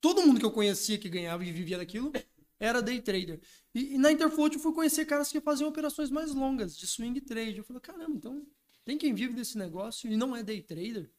[0.00, 2.12] Todo mundo que eu conhecia que ganhava e vivia daquilo
[2.58, 3.40] era day trader.
[3.74, 7.20] E, e na Interfloat eu fui conhecer caras que faziam operações mais longas, de swing
[7.20, 7.58] trade.
[7.58, 8.46] Eu falei, caramba, então
[8.84, 11.10] tem quem vive desse negócio e não é day trader?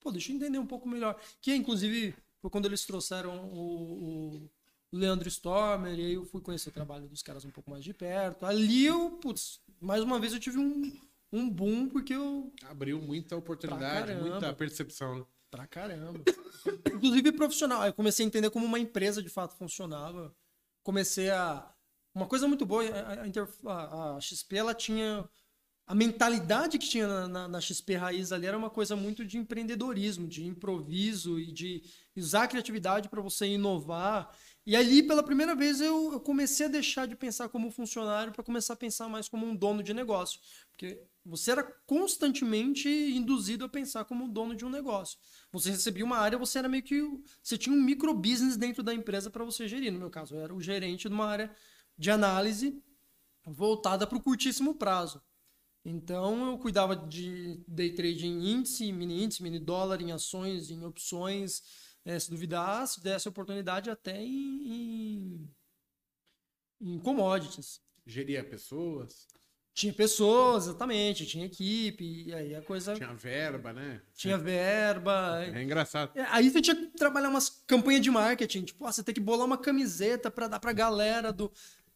[0.00, 1.18] Pô, deixa eu entender um pouco melhor.
[1.40, 4.50] Que inclusive, Foi quando eles trouxeram o, o
[4.92, 7.94] Leandro Stormer, e aí eu fui conhecer o trabalho dos caras um pouco mais de
[7.94, 8.44] perto.
[8.44, 10.92] Ali eu, putz, mais uma vez eu tive um,
[11.32, 12.52] um boom, porque eu.
[12.64, 14.28] Abriu muita oportunidade, caramba.
[14.28, 15.20] muita percepção.
[15.20, 15.24] né?
[15.50, 16.20] Pra caramba.
[16.94, 17.80] Inclusive profissional.
[17.82, 20.34] Aí eu comecei a entender como uma empresa de fato funcionava.
[20.82, 21.73] Comecei a.
[22.14, 22.84] Uma coisa muito boa,
[23.64, 25.28] a, a a- XP ela tinha.
[25.86, 29.38] A mentalidade que tinha na, na- na XP Raiz ali era uma coisa muito de
[29.38, 31.82] empreendedorismo, de improviso e de
[32.16, 34.34] usar a criatividade para você inovar.
[34.66, 38.44] E ali, pela primeira vez, eu, eu comecei a deixar de pensar como funcionário para
[38.44, 40.40] começar a pensar mais como um dono de negócio.
[40.70, 45.18] Porque você era constantemente induzido a pensar como dono de um negócio.
[45.52, 47.02] Você recebia uma área, você era meio que.
[47.42, 49.92] Você tinha um micro business dentro da empresa para você gerir.
[49.92, 51.54] No meu caso, eu era o gerente de uma área
[51.96, 52.82] de análise
[53.46, 55.22] voltada para o curtíssimo prazo.
[55.84, 60.82] Então, eu cuidava de day trade em índice, mini índice, mini dólar, em ações, em
[60.84, 61.62] opções.
[62.06, 65.46] eh, se duvidar, se desse oportunidade, até em,
[66.80, 67.80] em, em commodities.
[68.06, 69.26] Geria pessoas,
[69.74, 74.02] Tinha pessoas, exatamente, tinha equipe, e aí a coisa tinha verba, né?
[74.14, 75.42] tinha verba.
[75.44, 76.12] É engraçado.
[76.16, 79.20] É, Aí você tinha que trabalhar umas campanhas de marketing, tipo, ah, você tem que
[79.20, 81.50] bolar uma camiseta pra dar pra galera do.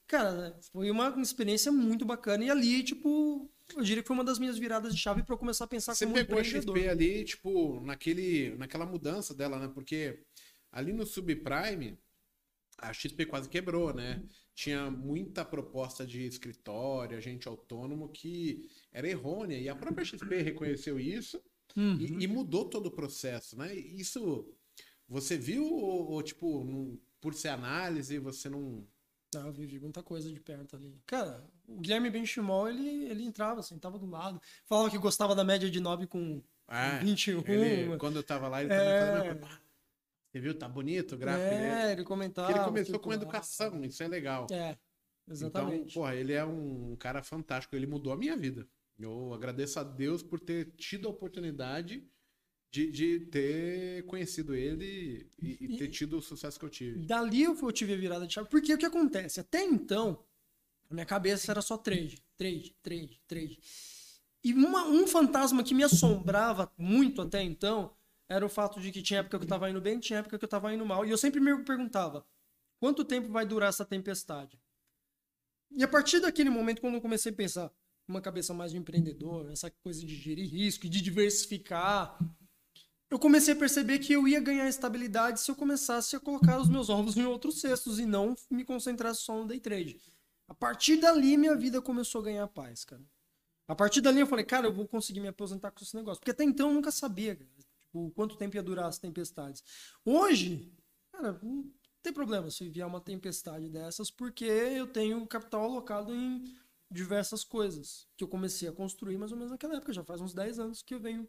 [0.09, 2.45] Cara, foi uma experiência muito bacana.
[2.45, 5.39] E ali, tipo, eu diria que foi uma das minhas viradas de chave pra eu
[5.39, 6.45] começar a pensar Você como um pegou a.
[6.45, 9.69] XP ali, tipo, naquele, naquela mudança dela, né?
[9.69, 10.25] Porque
[10.73, 11.99] ali no subprime,
[12.79, 14.23] a XP quase quebrou, né?
[14.55, 19.59] Tinha muita proposta de escritório, agente autônomo que era errônea.
[19.59, 21.41] E a própria XP reconheceu isso
[21.77, 21.97] Uhum.
[21.97, 23.75] e, e mudou todo o processo, né?
[23.75, 24.49] Isso
[25.09, 28.87] você viu ou, ou, tipo, não- por ser análise, você não.
[29.37, 30.99] Ah, eu vivi muita coisa de perto ali.
[31.07, 34.41] Cara, o Guilherme Benchimol, ele, ele entrava, sentava do lado.
[34.65, 37.43] Falava que gostava da média de 9 com Ah, 21.
[37.47, 39.01] ele- quando eu tava lá, ele também É.
[39.19, 39.61] falou, "Não, pá,
[40.31, 40.55] Você viu?
[40.59, 41.47] Tá bonito o gráfico.
[41.55, 42.49] É, ele comentava.
[42.49, 43.23] Porque ele começou com circulava.
[43.23, 44.47] educação, isso é legal.
[44.53, 44.77] É,
[45.27, 45.81] exatamente.
[45.91, 48.67] Então, porra, ele é um cara fantástico, ele mudou a minha vida.
[48.99, 52.07] Eu agradeço a Deus por ter tido a oportunidade
[52.71, 57.07] de, de ter conhecido ele e, e ter tido o sucesso que eu tive.
[57.07, 58.49] Dali eu eu tive a virada de chave.
[58.49, 59.41] Porque o que acontece?
[59.41, 60.23] Até então,
[60.91, 63.59] a minha cabeça era só trade, trade, trade, trade.
[64.45, 67.95] E uma- um fantasma que me assombrava muito até então
[68.29, 70.45] era o fato de que tinha época que eu tava indo bem, tinha época que
[70.45, 71.05] eu tava indo mal.
[71.05, 72.27] E eu sempre me perguntava,
[72.79, 74.61] quanto tempo vai durar essa tempestade?
[75.71, 77.73] E a partir daquele momento, quando eu comecei a pensar
[78.07, 82.19] uma cabeça mais de empreendedor, essa coisa de gerir risco e de diversificar,
[83.11, 86.69] eu comecei a perceber que eu ia ganhar estabilidade se eu começasse a colocar os
[86.69, 89.99] meus ovos em outros cestos e não me concentrasse só no day trade.
[90.47, 93.03] A partir dali, minha vida começou a ganhar paz, cara.
[93.67, 96.21] A partir dali, eu falei, cara, eu vou conseguir me aposentar com esse negócio.
[96.21, 97.39] Porque até então eu nunca sabia,
[97.81, 99.63] tipo, quanto tempo ia durar as tempestades.
[100.05, 100.73] Hoje,
[101.13, 101.71] cara, não
[102.03, 106.45] tem problema se vier uma tempestade dessas, porque eu tenho capital alocado em
[106.91, 109.93] diversas coisas que eu comecei a construir mais ou menos naquela época.
[109.93, 111.29] Já faz uns 10 anos que eu venho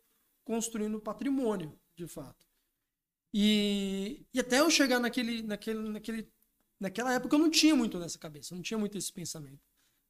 [0.49, 2.47] construindo patrimônio, de fato.
[3.31, 6.27] E, e até eu chegar naquele, naquele, naquele,
[6.79, 9.61] naquela época eu não tinha muito nessa cabeça, eu não tinha muito esse pensamento.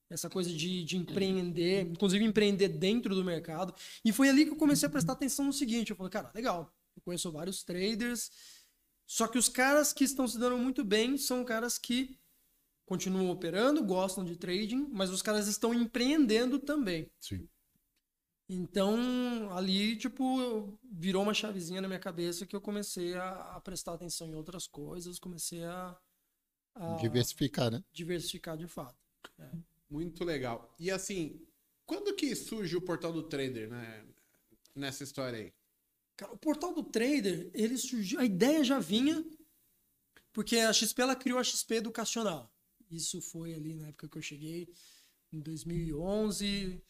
[0.10, 3.76] Essa coisa de, de empreender, inclusive empreender dentro do mercado.
[4.04, 6.74] E foi ali que eu comecei a prestar atenção no seguinte: eu falei, cara, legal,
[6.96, 8.32] eu conheço vários traders,
[9.06, 12.18] só que os caras que estão se dando muito bem são caras que
[12.86, 17.12] continuam operando, gostam de trading, mas os caras estão empreendendo também.
[17.20, 17.46] Sim.
[18.52, 23.94] Então, ali, tipo, virou uma chavezinha na minha cabeça que eu comecei a, a prestar
[23.94, 25.96] atenção em outras coisas, comecei a,
[26.74, 27.84] a Diversificar, né?
[27.94, 28.98] diversificar de fato.
[29.88, 30.74] Muito legal.
[30.80, 31.46] E assim,
[31.86, 34.06] quando que surge o portal do trader, né?
[34.76, 35.54] Nessa história aí?
[36.18, 39.24] Cara, o portal do trader, ele surgiu, a ideia já vinha,
[40.34, 42.52] porque a XP ela criou a XP Educacional.
[42.90, 44.74] Isso foi ali na época que eu cheguei,
[45.32, 46.82] em 2011.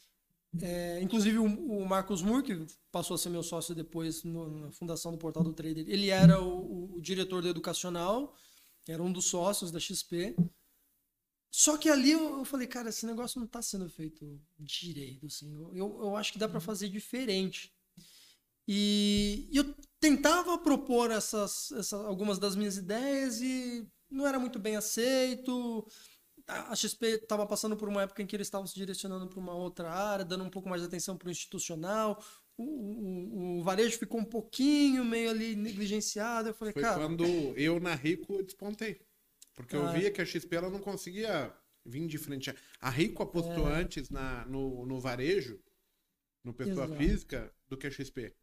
[0.61, 4.71] É, inclusive o, o Marcos Moore, que passou a ser meu sócio depois no- na
[4.71, 8.35] fundação do portal do trader, ele era o, o- diretor do Educacional,
[8.87, 10.35] era um dos sócios da XP.
[11.51, 15.53] Só que ali eu, eu falei, cara, esse negócio não está sendo feito direito, assim.
[15.53, 15.73] Eu,
[16.03, 17.73] eu, acho que dá para fazer diferente.
[18.67, 24.75] E eu tentava propor essas, essas, algumas das minhas ideias e não era muito bem
[24.75, 25.87] aceito.
[26.49, 29.53] A XP estava passando por uma época em que eles estavam se direcionando para uma
[29.53, 32.23] outra área, dando um pouco mais de atenção para o institucional.
[32.57, 36.49] O, o, o varejo ficou um pouquinho meio ali negligenciado.
[36.49, 37.23] Eu falei, Foi cara, quando
[37.55, 39.01] eu na Rico despontei.
[39.55, 39.93] Porque eu Ah.
[39.93, 41.53] via que a XP ela não conseguia
[41.85, 42.53] vir de frente.
[42.79, 45.61] A Rico apostou antes na, no, no varejo,
[46.43, 46.95] no pessoa Exato.
[46.97, 48.35] física, do que a XP.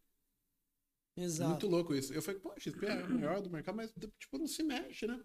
[1.17, 1.49] Exato.
[1.51, 2.13] Muito louco isso.
[2.13, 5.07] Eu falei, pô, a XP é a maior do mercado, mas tipo, não se mexe,
[5.07, 5.19] né?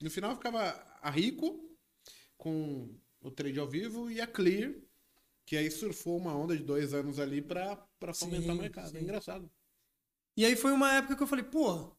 [0.00, 0.60] No final ficava
[1.00, 1.76] a Rico
[2.38, 2.88] com
[3.20, 4.72] o trade ao vivo e a Clear,
[5.44, 7.76] que aí surfou uma onda de dois anos ali pra
[8.14, 8.86] fomentar o mercado.
[8.86, 9.04] É sim.
[9.04, 9.50] engraçado.
[10.36, 11.90] E aí foi uma época que eu falei, pô,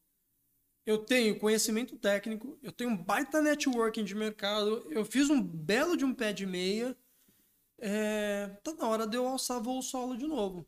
[0.86, 5.98] eu tenho conhecimento técnico, eu tenho um baita networking de mercado, eu fiz um belo
[5.98, 6.98] de um pé de meia,
[7.78, 10.66] é, tá na hora de eu alçar voo solo de novo.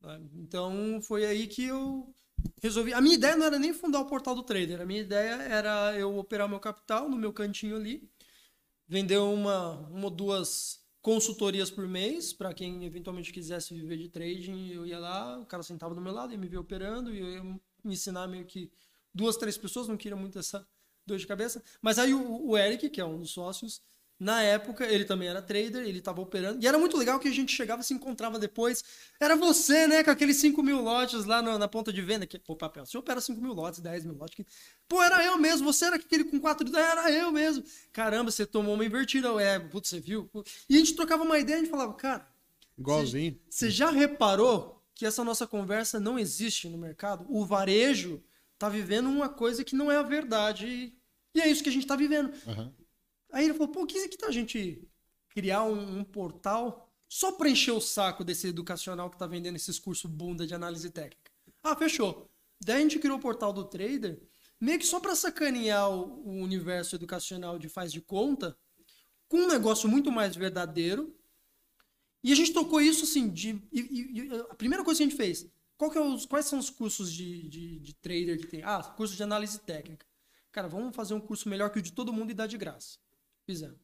[0.00, 0.20] né?
[0.34, 2.14] Então foi aí que eu
[2.62, 2.94] resolvi.
[2.94, 5.96] A minha ideia não era nem fundar o portal do trader, a minha ideia era
[5.98, 8.08] eu operar meu capital no meu cantinho ali,
[8.86, 14.70] vender uma, uma ou duas consultorias por mês para quem eventualmente quisesse viver de trading.
[14.70, 17.30] Eu ia lá, o cara sentava do meu lado, ia me ver operando e eu
[17.30, 18.70] ia me ensinar meio que
[19.12, 20.66] duas, três pessoas, não queria muito essa
[21.06, 21.62] dor de cabeça.
[21.82, 23.82] Mas aí o, o Eric, que é um dos sócios,
[24.24, 26.64] na época ele também era trader, ele estava operando.
[26.64, 28.82] E era muito legal que a gente chegava e se encontrava depois.
[29.20, 32.26] Era você, né, com aqueles 5 mil lotes lá na, na ponta de venda.
[32.26, 34.34] Que, pô, papel, você opera 5 mil lotes, 10 mil lotes.
[34.34, 34.46] Que...
[34.88, 35.70] Pô, era eu mesmo.
[35.70, 37.62] Você era aquele com 4 Era eu mesmo.
[37.92, 39.28] Caramba, você tomou uma invertida.
[39.42, 40.30] É, putz, você viu?
[40.70, 42.26] E a gente trocava uma ideia e a gente falava, cara,
[42.78, 43.38] Igualzinho.
[43.50, 47.26] você já reparou que essa nossa conversa não existe no mercado?
[47.28, 48.22] O varejo
[48.58, 50.94] tá vivendo uma coisa que não é a verdade.
[51.34, 52.32] E é isso que a gente tá vivendo.
[52.46, 52.72] Aham.
[53.34, 54.88] Aí ele falou, pô, que que tá a gente
[55.30, 59.78] criar um, um portal só para encher o saco desse educacional que tá vendendo esses
[59.78, 61.30] cursos bunda de análise técnica?
[61.62, 62.30] Ah, fechou.
[62.64, 64.22] Daí a gente criou o portal do trader,
[64.60, 68.56] meio que só para sacanear o, o universo educacional de faz de conta,
[69.28, 71.14] com um negócio muito mais verdadeiro.
[72.22, 75.16] E a gente tocou isso assim, de, e- e a primeira coisa que a gente
[75.16, 75.46] fez,
[75.76, 78.62] qual que é os, quais são os cursos de, de, de trader que tem?
[78.62, 80.06] Ah, curso de análise técnica.
[80.50, 82.98] Cara, vamos fazer um curso melhor que o de todo mundo e dar de graça.
[83.46, 83.78] Fizemos.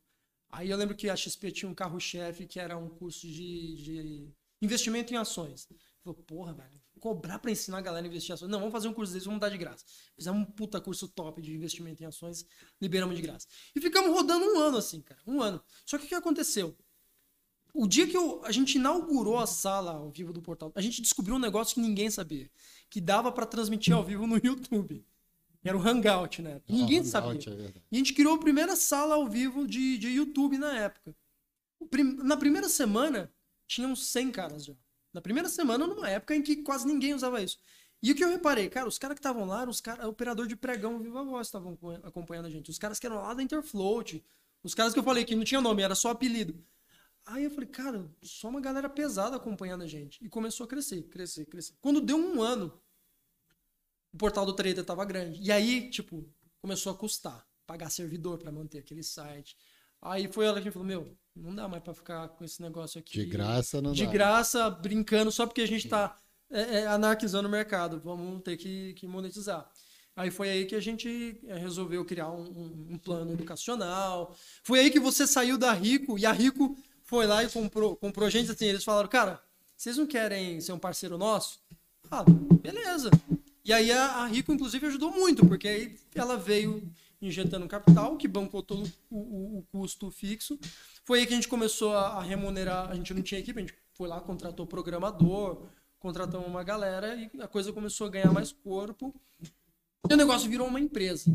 [0.50, 4.34] Aí eu lembro que a XP tinha um carro-chefe que era um curso de, de
[4.60, 5.68] investimento em ações.
[6.02, 8.50] Falei, porra, velho, cobrar pra ensinar a galera a investir em ações.
[8.50, 9.84] Não, vamos fazer um curso desse, vamos dar de graça.
[10.16, 12.44] Fizemos um puta curso top de investimento em ações,
[12.80, 13.46] liberamos de graça.
[13.76, 15.62] E ficamos rodando um ano assim, cara, um ano.
[15.86, 16.76] Só que o que aconteceu?
[17.72, 21.00] O dia que eu- a gente inaugurou a sala ao vivo do portal, a gente
[21.00, 22.50] descobriu um negócio que ninguém sabia.
[22.88, 25.06] Que dava pra transmitir ao vivo no YouTube.
[25.62, 26.60] Era o Hangout, né?
[26.68, 27.30] Ninguém Ah, sabia.
[27.30, 27.72] Hangout, é.
[27.92, 31.14] E a gente criou a primeira sala ao vivo de, de YouTube na época.
[31.90, 33.32] Prim- Na primeira semana,
[33.66, 34.74] tinham 100 caras já.
[35.12, 37.58] Na primeira semana, numa época em que quase ninguém usava isso.
[38.02, 40.56] E o que eu reparei, cara, os caras que estavam lá, os caras, operador de
[40.56, 42.70] pregão Viva Voz estavam acompanha- acompanhando a gente.
[42.70, 44.24] Os caras que eram lá da Interfloat.
[44.62, 46.62] Os caras que eu falei que não tinha nome, era só apelido.
[47.26, 50.24] Aí eu falei, cara, só uma galera pesada acompanhando a gente.
[50.24, 51.74] E começou a crescer, crescer, crescer.
[51.80, 52.72] Quando deu um ano,
[54.12, 55.40] o portal do trader tava grande.
[55.42, 56.24] E aí, tipo,
[56.60, 57.46] começou a custar.
[57.66, 59.56] Pagar servidor pra manter aquele site.
[60.02, 63.12] Aí foi ela que falou, meu, não dá mais pra ficar com esse negócio aqui.
[63.12, 64.10] De graça não De dá.
[64.10, 66.18] graça, brincando, só porque a gente tá
[66.50, 68.00] é, é, anarquizando o mercado.
[68.00, 69.70] Vamos ter que, que monetizar.
[70.16, 74.34] Aí foi aí que a gente é, resolveu criar um, um- um plano educacional.
[74.64, 78.28] Foi aí que você saiu da Rico e a Rico foi lá e comprou, comprou
[78.28, 78.66] gente assim.
[78.66, 79.40] Eles falaram, cara,
[79.76, 81.60] vocês não querem ser um parceiro nosso?
[82.10, 83.10] Ah, beleza.
[83.70, 86.82] E aí a, a Rico, inclusive, ajudou muito, porque aí ela veio
[87.22, 90.58] injetando capital, que bancou todo o, o- o custo fixo.
[91.04, 92.90] Foi aí que a gente começou a, a remunerar.
[92.90, 95.68] A gente não tinha equipe, a gente foi lá, contratou programador,
[96.00, 99.14] contratou uma galera e a coisa começou a ganhar mais corpo.
[100.10, 101.30] E o negócio virou uma empresa.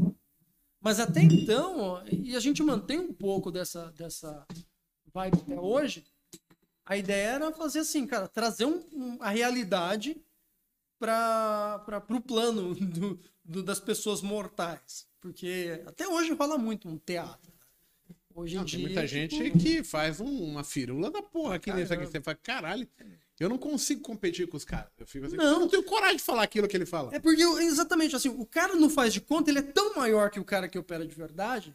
[0.82, 4.46] Mas até então, e a gente mantém um pouco dessa, dessa
[5.14, 6.04] vibe até hoje,
[6.86, 10.18] a ideia era fazer assim, cara, trazer um- um- a realidade
[11.00, 15.08] para o plano do- do- das pessoas mortais.
[15.20, 17.54] Porque até hoje rola muito um teatro.
[18.34, 18.86] Hoje em Não, tem dia.
[18.88, 21.86] muita tipo, gente que faz um- uma firula da porra aqui aqui.
[21.88, 22.06] Caramba.
[22.06, 22.88] Você fala, caralho,
[23.40, 24.92] eu não consigo competir com os caras.
[24.98, 25.46] Eu fico assim, Não.
[25.46, 27.16] eu não tenho coragem de falar aquilo que ele fala.
[27.16, 30.40] É porque, exatamente assim, o cara não faz de conta, ele é tão maior que
[30.40, 31.74] o cara que opera de verdade,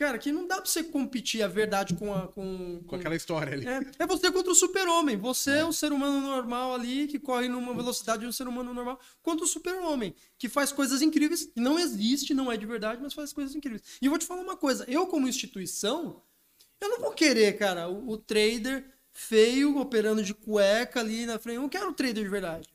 [0.00, 2.26] cara, que não dá pra você competir a verdade com a.
[2.28, 3.66] Com, Com aquela história ali.
[3.68, 5.18] É, é você contra o super-homem.
[5.18, 8.72] Você é o ser humano normal ali, que corre numa velocidade de um ser humano
[8.72, 13.02] normal, contra o super-homem, que faz coisas incríveis, que não existe, não é de verdade,
[13.02, 13.82] mas faz coisas incríveis.
[14.00, 16.22] E eu vou te falar uma coisa, eu como instituição,
[16.80, 21.56] eu não vou querer, cara, o, o trader feio, operando de cueca ali na frente.
[21.56, 22.68] Eu não quero o trader de verdade.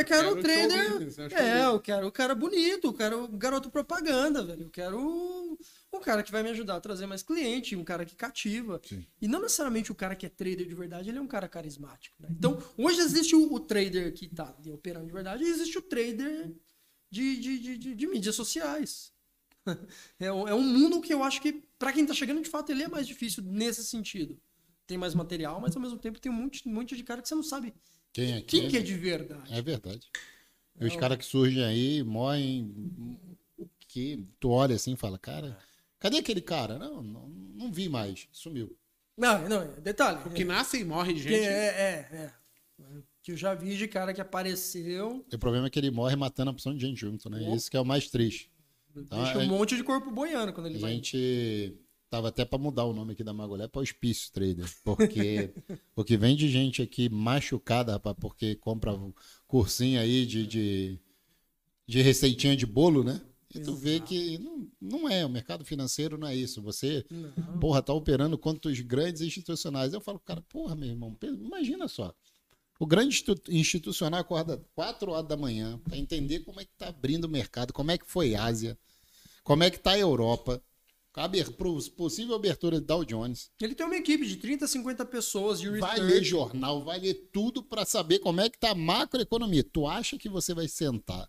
[0.00, 0.86] Eu quero, Quero trader.
[0.88, 4.62] show business, é É, eu quero o cara bonito, eu quero o garoto propaganda, velho.
[4.64, 5.58] Eu quero o-
[5.92, 8.80] um cara que vai me ajudar a trazer mais cliente, um cara que cativa.
[8.84, 9.04] Sim.
[9.20, 12.16] E não necessariamente o cara que é trader de verdade, ele é um cara carismático.
[12.20, 12.28] né?
[12.30, 15.82] Então, hoje existe o, o trader que tá ali operando de verdade e existe o
[15.82, 16.52] trader
[17.10, 19.12] de, de, de, de- de mídias sociais.
[20.18, 22.70] É, um- é um mundo que eu acho que, pra quem tá chegando, de fato,
[22.70, 24.38] ele é mais difícil nesse sentido.
[24.86, 27.28] Tem mais material, mas ao mesmo tempo tem um monte, um monte de cara que
[27.28, 27.74] você não sabe
[28.24, 29.54] Quem é quem que é de verdade.
[29.54, 30.06] É verdade.
[30.80, 33.18] E os caras que surgem aí morrem.
[33.88, 35.58] Que tu olha assim e fala, cara,
[35.98, 36.78] cadê aquele cara?
[36.78, 38.76] Não, não, não vi mais, sumiu.
[39.16, 40.20] Não, não, detalhe.
[40.26, 41.34] O que nasce e morre de gente.
[41.34, 42.32] é, é, é.
[43.22, 46.50] Que eu já vi de cara que apareceu, O problema é que ele morre matando
[46.50, 47.54] a opção de gente junto, né?
[47.54, 48.50] Isso que é o mais triste.
[48.96, 50.92] Então, deixa a- um monte de corpo boiando quando ele A vai.
[50.92, 51.74] gente
[52.10, 55.52] tava até para mudar o nome aqui da Magolé para Hospício Trader, porque
[55.94, 59.12] o que vem de gente aqui machucada, rapaz, porque compra um
[59.46, 61.00] cursinho aí de, de,
[61.86, 63.20] de receitinha de bolo, né?
[63.54, 66.60] E tu vê que não, não é, o mercado financeiro não é isso.
[66.60, 67.58] Você, Não.
[67.58, 69.94] porra, tá operando contra os grandes institucionais.
[69.94, 72.14] Eu falo, cara, porra, meu irmão, imagina só.
[72.78, 76.88] O grande institu- institucional acorda 4 horas da manhã para entender como é que tá
[76.88, 78.78] abrindo o mercado, como é que foi a Ásia,
[79.42, 80.62] como é que tá a Europa,
[81.14, 83.50] a aber- pro- possível abertura de Dow Jones.
[83.60, 87.62] Ele tem uma equipe de 30, 50 pessoas de Vai ler jornal, vai ler tudo
[87.62, 89.64] para saber como é que tá a macroeconomia.
[89.64, 91.28] Tu acha que você vai sentar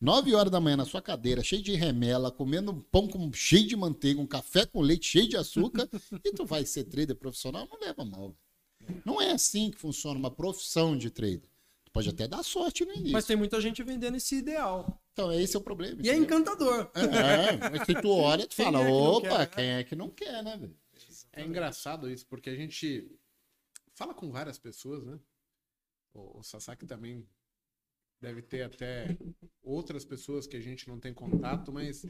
[0.00, 3.66] 9 horas da manhã na sua cadeira, cheio de remela, comendo um pão com, cheio
[3.66, 5.88] de manteiga, um café com leite cheio de açúcar,
[6.24, 7.66] e tu vai ser trader profissional?
[7.70, 8.34] Não leva mal.
[9.04, 11.42] Não é assim que funciona uma profissão de trader.
[11.84, 13.12] Tu pode até dar sorte no início.
[13.12, 15.00] Mas tem muita gente vendendo esse ideal.
[15.18, 15.94] Então, esse é o problema.
[16.00, 16.38] E é entendeu?
[16.38, 16.92] encantador.
[16.94, 19.84] É, mas se tu olha, tu Quem fala, é que opa, quer, né?" quem é
[19.84, 20.76] que não quer, né, velho?
[21.32, 23.10] É engraçado isso, porque a gente
[23.94, 25.18] fala com várias pessoas, né?
[26.14, 27.26] O, o Sasaki também
[28.20, 29.18] deve ter até
[29.60, 32.06] outras pessoas que a gente não tem contato, mas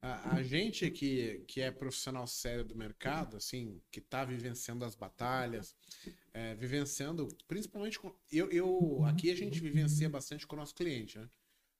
[0.00, 4.94] a, a gente que, que é profissional sério do mercado, assim, que tá vivenciando as
[4.94, 5.74] batalhas,
[6.32, 8.14] é, vivenciando, principalmente com.
[8.30, 11.28] Eu, eu, aqui a gente vivencia bastante com o nosso cliente, né?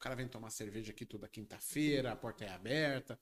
[0.00, 3.20] O cara vem tomar cerveja aqui toda quinta-feira, a porta é aberta.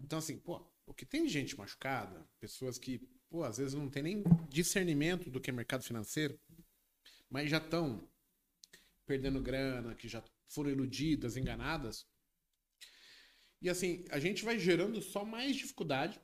[0.00, 3.90] Então, assim, pô, o que tem de gente machucada, pessoas que, pô, às vezes não
[3.90, 6.38] tem nem discernimento do que é mercado financeiro,
[7.28, 8.08] mas já estão
[9.04, 12.06] perdendo grana, que já foram iludidas, enganadas.
[13.60, 16.20] E assim, a gente vai gerando só mais dificuldade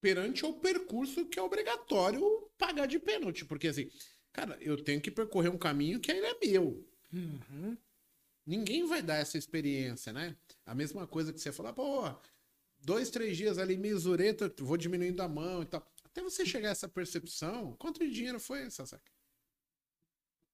[0.00, 3.44] perante o percurso que é obrigatório pagar de pênalti.
[3.44, 3.88] Porque assim,
[4.32, 6.84] cara, eu tenho que percorrer um caminho que ainda é meu.
[8.44, 10.36] Ninguém vai dar essa experiência, né?
[10.66, 12.02] A mesma coisa que você falar, pô,
[12.80, 15.86] dois, três dias ali, meio zureta, vou diminuindo a mão e tal.
[16.04, 19.10] Até você chegar a essa percepção, quanto de dinheiro foi, Sasaki?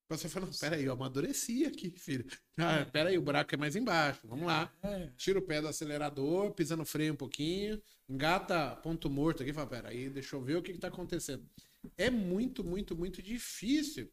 [0.09, 2.25] Você falando, peraí, eu amadureci aqui, filho.
[2.57, 4.27] Ah, peraí, o buraco é mais embaixo.
[4.27, 4.73] Vamos lá.
[4.81, 5.11] É.
[5.15, 9.67] Tira o pé do acelerador, pisa no freio um pouquinho, engata ponto morto aqui, fala,
[9.67, 11.47] peraí, deixa eu ver o que, que tá acontecendo.
[11.95, 14.11] É muito, muito, muito difícil.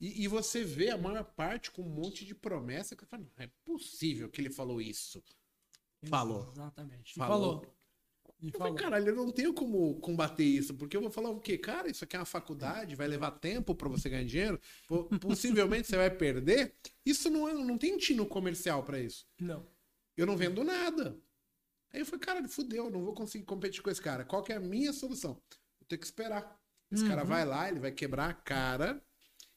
[0.00, 3.44] E, e você vê a maior parte com um monte de promessa que fala, não
[3.44, 5.22] é possível que ele falou isso.
[6.08, 6.50] Falou.
[6.52, 7.14] Exatamente.
[7.14, 7.60] Falou.
[7.60, 7.76] falou.
[8.42, 11.40] E Eu falei, caralho, eu não tenho como combater isso, porque eu vou falar o
[11.40, 11.56] quê?
[11.56, 15.86] Cara, isso aqui é uma faculdade, vai levar tempo pra você ganhar dinheiro, po- possivelmente
[15.88, 16.74] você vai perder.
[17.04, 19.26] Isso não, é, não tem tino comercial pra isso.
[19.40, 19.66] Não.
[20.16, 21.18] Eu não vendo nada.
[21.90, 24.24] Aí eu falei, cara, fudeu, eu não vou conseguir competir com esse cara.
[24.24, 25.34] Qual que é a minha solução?
[25.80, 26.60] Vou ter que esperar.
[26.90, 29.02] Esse cara vai lá, ele vai quebrar a cara.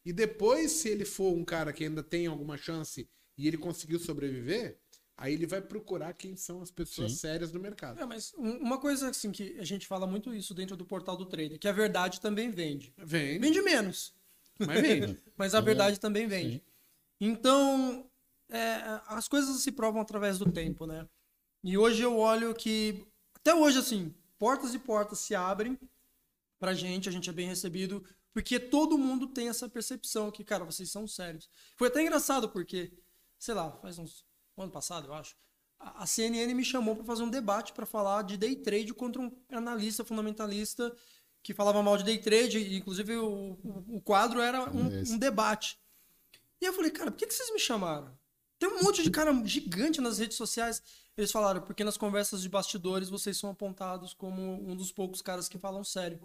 [0.10, 3.08] E depois, se ele for um cara que ainda tem alguma chance
[3.38, 4.80] e ele conseguiu sobreviver,
[5.16, 7.18] aí ele vai procurar quem são as pessoas Sim.
[7.20, 8.00] sérias do mercado.
[8.02, 11.16] É, mas um- uma coisa assim que a gente fala muito isso dentro do portal
[11.16, 12.92] do trader, que a verdade também vende.
[12.98, 14.16] Vende, Vende menos,
[14.58, 15.16] mas vende.
[15.38, 16.64] mas a verdade também vende.
[17.22, 18.10] Então,
[18.50, 21.08] é, as coisas se provam através do tempo, né?
[21.64, 23.06] E hoje eu olho que,
[23.36, 25.78] até hoje, assim, portas e portas se abrem
[26.60, 28.04] pra gente, a gente é bem recebido,
[28.34, 31.50] porque todo mundo tem essa percepção que, cara, vocês são sérios.
[31.76, 32.92] Foi até engraçado, porque,
[33.38, 34.26] sei lá, faz uns.
[34.58, 35.36] um ano passado, eu acho.
[35.80, 39.22] A a CNN me chamou para fazer um debate para falar de day trade contra
[39.22, 40.94] um analista fundamentalista
[41.42, 45.18] que falava mal de day trade, e inclusive o, o, o quadro era um, um
[45.18, 45.80] debate.
[46.62, 48.18] E eu falei, cara, por que, que vocês me chamaram?
[48.58, 50.84] Tem um monte de cara gigante nas redes sociais.
[51.18, 55.48] Eles falaram, porque nas conversas de bastidores vocês são apontados como um dos poucos caras
[55.48, 56.20] que falam sério.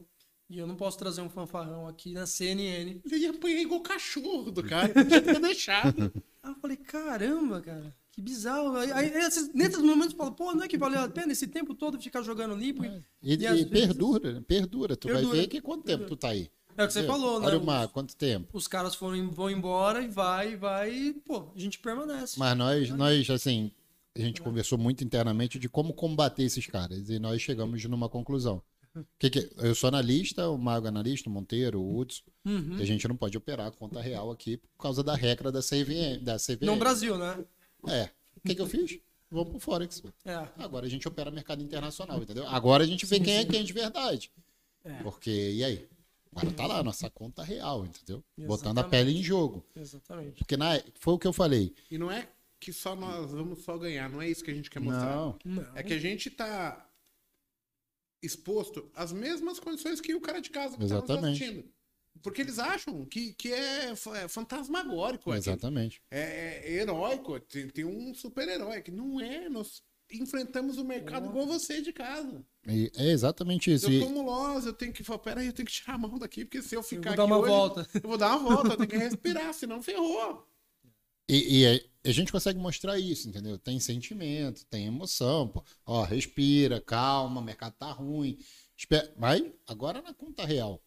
[0.50, 3.00] E eu não posso trazer um fanfarrão aqui na CNN.
[3.04, 6.12] Ele ia apanhar igual cachorro do cara, podia ter deixado.
[6.42, 8.76] Aí eu falei, caramba, cara, que bizarro.
[8.76, 11.46] Aí, aí esses- nesses momentos eu falo, pô, não é que valeu a pena esse
[11.46, 12.84] tempo todo ficar jogando limpo?
[12.84, 12.88] E,
[13.22, 14.96] E, e e vezes- perdura, perdura.
[14.96, 15.40] Tu vai Perdura.
[15.40, 16.50] ver que quanto tempo tu tá aí.
[16.76, 17.16] É o que você Entendeu?
[17.20, 17.46] falou, né?
[17.46, 18.48] Olha o mar, quanto tempo.
[18.52, 22.36] Os caras foram, vão embora e vai, vai, e, pô, a gente permanece.
[22.38, 23.70] Mas nós, nós, assim,
[24.14, 27.08] a gente conversou muito internamente de como combater esses caras.
[27.08, 28.60] E nós chegamos numa conclusão.
[29.18, 32.22] Que que, eu sou analista, o Mago é analista, o Monteiro, o Hudson.
[32.44, 32.78] Uhum.
[32.78, 36.22] E a gente não pode operar conta real aqui por causa da regra da CVM.
[36.22, 36.66] Da CVM.
[36.66, 37.44] No Brasil, né?
[37.88, 38.10] É.
[38.36, 39.00] O que, que eu fiz?
[39.30, 40.02] Vamos pro Forex.
[40.24, 40.48] É.
[40.58, 42.46] Agora a gente opera mercado internacional, entendeu?
[42.46, 44.30] Agora a gente vê quem é quem de verdade.
[44.84, 45.02] É.
[45.02, 45.88] Porque, e aí?
[46.30, 48.22] Agora tá lá, nossa conta real, entendeu?
[48.36, 48.90] Botando a Exatamente.
[48.90, 49.64] pele em jogo.
[49.74, 50.38] Exatamente.
[50.38, 51.74] Porque na, foi o que eu falei.
[51.90, 52.28] E não é
[52.60, 55.14] que só nós vamos só ganhar, não é isso que a gente quer mostrar.
[55.14, 55.38] Não.
[55.44, 55.66] Não.
[55.74, 56.88] É que a gente tá
[58.24, 61.42] exposto às mesmas condições que o cara de casa que tá nos Exatamente.
[61.42, 61.68] assistindo.
[62.22, 66.00] Porque eles acham que, que é, é fantasmagórico, Exatamente.
[66.10, 71.46] é, é heróico, tem, tem um super-herói, que não é, nós enfrentamos o mercado igual
[71.46, 72.44] você de casa.
[72.66, 73.90] E é exatamente isso.
[73.90, 76.44] Eu tomo loja, eu tenho que falar, peraí, eu tenho que tirar a mão daqui,
[76.44, 77.88] porque se eu Eu ficar vou dar uma hoje, volta.
[77.94, 80.46] eu vou dar uma volta, eu tenho que respirar, senão ferrou.
[81.28, 83.58] E, e é- a gente consegue mostrar isso, entendeu?
[83.58, 85.48] Tem sentimento, tem emoção.
[85.48, 85.64] Pô.
[85.86, 88.38] Ó, respira, calma, o mercado tá ruim.
[88.76, 90.82] Espera, mas agora na conta real.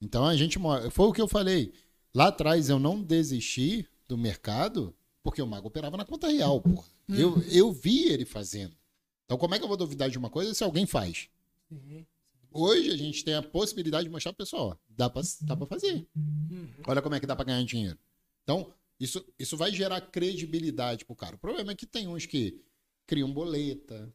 [0.00, 0.58] Então a gente.
[0.90, 1.72] Foi o que eu falei.
[2.14, 6.86] Lá atrás eu não desisti do mercado porque o Mago operava na conta real, porra.
[7.08, 8.76] Eu, eu vi ele fazendo.
[9.24, 11.28] Então como é que eu vou duvidar de uma coisa se alguém faz?
[12.50, 15.66] Hoje a gente tem a possibilidade de mostrar pro pessoal, ó, dá pra, dá pra
[15.66, 16.06] fazer.
[16.86, 17.98] Olha como é que dá pra ganhar dinheiro.
[18.42, 21.36] Então, isso, isso vai gerar credibilidade pro cara.
[21.36, 22.60] O problema é que tem uns que
[23.06, 24.12] criam boleta,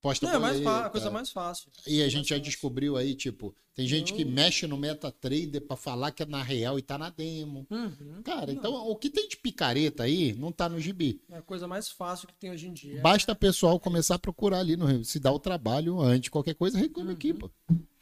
[0.00, 0.86] postam É, mais boleta.
[0.86, 1.70] a coisa mais fácil.
[1.86, 6.12] E a gente já descobriu aí, tipo, tem gente que mexe no MetaTrader pra falar
[6.12, 7.66] que é na real e tá na demo.
[7.70, 8.22] Uhum.
[8.22, 11.20] Cara, então o que tem de picareta aí não tá no gibi.
[11.30, 13.00] É a coisa mais fácil que tem hoje em dia.
[13.00, 16.54] Basta o pessoal começar a procurar ali, no, se dá o trabalho antes de qualquer
[16.54, 17.50] coisa, reclama aqui, pô.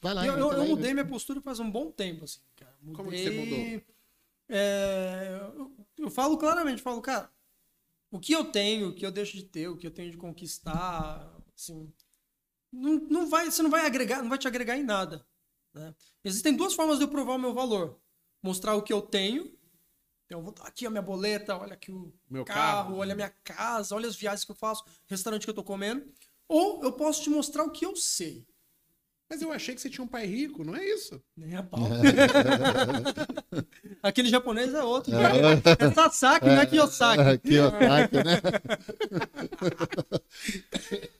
[0.01, 0.25] Vai lá.
[0.25, 2.75] E eu, eu- eu mudei minha postura faz um bom tempo, assim, cara.
[2.83, 3.83] Mudei, Como que você mudou?
[4.55, 7.31] É, eu, eu falo claramente, falo, cara,
[8.11, 10.17] o que eu tenho, o que eu deixo de ter, o que eu tenho de
[10.19, 11.93] conquistar, assim,
[12.73, 15.27] não, não vai, você não vai agregar, não vai te agregar em nada.
[15.75, 15.95] né?
[16.25, 18.01] Existem duas formas de eu provar o meu valor.
[18.43, 19.45] Mostrar o que eu tenho.
[20.27, 22.97] Então, eu vou aqui a minha boleta, olha aqui o Meu carro, carro.
[22.99, 26.13] olha a minha casa, olha as viagens que eu faço, restaurante que eu tô comendo.
[26.49, 28.47] Ou eu posso te mostrar o que eu sei.
[29.33, 31.19] Mas eu achei que você tinha um pai rico, não é isso?
[31.35, 31.81] Nem a pau.
[34.03, 35.11] Aquele japonês é outro.
[35.17, 37.17] É, Sasaki, não é Kiyosaki.
[37.17, 37.57] Tá aqui,
[38.19, 38.43] né?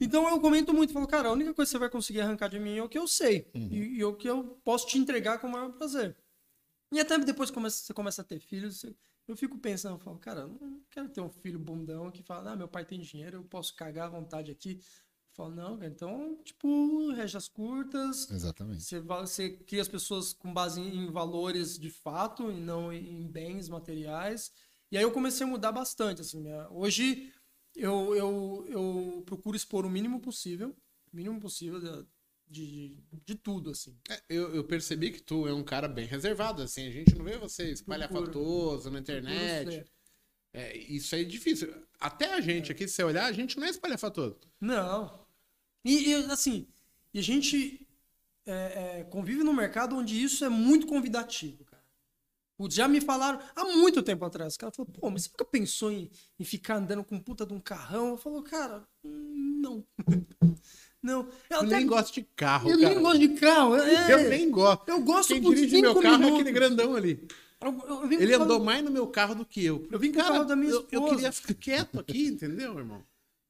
[0.00, 2.58] Então eu comento muito, falo, cara, a única coisa que você vai conseguir arrancar de
[2.58, 3.48] mim é o que eu sei.
[3.54, 3.68] Uhum.
[3.70, 6.16] E, e o que eu posso te entregar com o maior prazer.
[6.90, 8.84] E até depois que você começa a ter filhos,
[9.28, 12.50] eu fico pensando, eu falo, cara, eu não quero ter um filho bundão que fala,
[12.50, 14.80] ah, meu pai tem dinheiro, eu posso cagar à vontade aqui.
[15.32, 18.82] Eu falo, não, então, tipo, rege as curtas, Exatamente.
[18.82, 23.66] Você, você cria as pessoas com base em, valores de fato e não em bens
[23.66, 24.52] materiais.
[24.90, 26.20] E aí eu comecei a mudar bastante.
[26.20, 27.32] Assim, minha- hoje
[27.74, 30.76] eu, eu, eu procuro expor o mínimo possível,
[31.10, 32.06] o mínimo possível de,
[32.46, 33.96] de, de tudo, assim.
[34.10, 37.24] É, eu, eu percebi que tu é um cara bem reservado, assim, a gente não
[37.24, 39.86] vê você espalhafatoso na internet.
[40.52, 41.74] É, isso aí é difícil.
[41.98, 44.38] Até a gente aqui, se você olhar, a gente não é espalhafatoso.
[44.60, 45.21] Não.
[45.84, 46.66] E, e, assim,
[47.12, 47.86] e a gente
[48.46, 51.82] é, é, convive num mercado onde isso é muito convidativo, cara.
[52.70, 54.54] Já me falaram há muito tempo atrás.
[54.54, 57.52] O cara falou, pô, mas você nunca pensou em, em ficar andando com puta de
[57.52, 58.10] um carrão?
[58.10, 59.84] Eu falo, cara, não.
[61.02, 61.22] não.
[61.22, 62.94] Eu, Eu até- nem gosto de carro, eu cara.
[62.94, 63.74] nem gosto de carro.
[63.76, 64.88] é- Eu nem gosto.
[64.88, 66.34] Eu gosto Quem dirige meu carro é minutos.
[66.40, 67.26] aquele grandão ali.
[67.60, 69.86] Eu- eu Ele o carro- andou mais no meu carro do que eu.
[69.90, 71.14] Eu vim com o carro da minha eu, eu esposa.
[71.16, 73.02] queria ficar quieto aqui, entendeu, irmão?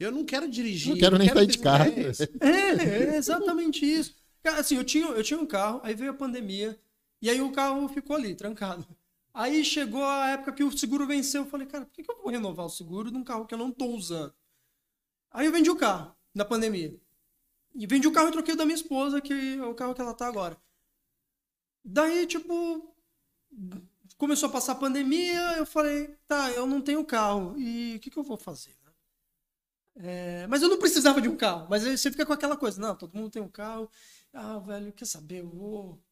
[0.02, 0.92] Eu não quero dirigir.
[0.92, 2.18] Não quero nem sair de ideias.
[2.40, 4.14] É, é exatamente isso.
[4.42, 6.78] Cara, assim, eu tinha, eu tinha um carro, aí veio a pandemia,
[7.20, 8.86] e aí o carro ficou ali, trancado.
[9.32, 12.20] Aí chegou a época que o seguro venceu, eu falei, cara, por que, que eu
[12.20, 14.34] vou renovar o seguro de um carro que eu não tô usando?
[15.30, 16.94] Aí eu vendi o carro, na pandemia.
[17.74, 20.00] E vendi o carro e troquei o da minha esposa, que é o carro que
[20.00, 20.60] ela tá agora.
[21.84, 22.94] Daí, tipo,
[24.18, 28.10] começou a passar a pandemia, eu falei, tá, eu não tenho carro, e o que,
[28.10, 28.76] que eu vou fazer?
[29.97, 31.66] É, mas eu não precisava de um carro.
[31.69, 33.90] Mas aí você fica com aquela coisa, não, todo mundo tem um carro.
[34.32, 35.40] Ah, velho, quer saber?
[35.40, 36.02] Eu vou.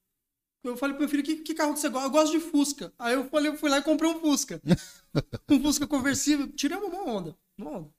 [0.62, 2.06] Eu falei pro meu filho, que, que carro que você gosta?
[2.06, 2.92] Eu gosto de Fusca.
[2.98, 4.60] Aí eu falei, eu fui lá e comprei um Fusca.
[5.50, 6.46] um Fusca conversível.
[6.52, 7.34] Tiramos uma onda.
[7.56, 7.90] Uma onda.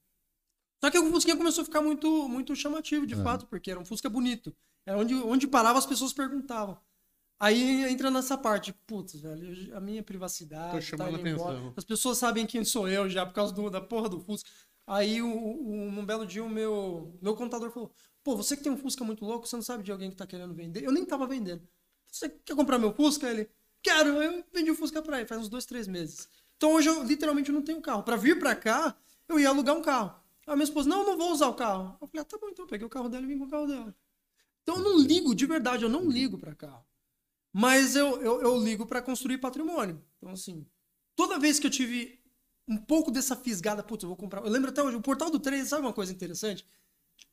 [0.84, 3.86] Só que o Fusquinha começou a ficar muito, muito chamativo, de fato, porque era um
[3.86, 4.56] Fusca bonito.
[4.86, 6.80] Era onde, onde parava, as pessoas perguntavam.
[7.40, 10.74] Aí entra nessa parte, putz, velho, a minha privacidade.
[10.76, 11.53] Tô chamando embora.
[11.56, 11.74] atenção.
[11.76, 14.48] As pessoas sabem quem sou eu já por causa do- da porra do Fusca.
[14.88, 17.91] Aí, o- num belo dia, o meu, meu contador falou:
[18.24, 20.28] Pô, você que tem um Fusca muito louco, você não sabe de alguém que tá
[20.28, 20.84] querendo vender?
[20.84, 21.68] Eu nem tava vendendo.
[22.12, 23.30] Você quer comprar meu Fusca?
[23.30, 23.49] Ele:
[23.82, 24.22] Quero.
[24.22, 26.28] Eu vendi o Fusca pra ele faz uns dois, três meses.
[26.58, 28.03] Então hoje eu literalmente não tenho carro.
[28.03, 28.95] Pra vir pra cá,
[29.28, 30.14] eu ia alugar um carro.
[30.45, 31.98] A minha esposa: Não, não vou usar o carro.
[32.02, 32.66] Eu falei: ah, Tá bom, então.
[32.66, 33.95] Eu peguei o carro dela e vim com o carro dela.
[34.64, 36.86] Então eu não ligo, de verdade, eu não ligo pra carro.
[37.53, 40.03] Mas eu, eu, eu ligo pra construir patrimônio.
[40.18, 40.66] Então, assim,
[41.16, 42.20] toda vez que eu tive
[42.68, 44.42] um pouco dessa fisgada, putz, eu vou comprar.
[44.42, 46.66] Eu lembro até hoje, o portal do 3, sabe uma coisa interessante?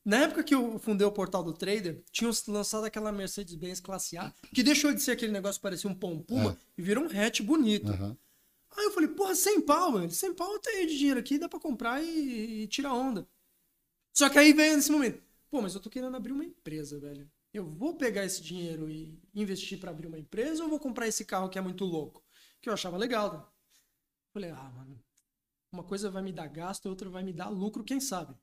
[0.03, 4.33] Na época que eu fundei o portal do Trader, tinham lançado aquela Mercedes-Benz Classe A,
[4.53, 7.41] que deixou de ser aquele negócio que parecia um pão puma e virou um hatch
[7.41, 7.91] bonito.
[7.91, 8.17] Aham.
[8.77, 10.09] Aí eu falei, porra, 100 pau, mano.
[10.09, 13.27] 100 pau eu tenho de dinheiro aqui, dá pra comprar e, e tirar onda.
[14.13, 15.21] Só que aí veio nesse momento.
[15.49, 17.29] Pô, mas eu tô querendo abrir uma empresa, velho.
[17.53, 21.25] Eu vou pegar esse dinheiro e investir pra abrir uma empresa ou vou comprar esse
[21.25, 22.23] carro que é muito louco?
[22.61, 23.33] Que eu achava legal.
[23.33, 23.43] Né?
[24.31, 25.03] Falei, ah, mano,
[25.71, 28.35] uma coisa vai me dar gasto, outra vai me dar lucro, quem sabe?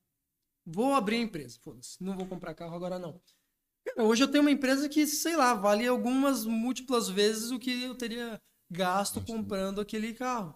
[0.65, 2.03] Vou abrir a empresa, foda-se.
[2.03, 3.20] Não vou comprar carro agora, não.
[3.85, 7.82] Cara, hoje eu tenho uma empresa que, sei lá, vale algumas múltiplas vezes o que
[7.82, 8.40] eu teria
[8.70, 10.55] gasto comprando aquele carro.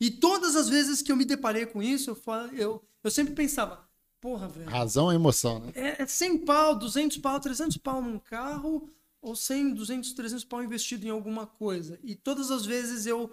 [0.00, 3.34] E todas as vezes que eu me deparei com isso, eu, fa- eu, eu sempre
[3.34, 3.86] pensava,
[4.20, 5.72] porra, velho, Razão é emoção, né?
[5.74, 8.88] é, é 100 pau, 200 pau, 300 pau num carro
[9.20, 11.98] ou 100, 200, 300 pau investido em alguma coisa.
[12.02, 13.30] E todas as vezes eu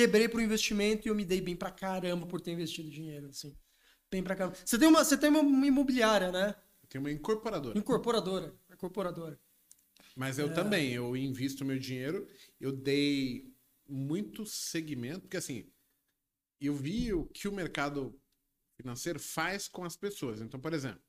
[0.00, 3.54] quebrei pro investimento e eu me dei bem pra caramba por ter investido dinheiro, assim.
[4.10, 4.56] Bem pra caramba.
[4.64, 6.54] Você tem uma, você tem uma imobiliária, né?
[6.88, 7.78] Tem uma incorporadora.
[7.78, 8.54] Incorporadora.
[8.72, 9.38] Incorporadora.
[10.16, 10.42] Mas É.
[10.42, 12.26] eu também, eu invisto meu dinheiro,
[12.58, 13.54] eu dei
[13.88, 15.70] muito segmento, porque assim,
[16.60, 18.18] eu vi o que o mercado
[18.76, 20.40] financeiro faz com as pessoas.
[20.40, 21.02] Então, por exemplo,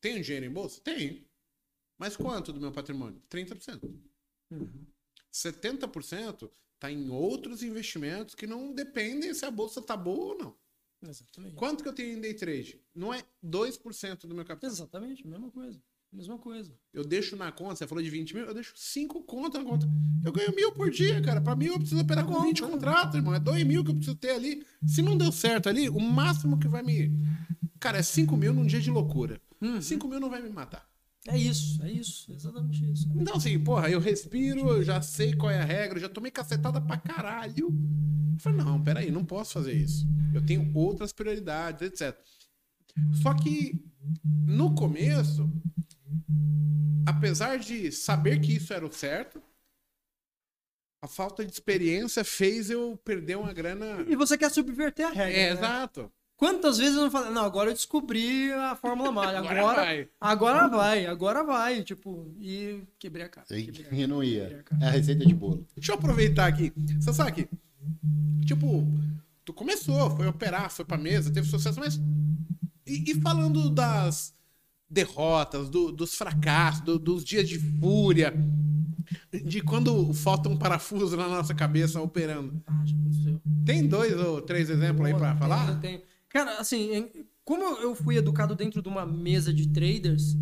[0.00, 0.80] tenho dinheiro em bolsa?
[0.82, 1.24] Tenho.
[1.96, 3.22] Mas quanto do meu patrimônio?
[3.30, 3.82] 30%.
[4.50, 4.86] Uhum.
[5.32, 6.50] 70%
[6.84, 10.54] está em outros investimentos que não dependem se a bolsa tá boa ou não.
[11.02, 11.54] Exatamente.
[11.54, 12.80] Quanto que eu tenho em day trade?
[12.94, 14.70] Não é 2% do meu capital.
[14.70, 15.80] Exatamente, mesma coisa.
[16.12, 16.72] Mesma coisa.
[16.92, 19.86] Eu deixo na conta, você falou de 20 mil, eu deixo 5 contas na conta.
[20.24, 21.40] Eu ganho mil por dia, cara.
[21.40, 23.34] Pra mim, eu preciso operar com 20 contratos, irmão.
[23.34, 24.64] É 2 mil que eu preciso ter ali.
[24.86, 27.10] Se não deu certo ali, o máximo que vai me.
[27.80, 29.40] Cara, é 5 mil num dia de loucura.
[29.60, 29.82] Uhum.
[29.82, 30.88] 5 mil não vai me matar.
[31.28, 32.32] É isso, é isso.
[32.32, 33.08] Exatamente isso.
[33.14, 36.30] Então, assim, porra, eu respiro, eu já sei qual é a regra, eu já tomei
[36.30, 37.68] cacetada pra caralho.
[37.68, 40.06] Eu falei, não, peraí, não posso fazer isso.
[40.34, 42.18] Eu tenho outras prioridades, etc.
[43.22, 43.82] Só que
[44.46, 45.50] no começo,
[47.06, 49.42] apesar de saber que isso era o certo,
[51.02, 54.04] a falta de experiência fez eu perder uma grana.
[54.08, 55.32] E você quer subverter a regra.
[55.32, 55.58] É, né?
[55.58, 56.12] exato.
[56.44, 59.38] Quantas vezes eu não falei, não, agora eu descobri a Fórmula Mágica.
[59.38, 60.08] Agora Agora, vai.
[60.20, 61.82] agora vai, agora vai.
[61.82, 63.46] Tipo, e quebrei a cara.
[63.50, 64.62] E, quebrei não ia.
[64.80, 65.66] É a receita de bolo.
[65.74, 66.70] Deixa eu aproveitar aqui.
[67.00, 67.48] Sasaki,
[68.44, 68.86] tipo,
[69.42, 71.98] tu começou, foi operar, foi pra mesa, teve sucesso, mas.
[72.86, 74.34] E, e falando das
[74.90, 78.34] derrotas, do- dos fracassos, do- dos dias de fúria,
[79.44, 82.62] de quando falta um parafuso na nossa cabeça operando.
[82.66, 83.40] Ah, já aconteceu.
[83.64, 85.80] Tem dois ou três exemplos aí pra Tenho, falar?
[85.80, 86.02] tenho.
[86.34, 90.34] Cara, assim, como eu fui educado dentro de uma mesa de traders,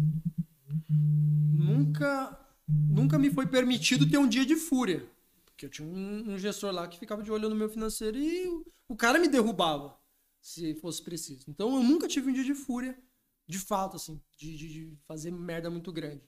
[1.53, 2.39] nunca,
[2.69, 5.09] nunca me foi permitido ter um dia de fúria.
[5.45, 8.47] Porque eu tinha um, um gestor lá que ficava de olho no meu financeiro e
[8.49, 9.97] o, o cara me derrubava,
[10.41, 11.45] se fosse preciso.
[11.49, 12.99] Então eu nunca tive um dia de fúria,
[13.47, 16.23] de fato, assim, de, de- de fazer merda muito grande.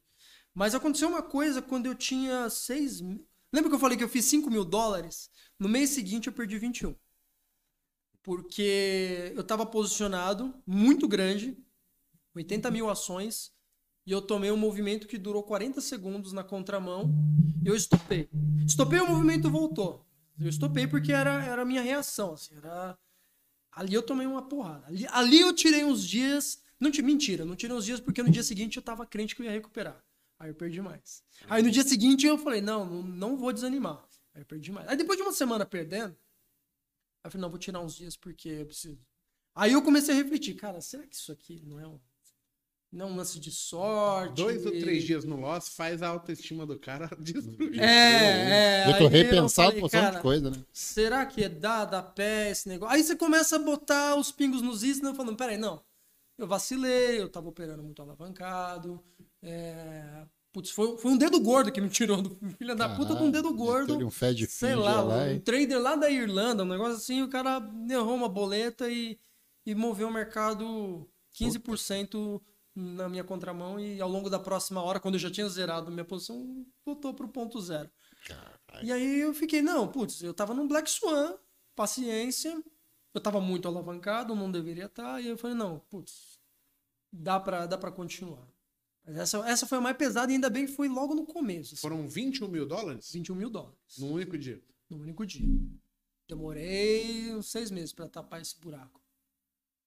[0.55, 3.01] Mas aconteceu uma coisa quando eu tinha seis.
[3.53, 5.31] Lembra que eu falei que eu fiz 5 mil dólares?
[5.61, 6.97] No mês seguinte eu perdi 21
[8.25, 11.57] porque eu estava posicionado muito grande,
[12.35, 13.53] 80 mil ações,
[14.07, 17.15] e eu tomei um movimento que durou 40 segundos na contramão,
[17.63, 18.29] e eu estopei.
[18.67, 20.05] Estopei, o movimento voltou.
[20.41, 22.99] Eu estopei porque era, era a minha reação, assim, era...
[23.71, 24.87] Ali eu tomei uma porrada.
[24.87, 26.63] Ali, ali eu tirei uns dias...
[26.81, 29.43] Não, ti- mentira, não tirei uns dias porque no dia seguinte eu tava crente que
[29.43, 30.03] eu ia recuperar.
[30.39, 31.23] Aí eu perdi mais.
[31.49, 34.05] Aí no dia seguinte eu falei, não, não vou desanimar.
[34.35, 34.89] Aí eu perdi mais.
[34.89, 36.17] Aí depois de uma semana perdendo,
[37.25, 39.01] Aí eu falei, não, vou tirar uns dias porque eu preciso.
[39.55, 41.99] Aí eu comecei a refletir, cara, será que isso aqui não é um,
[42.93, 44.35] não é um lance de sorte?
[44.43, 47.81] Dois ou três dias no loss faz a autoestima do cara destruir.
[47.81, 48.91] É, é.
[48.91, 49.09] Eu tô
[49.41, 50.65] uma porção cara, de coisa, né?
[50.71, 52.95] Será que é dar, dar pé esse negócio?
[52.95, 55.83] Aí você começa a botar os pingos nos is, não falando, peraí, não.
[56.37, 59.03] Eu vacilei, eu tava operando muito alavancado.
[59.41, 60.27] É...
[60.55, 63.31] Putz, foi, foi um dedo gordo que me tirou do filho da puta com um
[63.31, 63.99] dedo gordo.
[63.99, 67.61] Um Fed sei lá, lá um trader lá da Irlanda, um negócio assim, o cara
[67.91, 69.19] errou uma boleta e,
[69.67, 72.41] e moveu o mercado 15%
[72.73, 76.05] na minha contramão e ao longo da próxima hora, quando eu já tinha zerado minha
[76.05, 77.91] posição, voltou pro ponto zero.
[78.81, 81.35] E aí eu fiquei, não, putz, eu tava num Black Swan,
[81.75, 82.63] paciência,
[83.13, 86.39] eu tava muito alavancado, não deveria estar, e eu falei, não, putz,
[87.13, 88.54] dá pra, dá pra continuar.
[89.07, 91.75] Mas essa, essa foi a mais pesada e ainda bem que foi logo no começo,
[91.75, 94.63] assim, Foram 21 mil dólares 21 mil dólares num único dia.
[94.89, 95.47] no único dia.
[96.29, 99.01] Demorei uns seis meses pra tapar esse buraco.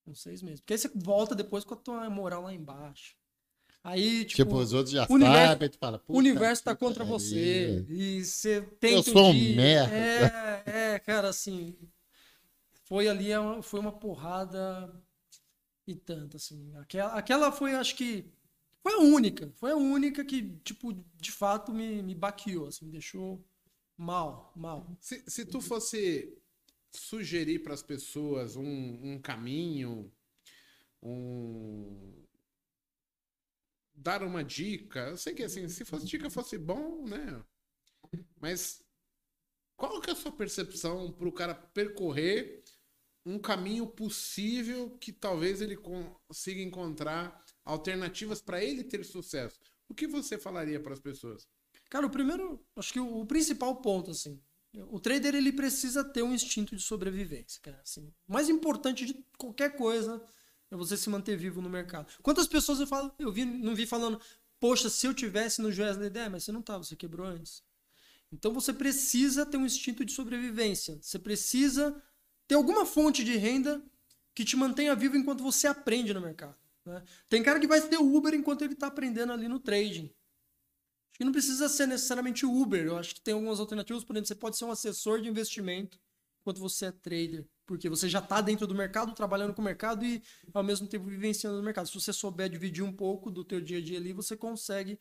[0.05, 0.59] Uns seis meses.
[0.61, 3.15] Porque aí você volta depois com a tua moral lá embaixo.
[3.83, 7.03] Aí, tipo, Tipo, os outros já universo- sabem, tu fala, o "Puta universo tá contra
[7.05, 7.19] pariu".
[7.19, 7.85] você.
[7.89, 9.95] E você tem Eu sou um merda.
[9.95, 10.63] É,
[10.93, 11.75] é, cara, assim.
[12.83, 13.29] Foi ali,
[13.63, 14.93] foi uma porrada.
[15.85, 16.73] e tanto, assim.
[16.75, 18.29] Aquela, aquela foi, acho que,
[18.83, 19.51] foi a única.
[19.57, 23.43] Foi a única que, tipo, de fato me, me baqueou, assim, me deixou
[23.97, 24.97] mal, mal.
[24.99, 26.37] Se, se tu fosse
[26.91, 30.11] sugerir para as pessoas um, um caminho,
[31.01, 32.25] um
[33.93, 37.43] dar uma dica, eu sei que assim, se fosse dica fosse bom, né?
[38.39, 38.83] Mas
[39.75, 42.63] qual que é a sua percepção para o cara percorrer
[43.25, 49.59] um caminho possível que talvez ele consiga encontrar alternativas para ele ter sucesso?
[49.89, 51.47] O que você falaria para as pessoas?
[51.89, 54.41] Cara, o primeiro, acho que o, o, principal ponto, assim,
[54.89, 57.79] o trader ele precisa ter um instinto de sobrevivência, cara.
[57.81, 60.21] Assim, o mais importante de qualquer coisa
[60.69, 62.11] é você se manter vivo no mercado.
[62.21, 64.19] Quantas pessoas eu falo, eu vi, não vi falando,
[64.59, 67.63] poxa, se eu tivesse no Joesley, é, mas você não estava, você quebrou antes.
[68.31, 70.99] Então você precisa ter um instinto de sobrevivência.
[71.01, 72.01] Você precisa
[72.47, 73.81] ter alguma fonte de renda
[74.35, 76.55] que te mantenha vivo enquanto você aprende no mercado.
[76.87, 77.03] Né?
[77.29, 80.05] Tem cara que vai ter Uber enquanto ele está aprendendo ali no trading.
[80.05, 82.85] Acho que não precisa ser necessariamente Uber.
[82.85, 84.03] Eu acho que tem algumas alternativas.
[84.03, 85.99] Por exemplo, você pode ser um assessor de investimento
[86.41, 87.45] enquanto você é trader.
[87.65, 90.23] Porque você já está dentro do mercado, trabalhando com o mercado e
[90.53, 91.87] ao mesmo tempo vivenciando no mercado.
[91.87, 94.97] Se você souber dividir um pouco do teu dia a dia ali, você consegue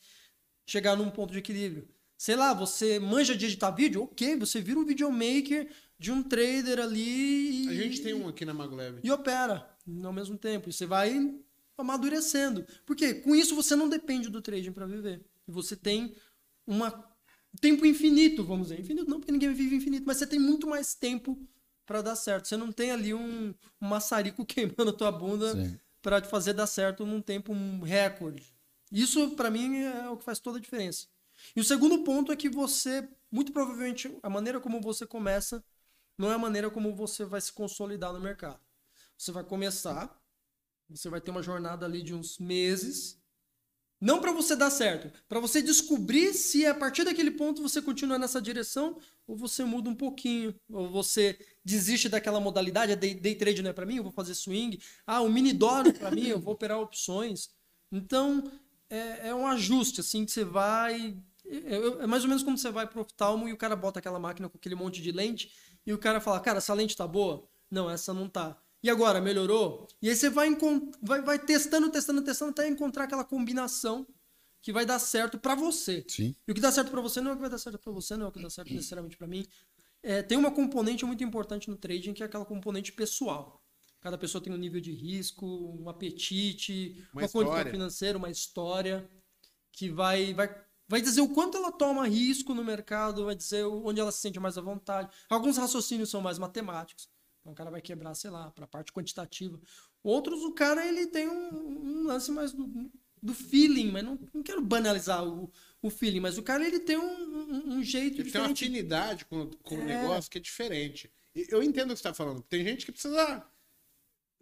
[0.66, 1.88] chegar num ponto de equilíbrio.
[2.18, 4.04] Sei lá, você manja de editar vídeo?
[4.04, 7.66] Ok, você vira um videomaker de um trader ali.
[7.66, 8.98] E, a gente tem um aqui na Maglev.
[9.04, 9.70] E opera
[10.02, 10.68] ao mesmo tempo.
[10.68, 11.38] E você vai
[11.76, 12.66] amadurecendo.
[12.84, 15.24] Porque com isso você não depende do trading para viver.
[15.46, 16.14] E você tem
[16.66, 16.80] um
[17.60, 18.80] tempo infinito, vamos dizer.
[18.80, 21.38] Infinito não, porque ninguém vive infinito, mas você tem muito mais tempo
[21.84, 22.48] para dar certo.
[22.48, 25.54] Você não tem ali um, um maçarico queimando a tua bunda
[26.02, 28.54] para te fazer dar certo num tempo um recorde.
[28.92, 31.06] Isso, para mim, é o que faz toda a diferença.
[31.54, 35.62] E o segundo ponto é que você, muito provavelmente, a maneira como você começa
[36.16, 38.60] não é a maneira como você vai se consolidar no mercado.
[39.18, 40.16] Você vai começar,
[40.88, 43.20] você vai ter uma jornada ali de uns meses,
[44.00, 48.18] não para você dar certo, para você descobrir se a partir daquele ponto você continua
[48.18, 53.34] nessa direção ou você muda um pouquinho, ou você desiste daquela modalidade, é day, day
[53.34, 56.26] trade não é para mim, eu vou fazer swing, ah, o mini dólar para mim,
[56.28, 57.48] eu vou operar opções.
[57.90, 58.50] Então,
[58.90, 62.70] é, é, um ajuste assim que você vai é, é mais ou menos como você
[62.70, 65.50] vai pro oftalmo e o cara bota aquela máquina com aquele monte de lente
[65.84, 67.48] e o cara fala, cara, essa lente tá boa?
[67.70, 68.60] Não, essa não tá.
[68.82, 69.88] E agora, melhorou?
[70.00, 70.48] E aí você vai,
[71.02, 74.06] vai, vai testando, testando, testando até encontrar aquela combinação
[74.62, 76.04] que vai dar certo para você.
[76.08, 76.34] Sim.
[76.46, 77.92] E o que dá certo para você não é o que vai dar certo para
[77.92, 79.46] você, não é o que dá certo necessariamente para mim.
[80.02, 83.62] É, tem uma componente muito importante no trading que é aquela componente pessoal.
[84.00, 85.46] Cada pessoa tem um nível de risco,
[85.80, 89.08] um apetite, uma, uma condição financeira, uma história
[89.72, 90.48] que vai, vai
[90.88, 94.38] Vai dizer o quanto ela toma risco no mercado, vai dizer onde ela se sente
[94.38, 95.10] mais à vontade.
[95.28, 97.08] Alguns raciocínios são mais matemáticos.
[97.46, 99.60] Então o cara vai quebrar, sei lá, para a parte quantitativa.
[100.02, 102.90] Outros, o cara ele tem um, um lance mais do,
[103.22, 105.48] do, feeling, mas não, não quero banalizar o,
[105.80, 108.32] o feeling, mas o cara ele tem um, um, um jeito ele diferente.
[108.32, 109.78] Tem uma afinidade com, com é...
[109.78, 111.08] o negócio que é diferente.
[111.36, 112.42] Eu entendo o que você está falando.
[112.42, 113.46] Tem gente que precisa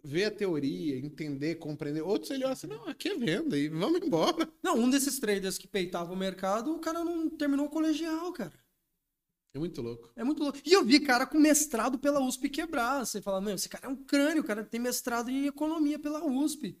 [0.03, 2.01] ver a teoria, entender, compreender.
[2.01, 4.49] Outros ele olha assim, não, aqui é venda e vamos embora.
[4.63, 8.64] Não, um desses traders que peitava o mercado, o cara não terminou o colegial, cara.
[9.55, 10.11] É muito louco.
[10.17, 10.59] É muito louco.
[10.65, 13.05] E eu vi cara com mestrado pela USP quebrar.
[13.05, 16.25] Você fala, meu, esse cara é um crânio, o cara tem mestrado em economia pela
[16.25, 16.77] USP.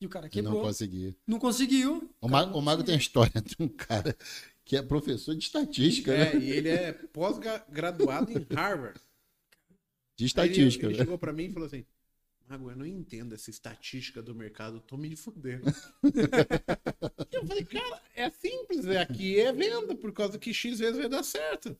[0.00, 0.54] E o cara quebrou.
[0.54, 1.14] Não conseguiu.
[1.24, 2.10] Não conseguiu.
[2.20, 4.16] O, Mago, o Mago tem a história de um cara
[4.64, 6.44] que é professor de estatística, é, né?
[6.44, 9.00] e ele é pós-graduado em Harvard.
[10.16, 10.88] De estatística.
[10.88, 11.04] Aí ele, ele né?
[11.04, 11.86] chegou para mim e falou assim:
[12.48, 15.72] Mago, eu não entendo essa estatística do mercado, tô me fudendo.
[17.30, 21.08] eu falei, cara, é simples, é aqui é venda, por causa que X vezes vai
[21.08, 21.78] dar certo.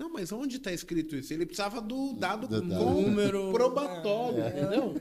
[0.00, 1.30] Não, mas onde está escrito isso?
[1.30, 4.94] Ele precisava do dado com número probatório, é, entendeu?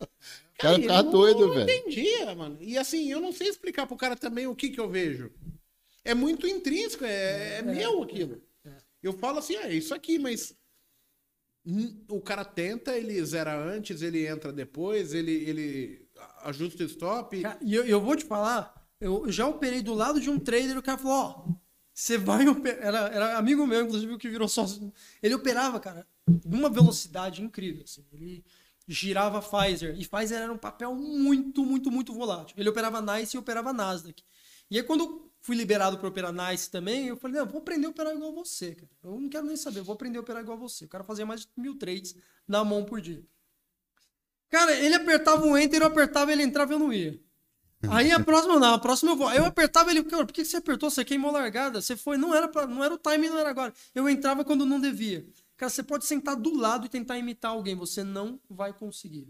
[0.00, 1.60] O cara ficava doido, velho.
[1.60, 2.56] Eu não entendia, mano.
[2.58, 5.30] E assim, eu não sei explicar pro cara também o que que eu vejo.
[6.02, 8.40] É muito intrínseco, é, é, é meu aquilo.
[8.64, 8.70] É.
[9.02, 10.56] Eu falo assim, ah, é isso aqui, mas
[12.08, 16.08] o cara tenta, ele zera antes, ele entra depois, ele, ele
[16.44, 17.42] ajusta o stop.
[17.60, 20.82] E eu, eu vou te falar, eu já operei do lado de um trader, o
[20.82, 21.59] cara falou, ó,
[22.00, 22.82] você vai operar.
[22.82, 24.90] Era, era amigo meu, inclusive, que virou sócio.
[25.22, 26.06] Ele operava, cara,
[26.46, 27.84] numa velocidade incrível.
[27.84, 28.02] Assim.
[28.10, 28.42] Ele
[28.88, 29.94] girava Pfizer.
[30.00, 32.54] E Pfizer era um papel muito, muito, muito volátil.
[32.58, 34.24] Ele operava Nice e operava Nasdaq.
[34.70, 37.90] E aí, quando fui liberado para operar Nice também, eu falei, não, vou aprender a
[37.90, 38.90] operar igual você, cara.
[39.04, 40.86] Eu não quero nem saber, vou aprender a operar igual você.
[40.86, 42.14] O cara fazia mais de mil trades
[42.48, 43.22] na mão por dia.
[44.48, 47.20] Cara, ele apertava o Enter, eu apertava, ele entrava e eu não ia.
[47.90, 49.26] Aí a próxima, não, a próxima eu vou.
[49.28, 50.90] Aí eu apertava ele, por que você apertou?
[50.90, 53.72] Você queimou largada, você foi, não era, pra, não era o time, não era agora.
[53.94, 55.26] Eu entrava quando não devia.
[55.56, 59.28] Cara, você pode sentar do lado e tentar imitar alguém, você não vai conseguir.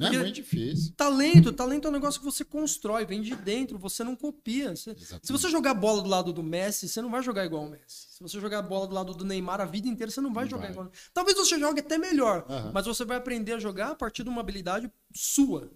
[0.00, 0.92] É Porque- muito difícil.
[0.96, 4.76] Talento, talento é um negócio que você constrói, vem de dentro, você não copia.
[4.76, 7.68] Você- se você jogar bola do lado do Messi, você não vai jogar igual o
[7.70, 8.06] Messi.
[8.12, 10.50] Se você jogar bola do lado do Neymar a vida inteira, você não vai Não
[10.50, 10.70] jogar vai.
[10.72, 10.90] igual.
[11.12, 12.70] Talvez você jogue até melhor, Aham.
[12.72, 15.68] mas você vai aprender a jogar a partir de uma habilidade sua.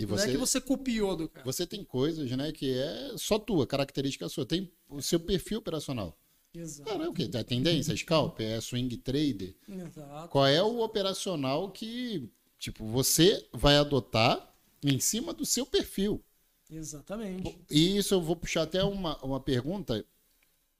[0.00, 1.44] E Não é você, que você copiou do cara.
[1.44, 4.46] você tem coisas, né, que é só tua, característica sua.
[4.46, 6.16] Tem o seu perfil operacional.
[6.54, 6.90] Exato.
[6.90, 7.28] Cara, é o quê?
[7.32, 9.54] É tendência, scalp, é swing trader.
[9.68, 10.28] Exato.
[10.28, 12.28] Qual é o operacional que,
[12.58, 14.52] tipo, você vai adotar
[14.82, 16.24] em cima do seu perfil?
[16.70, 17.58] Exatamente.
[17.70, 20.04] E isso eu vou puxar até uma, uma pergunta.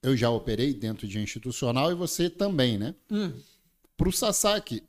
[0.02, 2.94] Eu já operei dentro de institucional e você também, né?
[3.10, 3.32] Hum,
[3.96, 4.82] Para o Sasaki,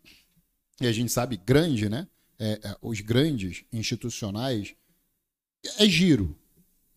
[0.80, 2.08] e a gente sabe grande, né?
[2.44, 4.74] É, é, os grandes institucionais
[5.78, 6.36] é giro,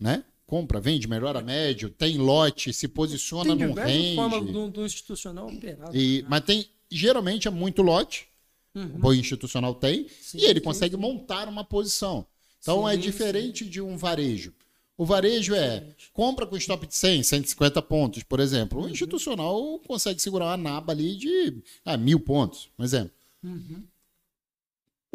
[0.01, 0.25] né?
[0.47, 4.53] Compra, vende, melhora médio, tem lote, se posiciona tem num range.
[4.53, 5.95] do, do institucional operar.
[5.95, 8.27] E, mas tem, geralmente é muito lote,
[8.75, 8.99] Uhum.
[9.05, 12.27] o institucional tem, Sim, e ele sim, consegue montar uma posição.
[12.61, 14.53] Então é Sim, diferente de um varejo.
[14.97, 18.83] O varejo é compra com stop de 100, 150 pontos, por exemplo.
[18.83, 23.13] O institucional consegue segurar uma naba ali de ah, mil pontos, por exemplo.
[23.43, 23.83] Uhum.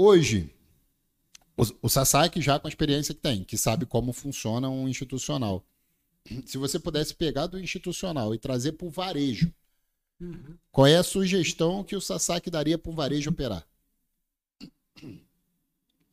[0.01, 0.49] Hoje,
[1.55, 5.63] o, o Sasaki já com a experiência que tem, que sabe como funciona um institucional.
[6.45, 9.53] Se você pudesse pegar do institucional e trazer para o varejo,
[10.21, 10.59] Uhum.
[10.71, 13.67] qual é a sugestão que o Sasaki daria para um varejo operar?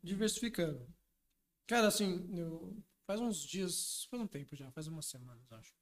[0.03, 0.87] Diversificando.
[1.67, 2.77] Cara, assim, eu-
[3.07, 5.75] faz uns dias, faz um tempo já, faz umas semanas, acho.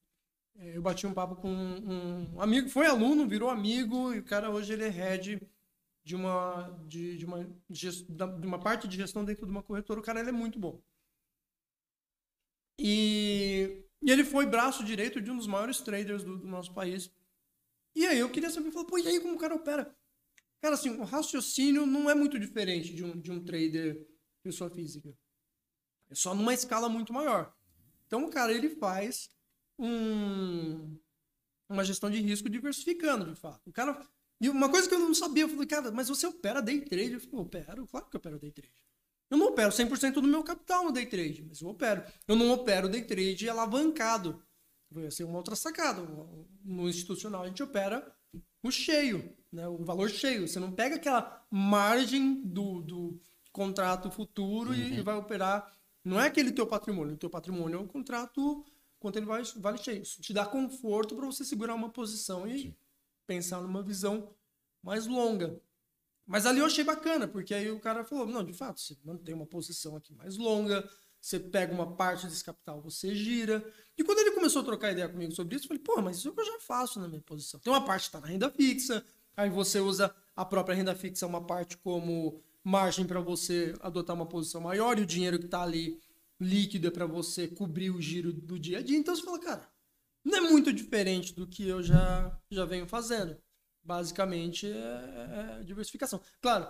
[0.56, 4.50] É, Eu bati um papo com um amigo, foi aluno, virou amigo, e o cara
[4.50, 5.40] hoje ele é head
[6.04, 10.00] de uma, de, de uma, de uma parte de gestão dentro de uma corretora.
[10.00, 10.82] O cara ele é muito bom.
[12.78, 17.10] E, e ele foi braço direito de um dos maiores traders do, do nosso país.
[17.96, 19.96] E aí eu queria saber, falou, pô, e aí como o cara opera?
[20.60, 24.06] Cara, assim, o raciocínio não é muito diferente de um, de um trader
[24.42, 25.16] pessoa física.
[26.10, 27.54] É só numa escala muito maior.
[28.06, 29.30] Então, o cara, ele faz
[29.78, 30.98] um,
[31.68, 33.70] uma gestão de risco diversificando, de fato.
[33.70, 34.06] O cara...
[34.40, 37.14] E uma coisa que eu não sabia, eu falei, cara, mas você opera day trade?
[37.14, 38.74] Eu falei, opero, claro que eu opero day trade.
[39.30, 42.04] Eu não opero 100% do meu capital no day trade, mas eu opero.
[42.28, 44.42] Eu não opero day trade alavancado.
[44.90, 46.02] Vai ser uma outra sacada.
[46.64, 48.14] No institucional, a gente opera
[48.62, 49.66] o cheio, né?
[49.66, 50.46] o valor cheio.
[50.46, 53.20] Você não pega aquela margem do, do
[53.52, 55.72] contrato futuro e, e vai operar.
[56.04, 57.14] Não é aquele teu patrimônio.
[57.14, 58.64] O teu patrimônio é o contrato
[58.98, 60.02] quanto ele vale, vale cheio.
[60.02, 62.76] Isso te dá conforto para você segurar uma posição e
[63.26, 64.34] pensar numa visão
[64.82, 65.60] mais longa.
[66.26, 69.34] Mas ali eu achei bacana, porque aí o cara falou: não, de fato, você mantém
[69.34, 70.88] uma posição aqui mais longa,
[71.20, 73.64] você pega uma parte desse capital, você gira.
[73.96, 76.28] E quando ele começou a trocar ideia comigo sobre isso, eu falei: pô, mas isso
[76.28, 77.60] é o que eu já faço na minha posição.
[77.60, 79.04] Tem uma parte que está na renda fixa,
[79.36, 84.26] aí você usa a própria renda fixa, uma parte como margem para você adotar uma
[84.26, 86.00] posição maior, e o dinheiro que está ali
[86.40, 88.98] líquido é para você cobrir o giro do dia a dia.
[88.98, 89.68] Então você fala, cara,
[90.24, 93.36] não é muito diferente do que eu já, já venho fazendo.
[93.82, 96.20] Basicamente é, é diversificação.
[96.40, 96.66] Claro,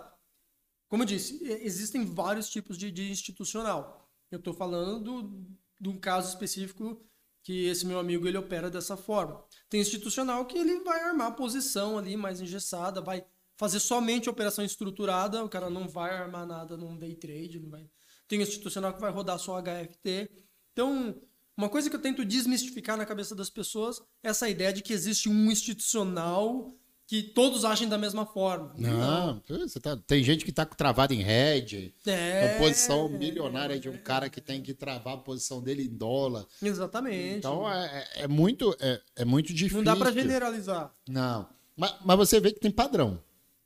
[0.87, 4.09] como eu disse, existem vários tipos de, de institucional.
[4.29, 5.47] Eu estou falando do,
[5.79, 7.01] de um caso específico
[7.41, 9.43] que esse meu amigo ele opera dessa forma.
[9.69, 13.23] Tem institucional que ele vai armar a posição ali mais engessada, vai
[13.55, 17.89] fazer somente operação estruturada, o cara não vai armar nada num day trade, não vai.
[18.27, 20.29] Tem institucional que vai rodar só HFT.
[20.73, 21.21] Então,
[21.57, 24.93] uma coisa que eu tento desmistificar na cabeça das pessoas é essa ideia de que
[24.93, 26.73] existe um institucional
[27.07, 28.73] que todos agem da mesma forma.
[28.75, 31.93] Não, você tá- tem gente que tá travado em head.
[32.07, 35.95] É, A posição milionária de um cara que tem que travar a posição dele em
[35.95, 36.47] dólar.
[36.59, 37.37] Exatamente.
[37.37, 39.77] Então é, é- é muito, é, é muito difícil.
[39.77, 40.91] não dá pra generalizar.
[41.07, 41.47] Não.
[41.77, 43.21] Mas, mas você vê que tem padrão.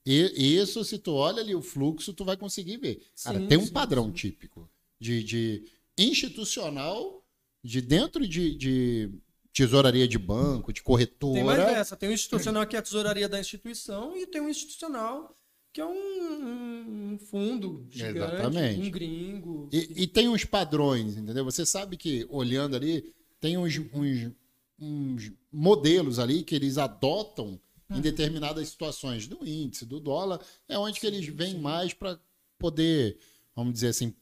[0.06, 3.06] E isso, se tu olha ali o fluxo, tu vai conseguir ver.
[3.24, 4.12] Cara, Sim, tem um sim, padrão sim.
[4.12, 5.64] típico de, de
[5.98, 7.24] institucional,
[7.64, 9.12] de dentro de, de
[9.54, 11.34] tesouraria de banco, de corretora.
[11.36, 11.96] Tem mais dessa.
[11.98, 15.36] Tem o institucional que é a tesouraria da instituição e tem o institucional
[15.72, 18.88] que é um, um- um fundo gigante, Exatamente.
[18.88, 19.70] um gringo.
[19.72, 21.46] E, e tem uns padrões, entendeu?
[21.46, 24.32] Você sabe que, olhando ali, tem uns, uns-
[24.80, 27.60] uns modelos ali que eles adotam
[27.92, 27.98] Hum.
[27.98, 32.20] em determinadas situações do índice, do dólar, é onde que eles vêm mais para
[32.58, 33.18] poder,
[33.56, 34.14] vamos dizer assim,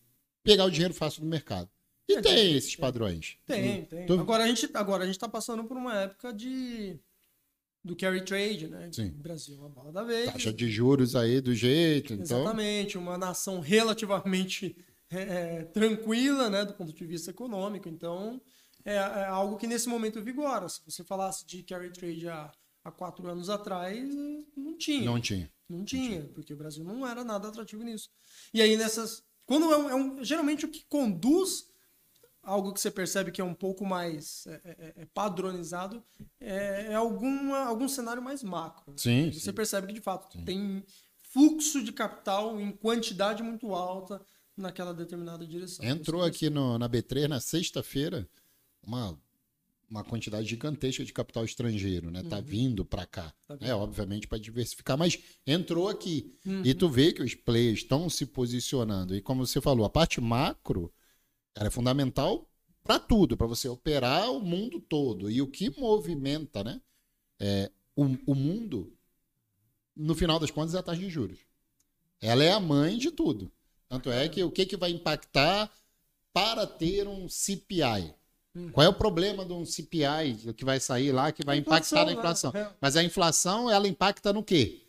[0.42, 1.70] pegar o dinheiro fácil do mercado.
[2.10, 3.38] E É, tem tem, esses padrões.
[3.46, 4.06] Tem, tem.
[4.06, 6.98] Tu- Agora a gente, agora a gente tá passando por uma época de
[7.84, 8.90] do carry trade, né?
[8.92, 9.08] Sim.
[9.10, 10.26] O Brasil é uma bola da vez.
[10.32, 12.40] Taxa de juros aí do jeito, então...
[12.42, 14.76] Exatamente, uma nação relativamente
[15.10, 17.88] é, é, tranquila, né, do ponto de vista econômico.
[17.88, 18.42] Então,
[18.84, 20.68] é, é algo que nesse momento vigora.
[20.68, 22.52] Se você falasse de carry trade há,
[22.84, 24.06] há quatro anos atrás,
[24.56, 25.06] não tinha.
[25.06, 25.50] Não tinha.
[25.70, 28.10] Não tinha, porque o Brasil não era nada atrativo nisso.
[28.54, 31.67] E aí, nessas, Quando é um, é um- geralmente o que conduz
[32.48, 36.04] algo que você percebe que é um pouco mais é, é- é padronizado
[36.40, 38.94] é, é alguma, algum cenário mais macro.
[38.98, 39.54] Sim, Você sim.
[39.54, 40.84] percebe que de fato tem
[41.32, 44.22] fluxo de capital em quantidade muito alta
[44.56, 45.86] naquela determinada direção.
[45.86, 48.28] Entrou aqui no- na B3 na sexta-feira
[48.82, 49.20] uma,
[49.90, 52.24] uma quantidade gigantesca de capital estrangeiro, né?
[52.24, 53.34] Tá vindo para cá.
[53.50, 53.58] Uhum.
[53.58, 56.34] Tá É, obviamente, para diversificar, mas entrou aqui.
[56.46, 56.62] Uhum.
[56.66, 59.14] E tu vê que os players estão se posicionando.
[59.16, 60.92] E como você falou, a parte macro
[61.58, 62.48] cara, é fundamental
[62.84, 65.30] para tudo, para você operar o mundo todo.
[65.30, 66.80] E o que movimenta, né?
[67.40, 68.94] É, o, o mundo,
[69.96, 71.40] no final das contas, é a taxa de juros.
[72.22, 73.52] Ela é a mãe de tudo.
[73.90, 75.72] Tanto é que o que, que vai impactar
[76.32, 78.14] para ter um CPI?
[78.56, 78.70] Hum.
[78.72, 82.12] Qual é o problema de um CPI que vai sair lá, que vai impactar na
[82.12, 82.52] inflação?
[82.54, 82.72] né?
[82.80, 84.87] Mas a inflação, ela impacta no quê?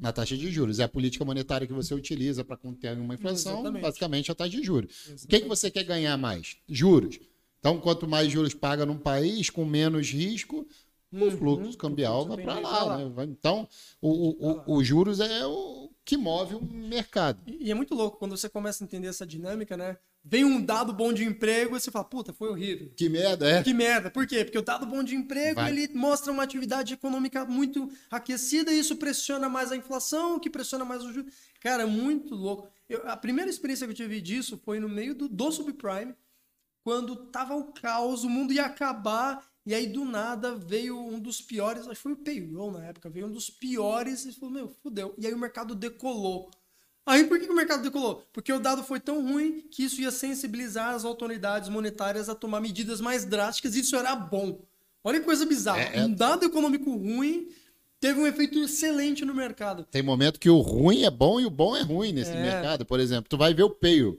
[0.00, 0.78] Na taxa de juros.
[0.78, 3.82] É a política monetária que você utiliza para conter uma inflação, Exatamente.
[3.82, 4.90] basicamente a taxa de juros.
[5.24, 6.56] O que, que você quer ganhar mais?
[6.66, 7.20] Juros.
[7.58, 10.66] Então, quanto mais juros paga num país, com menos risco,
[11.12, 11.30] o Uhum.
[11.36, 12.98] fluxo cambial O vai para lá.
[13.08, 13.24] né?
[13.24, 13.68] Então,
[14.00, 17.42] o, o, o, o juros é o que move o mercado.
[17.46, 19.98] E e é muito louco quando você começa a entender essa dinâmica, né?
[20.22, 22.92] Vem um dado bom de emprego e você fala, puta, foi horrível.
[22.94, 23.62] Que merda, é?
[23.62, 24.10] Que merda.
[24.10, 24.44] Por quê?
[24.44, 25.70] Porque o dado bom de emprego, Vai.
[25.70, 30.84] ele mostra uma atividade econômica muito aquecida e isso pressiona mais a inflação, que pressiona
[30.84, 31.32] mais o juros.
[31.60, 32.68] Cara, muito louco.
[32.88, 36.14] Eu- a primeira experiência que eu tive disso foi no meio do, do subprime,
[36.84, 41.40] quando tava o caos, o mundo ia acabar, e aí do nada veio um dos
[41.40, 44.68] piores, acho que foi o payroll na época, veio um dos piores e falou, meu,
[44.82, 45.14] fudeu.
[45.18, 46.50] E aí o mercado decolou.
[47.06, 48.22] Aí por que, que o mercado decolou?
[48.32, 52.60] Porque o dado foi tão ruim que isso ia sensibilizar as autoridades monetárias a tomar
[52.60, 54.60] medidas mais drásticas e isso era bom.
[55.02, 55.80] Olha que coisa bizarra.
[55.80, 56.02] É, é.
[56.04, 57.48] Um dado econômico ruim
[57.98, 59.84] teve um efeito excelente no mercado.
[59.90, 62.42] Tem momento que o ruim é bom e o bom é ruim nesse É.
[62.42, 62.84] mercado.
[62.84, 64.18] Por exemplo, tu vai ver o payroll.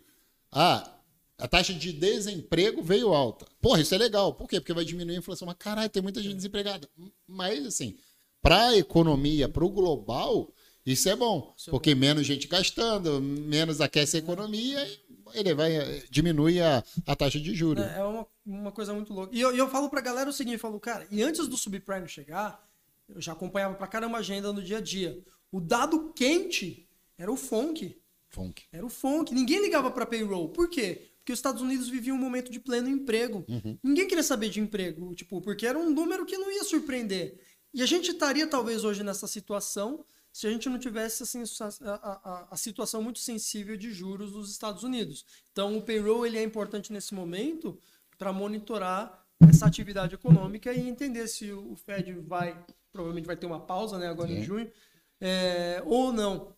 [0.51, 0.91] Ah,
[1.37, 3.45] a taxa de desemprego veio alta.
[3.61, 4.33] Porra, isso é legal.
[4.33, 4.59] Por quê?
[4.59, 5.45] Porque vai diminuir a inflação.
[5.45, 6.89] Mas caralho, tem muita gente desempregada.
[7.27, 7.95] Mas, assim,
[8.41, 10.51] para a economia, para o global,
[10.85, 11.53] isso é bom.
[11.57, 14.99] Isso é porque menos gente gastando, menos aquece a economia e
[15.33, 17.83] ele vai eh, diminui a, a taxa de juros.
[17.83, 19.35] É é uma, uma coisa muito louca.
[19.35, 22.07] E eu, eu falo pra galera o seguinte, eu falo, cara, e antes do subprime
[22.07, 22.67] chegar,
[23.07, 25.23] eu já acompanhava pra caramba a agenda no dia a dia.
[25.51, 26.87] O dado quente
[27.17, 28.01] era o FONC.
[28.29, 28.63] Funk.
[28.71, 29.33] Era o FONC.
[29.33, 30.49] Ninguém ligava para payroll.
[30.49, 31.11] Por quê?
[31.17, 33.45] Porque os Estados Unidos viviam um momento de pleno emprego.
[33.83, 37.39] Ninguém queria saber de emprego, tipo, porque era um número que não ia surpreender.
[37.73, 41.93] E a gente estaria talvez hoje nessa situação se a gente não tivesse assim, a,
[41.93, 45.25] a- a- situação muito sensível de juros dos Estados Unidos.
[45.51, 47.77] Então, o payroll ele é importante nesse momento
[48.17, 52.57] para monitorar essa atividade econômica e entender se o Fed vai,
[52.93, 54.43] provavelmente vai ter uma pausa, né, agora em Sim.
[54.43, 54.71] junho,
[55.19, 56.53] é, ou não.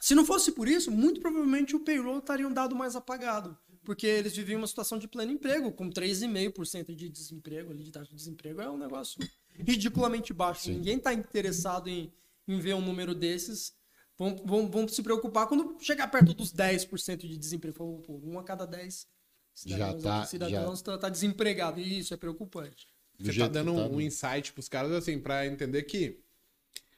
[0.00, 3.56] Se não fosse por isso, muito provavelmente o payroll estaria um dado mais apagado.
[3.84, 8.10] Porque eles viviam uma situação de pleno emprego, com 3,5% de desemprego ali, de taxa
[8.10, 9.20] de desemprego, é um negócio
[9.54, 10.70] ridiculamente baixo.
[10.70, 12.12] Ninguém está interessado em,
[12.46, 13.74] em ver um número desses.
[14.18, 18.02] Vão, vão, vão se preocupar quando chegar perto dos 10% de desemprego.
[18.02, 19.06] Pô, um a cada 10
[19.54, 21.80] cidadãos, tá- cidadãos tá, tá desempregado.
[21.80, 22.86] E isso é preocupante.
[23.18, 24.04] Do Você tá dando tá, um né?
[24.04, 26.20] insight pros caras, assim, pra entender que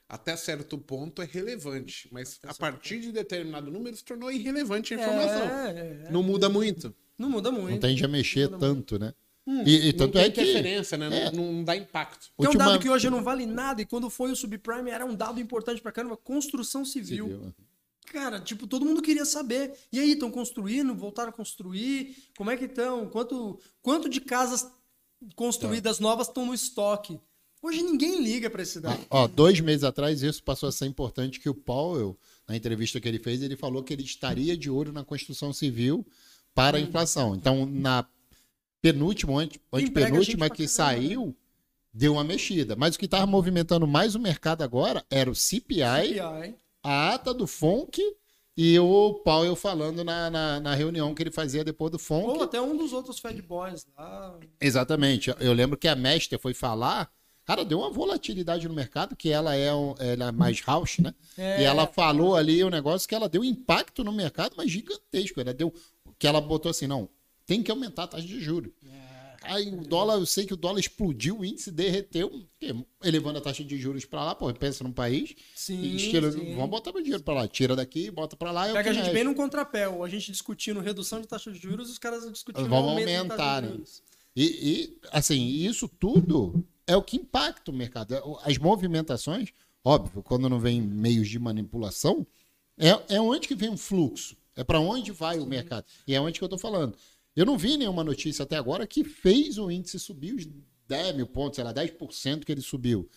[0.08, 4.96] até certo ponto é relevante, mas a partir de determinado número se tornou irrelevante a
[4.96, 5.42] informação.
[5.42, 6.94] É, é, Não muda muito.
[7.18, 7.70] não muda muito.
[7.72, 9.12] Não tende a mexer tanto, né?
[9.50, 10.50] Hum, e, e tanto não é tem que.
[10.50, 11.06] interferência, né?
[11.28, 11.32] é.
[11.32, 12.26] Não, não dá impacto.
[12.38, 14.90] Que é um Última- dado que hoje não vale nada, e quando foi o subprime
[14.90, 17.28] era um dado importante pra caramba, construção civil.
[17.28, 17.54] Civil.
[18.12, 19.72] Cara, tipo, todo mundo queria saber.
[19.90, 20.94] E aí, estão construindo?
[20.94, 22.14] Voltaram a construir?
[22.36, 23.08] Como é que estão?
[23.08, 24.66] Quanto, quanto de casas
[25.34, 27.18] construídas novas estão no estoque?
[27.62, 29.00] Hoje ninguém liga pra esse dado.
[29.10, 32.16] Ó, dois meses atrás isso passou a ser importante que o Powell,
[32.46, 36.06] na entrevista que ele fez, ele falou que ele estaria de olho na construção civil
[36.54, 37.34] para a inflação.
[37.34, 38.06] Então, na
[38.80, 40.68] penúltima, ante- antepenúltima que né?
[40.68, 41.36] saiu,
[41.92, 42.76] deu uma mexida.
[42.76, 46.54] Mas o que estava movimentando mais o mercado agora era o CPI, CPI.
[46.82, 48.00] a ata do FONC
[48.56, 52.26] e o Powell falando na, na, na reunião que ele fazia depois do FONC.
[52.28, 54.38] Ou até um dos outros Fed Boys lá.
[54.60, 55.32] Exatamente.
[55.40, 57.08] Eu lembro que a Mester foi falar,
[57.44, 61.14] cara, deu uma volatilidade no mercado, que ela é, um- ela é mais house, né?
[61.36, 61.60] É.
[61.62, 65.40] E ela falou ali o negócio que ela deu impacto no mercado, mas gigantesco.
[65.40, 65.72] Ela deu,
[66.18, 67.08] que ela botou assim, não,
[67.48, 68.70] tem que aumentar a taxa de juros.
[69.42, 72.44] Aí o dólar, eu sei que o dólar explodiu, o índice derreteu,
[73.02, 76.54] elevando a taxa de juros para lá, pô, pensa num país, Sim, e estilo, sim.
[76.54, 78.68] vamos botar meu dinheiro para lá, tira daqui, bota para lá.
[78.68, 79.84] é o Pega a gente bem num contrapé.
[79.84, 83.78] A gente discutindo redução de taxa de juros, os caras discutindo de aumentar, né?
[84.36, 88.14] E, e, assim, isso tudo é o que impacta o mercado.
[88.44, 89.50] As movimentações,
[89.82, 92.26] óbvio, quando não vem meios de manipulação,
[92.76, 94.36] é, é onde que vem o fluxo.
[94.54, 95.86] É para onde vai o mercado.
[96.06, 96.94] E é onde que eu tô falando.
[97.38, 100.44] Eu não vi nenhuma notícia até agora que fez o índice subir os
[100.88, 103.08] 10 mil pontos, sei lá, 10% que ele subiu.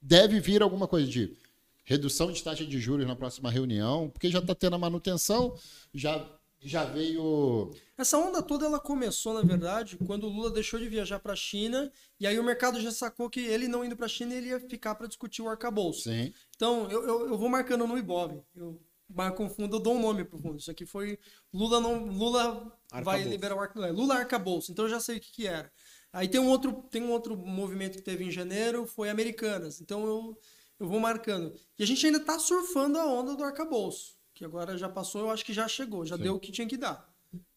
[0.00, 1.36] Deve vir alguma coisa de
[1.84, 5.56] redução de taxa de juros na próxima reunião, porque já está tendo a manutenção,
[5.92, 6.24] já,
[6.60, 7.72] já veio.
[7.96, 11.36] Essa onda toda ela começou, na verdade, quando o Lula deixou de viajar para a
[11.36, 11.90] China,
[12.20, 14.60] e aí o mercado já sacou que ele não indo para a China, ele ia
[14.60, 16.02] ficar para discutir o arcabouço.
[16.02, 16.32] Sim.
[16.54, 18.40] Então, eu, eu, eu vou marcando no Ibov.
[18.54, 20.58] Eu marco um fundo, eu dou um nome pro fundo.
[20.58, 21.18] Isso aqui foi
[21.52, 22.72] Lula não Lula
[23.02, 23.28] vai Arcabouço.
[23.28, 24.72] liberar o arca, é, Lula arcabouço.
[24.72, 25.70] Então eu já sei o que, que era.
[26.12, 29.80] Aí tem um outro tem um outro movimento que teve em janeiro, foi Americanas.
[29.80, 30.38] Então eu
[30.80, 31.52] eu vou marcando.
[31.78, 35.30] E a gente ainda tá surfando a onda do arcabouço, que agora já passou, eu
[35.30, 37.08] acho que já chegou, já deu o que tinha que dar.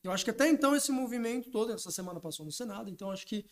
[0.03, 3.25] Eu acho que até então esse movimento todo, essa semana passou no Senado, então acho
[3.27, 3.45] que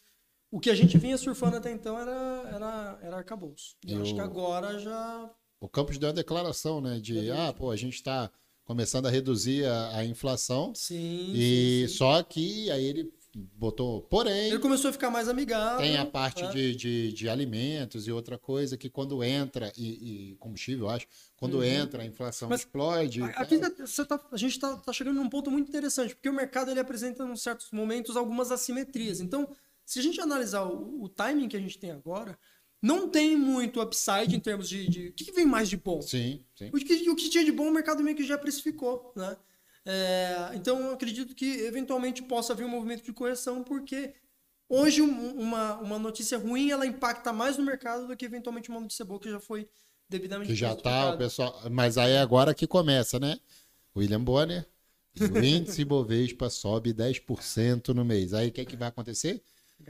[0.51, 3.77] o que a gente vinha surfando até então era, era, era arcabouço.
[3.85, 6.99] E eu acho que agora já O Campos deu uma declaração, né?
[6.99, 8.31] De, ah, pô, a gente está
[8.63, 10.73] começando a reduzir a, a inflação.
[10.75, 11.31] Sim.
[11.33, 11.97] E sim, sim.
[11.97, 15.77] só que aí ele botou, porém, Ele começou a ficar mais amigável.
[15.79, 16.49] tem a parte né?
[16.51, 21.05] de, de, de alimentos e outra coisa que quando entra, e, e combustível, eu acho,
[21.37, 21.63] quando Uhum.
[21.63, 23.21] entra a inflação Mas explode.
[23.21, 23.69] Aqui tá-
[24.05, 27.35] tá- a gente está chegando num ponto muito interessante, porque o mercado ele apresenta em
[27.35, 29.19] certos momentos algumas assimetrias.
[29.19, 29.47] Então,
[29.85, 32.37] se a gente analisar o, o timing que a gente tem agora,
[32.81, 34.87] não tem muito upside em termos de.
[34.89, 36.01] de- o que, vem mais de bom?
[36.01, 36.69] Sim, sim.
[36.73, 39.37] O que, o que tinha de bom o mercado meio que já precificou, né?
[39.85, 44.13] É, então eu acredito que eventualmente possa haver um movimento de correção, porque
[44.67, 48.79] hoje um- uma, uma notícia ruim ela impacta mais no mercado do que eventualmente uma
[48.79, 49.67] notícia boa que já foi
[50.07, 51.61] devidamente Que já tá, o pessoal.
[51.71, 53.39] Mas aí é agora que começa, né?
[53.95, 54.67] William Bonner,
[55.15, 58.33] o índice Bovespa sobe 10% no mês.
[58.33, 59.41] Aí o que, é que vai acontecer?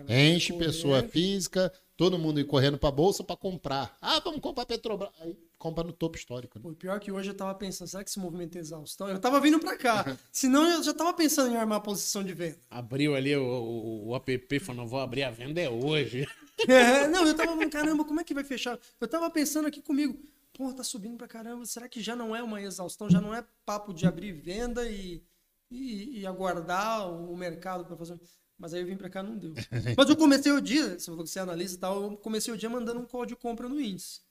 [0.08, 3.98] Enche pessoa física, todo mundo ir correndo para bolsa para comprar.
[4.00, 5.10] Ah, vamos comprar Petrobras.
[5.20, 6.58] Aí compra no topo histórico.
[6.58, 6.64] Né?
[6.64, 9.10] Pô, pior que hoje eu tava pensando, será que esse movimento é exaustão?
[9.10, 10.18] Eu tava vindo pra cá.
[10.32, 12.58] Senão eu já tava pensando em armar a posição de venda.
[12.70, 16.26] Abriu ali o, o, o app, falou, não vou abrir a venda é hoje.
[16.68, 18.78] É, não, eu tava falando, caramba, como é que vai fechar?
[19.00, 20.20] Eu tava pensando aqui comigo,
[20.52, 23.10] pô, tá subindo pra caramba, será que já não é uma exaustão?
[23.10, 25.24] Já não é papo de abrir venda e,
[25.72, 28.20] e, e aguardar o mercado pra fazer.
[28.60, 29.54] Mas aí eu vim pra cá não deu.
[29.98, 33.00] Mas eu comecei o dia, se você analisa e tal, eu comecei o dia mandando
[33.00, 34.22] um call de compra no índice.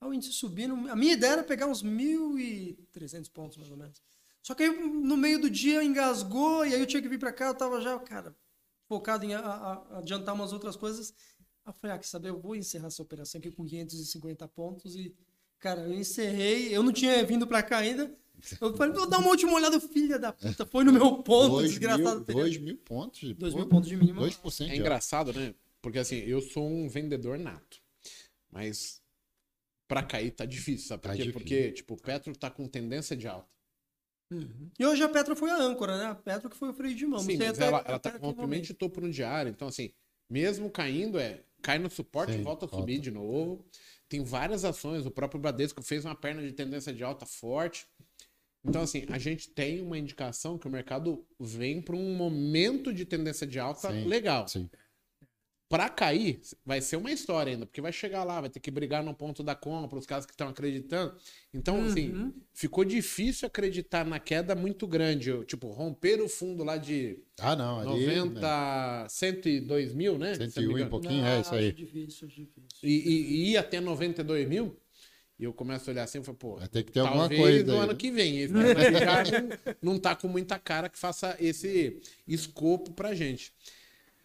[0.00, 4.02] Aí o índice subindo, a minha ideia era pegar uns 1.300 pontos mais ou menos.
[4.42, 7.32] Só que aí no meio do dia engasgou e aí eu tinha que vir pra
[7.32, 8.34] cá, eu tava já, cara,
[8.88, 11.12] focado em a- a- adiantar umas outras coisas.
[11.64, 14.96] Aí eu falei, ah, quer saber, eu vou encerrar essa operação aqui com 550 pontos
[14.96, 15.14] e,
[15.58, 18.12] cara, eu encerrei, eu não tinha vindo pra cá ainda.
[18.60, 21.70] Eu falei, vou dar uma última olhada, filha da puta, foi no meu ponto, Dois
[21.70, 22.24] desgraçado.
[22.26, 23.20] mil, dois mil pontos.
[23.34, 24.20] Dois pô, mil pontos de mínimo.
[24.20, 25.54] 2% É de engraçado, né?
[25.82, 27.80] Porque assim, eu sou um vendedor nato.
[28.50, 29.02] Mas
[29.86, 31.02] pra cair tá difícil, sabe?
[31.02, 31.22] Tá Por quê?
[31.24, 31.40] difícil.
[31.40, 33.48] Porque, tipo, o Petro tá com tendência de alta.
[34.78, 36.04] E hoje a Petra foi a âncora, né?
[36.06, 37.18] A Petra que foi o freio de mão.
[37.20, 39.50] Sim, mas até- ela, ela tá com rompimento de topo no diário.
[39.50, 39.90] Então, assim,
[40.28, 42.82] mesmo caindo, é cai no suporte Sim, e volta a volta.
[42.82, 43.64] subir de novo.
[44.08, 45.06] Tem várias ações.
[45.06, 47.86] O próprio Bradesco fez uma perna de tendência de alta forte.
[48.64, 53.04] Então, assim, a gente tem uma indicação que o mercado vem para um momento de
[53.04, 54.46] tendência de alta Sim, legal.
[54.48, 54.68] Sim.
[55.70, 59.04] Pra cair, vai ser uma história ainda, porque vai chegar lá, vai ter que brigar
[59.04, 61.14] no ponto da compra, os caras que estão acreditando.
[61.52, 62.32] Então, assim, Uhum.
[62.54, 65.28] ficou difícil acreditar na queda muito grande.
[65.28, 67.80] Eu, Tipo, romper o fundo lá de Ah, não.
[67.80, 68.40] Ali, 90,
[69.02, 70.34] né, 102 mil, né?
[70.34, 70.90] Se eu não me 101 e engano.
[70.90, 71.70] pouquinho, Não, é isso aí.
[71.72, 72.62] difícil, difícil.
[72.82, 74.74] E, e- e ia até 92 mil.
[75.38, 77.40] E eu começo a olhar assim e falo, pô, Vai ter que ter alguma talvez
[77.40, 77.94] coisa no aí, ano né?
[77.98, 78.42] que vem.
[78.44, 83.52] Aqui já não, não tá com muita cara que faça esse escopo pra gente.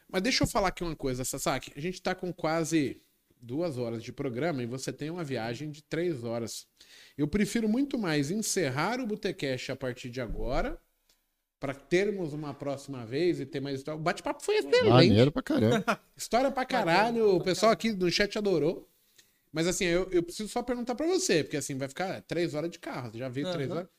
[0.10, 1.72] Mas deixa eu falar aqui uma coisa, Sasaki.
[1.76, 3.02] A gente tá com quase
[3.42, 6.66] duas horas de programa e você tem uma viagem de três horas.
[7.18, 10.80] Eu prefiro muito mais encerrar o Botecash a partir de agora
[11.60, 14.00] para termos uma próxima vez e ter mais história.
[14.00, 14.90] O bate-papo foi excelente.
[14.90, 16.00] Maneiro pra caramba.
[16.16, 17.36] História pra caralho.
[17.36, 18.90] O pessoal aqui no chat adorou.
[19.54, 22.72] Mas assim, eu, eu preciso só perguntar pra você, porque assim, vai ficar três horas
[22.72, 23.12] de carro.
[23.12, 23.78] Você já viu três Aham.
[23.78, 23.90] horas?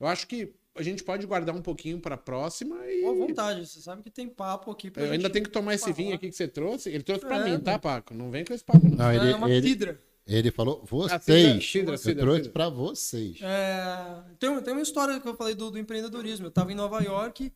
[0.00, 3.02] Eu acho que a gente pode guardar um pouquinho pra próxima e.
[3.02, 5.92] Boa vontade, você sabe que tem papo aqui pra Eu ainda tenho que tomar esse
[5.92, 6.90] vinho aqui que você trouxe.
[6.90, 7.78] Ele trouxe pra É, mim, tá.
[7.78, 8.12] Paco?
[8.12, 8.96] Não vem com esse papo, não.
[8.96, 10.02] Não, É ele, uma ele, cidra.
[10.26, 11.64] ele falou, Ah, vocês.
[11.70, 13.38] cidra, cidra, eu trouxe pra vocês.
[13.40, 16.46] É, tem, tem uma história que eu falei do, do empreendedorismo.
[16.46, 17.52] Eu tava em Nova York,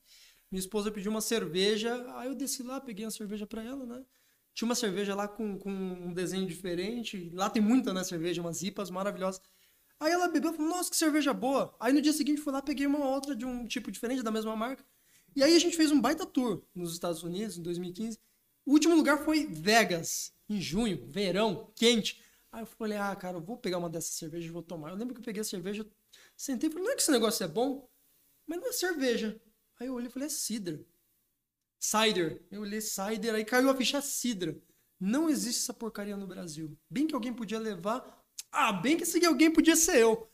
[0.51, 4.05] minha esposa pediu uma cerveja, aí eu desci lá, peguei a cerveja pra ela, né?
[4.59, 7.31] Tinha uma cerveja lá com, com um desenho diferente.
[7.33, 9.41] Lá tem muita, né, cerveja, umas IPAs maravilhosas.
[10.01, 11.73] Aí ela bebeu e falou, nossa, que cerveja boa.
[11.79, 14.57] Aí no dia seguinte fui lá, peguei uma outra de um tipo diferente, da mesma
[14.57, 14.85] marca.
[15.37, 18.19] E aí a gente fez um baita tour nos Estados Unidos, em 2015.
[18.67, 22.21] O último lugar foi Vegas, em junho, verão, quente.
[22.51, 24.91] Aí eu falei, ah, cara, eu vou pegar uma dessas cervejas e vou tomar.
[24.91, 25.87] Eu lembro que eu peguei a cerveja,
[26.37, 27.89] sentei e falei, não é que esse negócio é bom?
[28.45, 29.41] mas não é cerveja.
[29.79, 30.85] Aí eu olhei e falei, é cidra.
[31.79, 32.43] Cider.
[32.51, 34.57] Eu olhei cider, aí caiu a ficha cidra.
[35.01, 36.77] Não existe essa porcaria no Brasil.
[36.91, 38.05] Bem que alguém podia levar.
[38.51, 40.29] Ah, bem que esse alguém podia ser eu.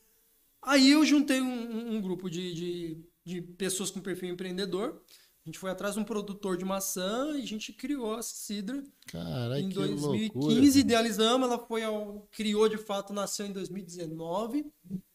[0.62, 5.02] Aí eu juntei um, um- grupo de, de, de pessoas com perfil empreendedor.
[5.44, 8.82] A gente foi atrás de um produtor de maçã e a gente criou essa cidra
[9.08, 10.32] Caralho, em que 2015.
[10.38, 10.64] loucura.
[10.80, 12.26] Idealizamos, ela foi ao.
[12.30, 14.64] criou de fato, nasceu em 2019.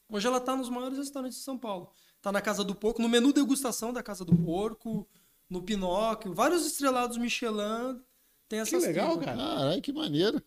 [0.07, 1.91] Hoje ela está nos maiores restaurantes de São Paulo.
[2.17, 5.07] Está na Casa do Porco, no menu degustação da Casa do Porco,
[5.49, 7.99] no Pinóquio, vários estrelados Michelin.
[8.47, 9.25] Tem Que essas legal, tripas.
[9.35, 9.37] cara.
[9.37, 10.41] Caralho, que maneiro.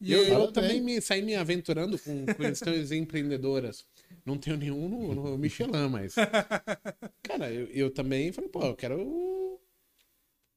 [0.00, 3.86] E Eu, eu também me, saí me aventurando com questões empreendedoras.
[4.24, 6.14] Não tenho nenhum no, no Michelin, mas.
[7.22, 9.60] Cara, eu, eu também falei, pô, eu quero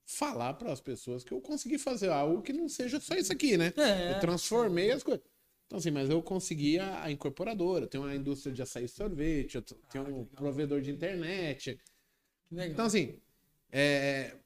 [0.06, 3.58] falar para as pessoas que eu consegui fazer algo que não seja só isso aqui,
[3.58, 3.74] né?
[3.78, 4.16] É.
[4.16, 5.24] Eu transformei as coisas.
[5.66, 8.88] Então, assim, mas eu consegui a, a incorporadora, eu tenho uma indústria de açaí e
[8.88, 11.78] sorvete, eu tenho um provedor de internet.
[12.48, 12.72] Que legal.
[12.72, 13.20] Então, assim,
[13.72, 14.38] é...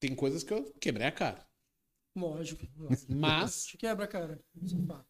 [0.00, 1.46] tem coisas que eu quebrei a cara.
[2.16, 2.66] Lógico.
[2.76, 3.12] lógico.
[3.12, 4.42] Mas quebra, cara.
[4.56, 5.04] É.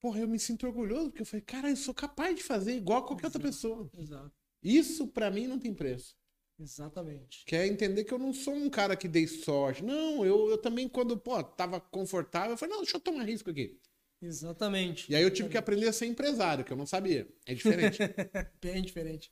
[0.00, 3.00] Porra, eu me sinto orgulhoso, porque eu falei, cara, eu sou capaz de fazer igual
[3.00, 3.90] a qualquer outra pessoa.
[3.96, 4.32] Exato.
[4.62, 6.16] Isso pra mim não tem preço.
[6.58, 7.44] Exatamente.
[7.44, 9.82] Que é entender que eu não sou um cara que dei sorte.
[9.82, 13.50] Não, eu, eu também, quando, pô, tava confortável, eu falei, não, deixa eu tomar risco
[13.50, 13.78] aqui.
[14.20, 15.10] Exatamente.
[15.12, 17.28] E aí eu tive que aprender a ser empresário, que eu não sabia.
[17.44, 17.98] É diferente.
[18.62, 19.30] Bem diferente.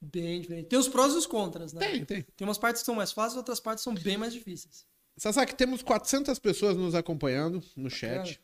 [0.00, 0.66] Bem diferente.
[0.66, 1.80] Tem os prós e os contras, né?
[1.80, 2.22] tem, tem.
[2.36, 4.86] Tem umas partes que são mais fáceis, outras partes são bem mais difíceis.
[5.16, 8.40] Sasaki, temos 400 pessoas nos acompanhando no chat.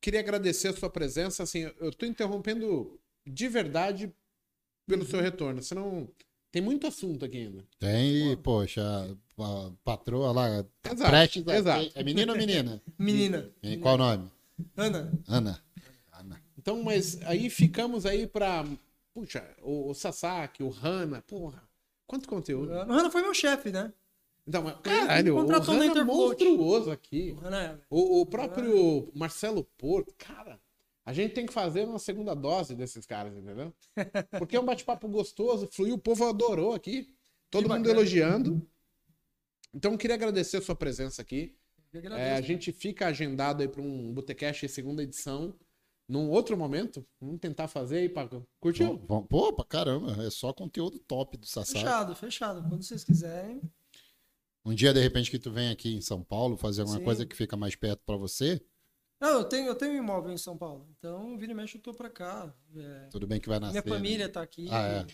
[0.00, 1.42] Queria agradecer a sua presença.
[1.42, 4.12] Assim, eu tô interrompendo de verdade
[4.86, 5.62] pelo seu retorno.
[5.62, 6.06] Senão,
[6.50, 7.64] tem muito assunto aqui ainda.
[7.78, 8.82] Tem, poxa,
[9.38, 10.48] a patroa lá,
[10.84, 11.92] Exato, prestes a- exato.
[11.94, 12.82] É menino ou menina?
[12.98, 13.50] Menina.
[13.62, 14.30] E Qual o nome?
[14.76, 15.12] Ana.
[15.26, 15.64] Ana.
[16.12, 16.42] Ana.
[16.58, 18.66] Então, mas aí ficamos aí pra.
[19.14, 21.62] Puxa, o, o Sasaki, o Hanna, porra.
[22.06, 22.72] Quanto conteúdo.
[22.72, 23.92] Ana Ana foi meu chefe, né?
[24.46, 26.06] Então, mas, caralho, o Hanna é Interfloat.
[26.44, 27.36] monstruoso aqui.
[27.42, 27.78] Ana é.
[27.88, 30.60] O, o próprio Marcelo Porto, cara,
[31.04, 33.72] a gente tem que fazer uma segunda dose desses caras, entendeu?
[34.38, 37.14] Porque é um bate-papo gostoso, fluiu, o povo adorou aqui.
[37.50, 38.00] Todo Que mundo bacana.
[38.00, 38.66] elogiando.
[39.74, 41.54] Então, eu queria agradecer a sua presença aqui.
[42.16, 45.54] É, a gente fica agendado aí para um Botecast segunda edição.
[46.12, 48.46] Num outro momento, vamos tentar fazer aí, Paco.
[48.60, 49.02] Curtiu?
[49.08, 51.72] Vamos- Pô, pra caramba, é só conteúdo top do Sassá.
[51.72, 52.68] Fechado, fechado.
[52.68, 53.62] Quando vocês quiserem.
[54.62, 57.04] Um dia, de repente, que tu vem aqui em São Paulo fazer alguma Sim.
[57.04, 58.60] coisa que fica mais perto pra você,
[59.18, 60.86] Não, eu tenho, eu tenho um imóvel em São Paulo.
[60.98, 62.52] Então, vira e mexe, eu tô pra cá.
[62.76, 63.72] É, tudo bem que vai nascer.
[63.72, 63.90] minha né?
[63.90, 64.66] família tá aqui.
[64.70, 65.06] Ah, é.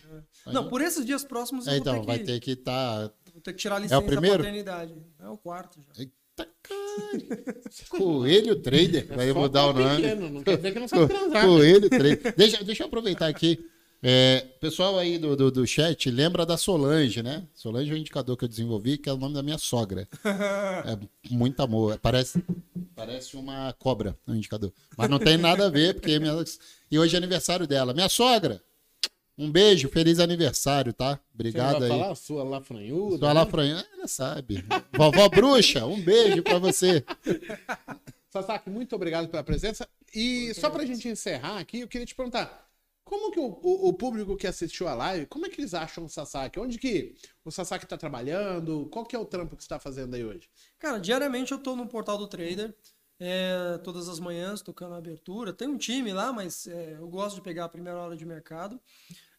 [0.49, 0.53] É.
[0.53, 3.01] Não, por esses dias próximos eu É, vou então, ter vai que, ter que estar.
[3.33, 4.39] vou ter que tirar a licença primeiro?
[4.39, 4.95] da paternidade.
[5.21, 5.93] É o quarto já.
[5.93, 6.13] Caralho.
[7.91, 9.97] Coelho Trader, vai É Só mudar o tá nome.
[10.03, 11.47] pequeno, não quer dizer que não sabe transar.
[11.47, 12.35] Coelho Trader.
[12.37, 13.59] Deixa, deixa eu aproveitar aqui.
[14.01, 17.43] É, pessoal aí do, do, do chat, lembra da Solange, né?
[17.53, 20.07] Solange é um indicador que eu desenvolvi, que é o nome da minha sogra.
[20.87, 20.97] É
[21.31, 21.99] muito amor.
[21.99, 22.43] Parece,
[22.95, 24.73] parece uma cobra, um indicador.
[24.97, 26.33] Mas não tem nada a ver, porque minha...
[26.91, 27.93] E hoje é aniversário dela.
[27.93, 28.63] Minha sogra,
[29.39, 31.15] um beijo, feliz aniversário, tá?
[31.15, 31.89] Você Obrigado vai aí.
[31.99, 33.19] falar sua lafranhuda?
[33.19, 33.35] Sua né?
[33.35, 34.65] Lafranha, ela sabe.
[34.93, 37.05] Vovó Bruxa, um beijo pra você.
[38.31, 39.89] Sasaki, muito obrigado pela presença.
[40.15, 42.67] E só pra gente encerrar aqui, eu queria te perguntar.
[43.05, 46.05] Como que o, o- o público que assistiu a live, como é que eles acham
[46.05, 46.61] o Sasaki?
[46.61, 48.87] Onde que o Sasaki tá trabalhando?
[48.91, 50.43] Qual que é o trampo que você tá fazendo aí hoje?
[50.79, 52.75] Cara, diariamente eu tô no portal do Trader.
[53.19, 55.53] é, todas as manhãs tocando a abertura.
[55.55, 58.79] Tem um time lá, mas é, eu gosto de pegar a primeira hora de mercado.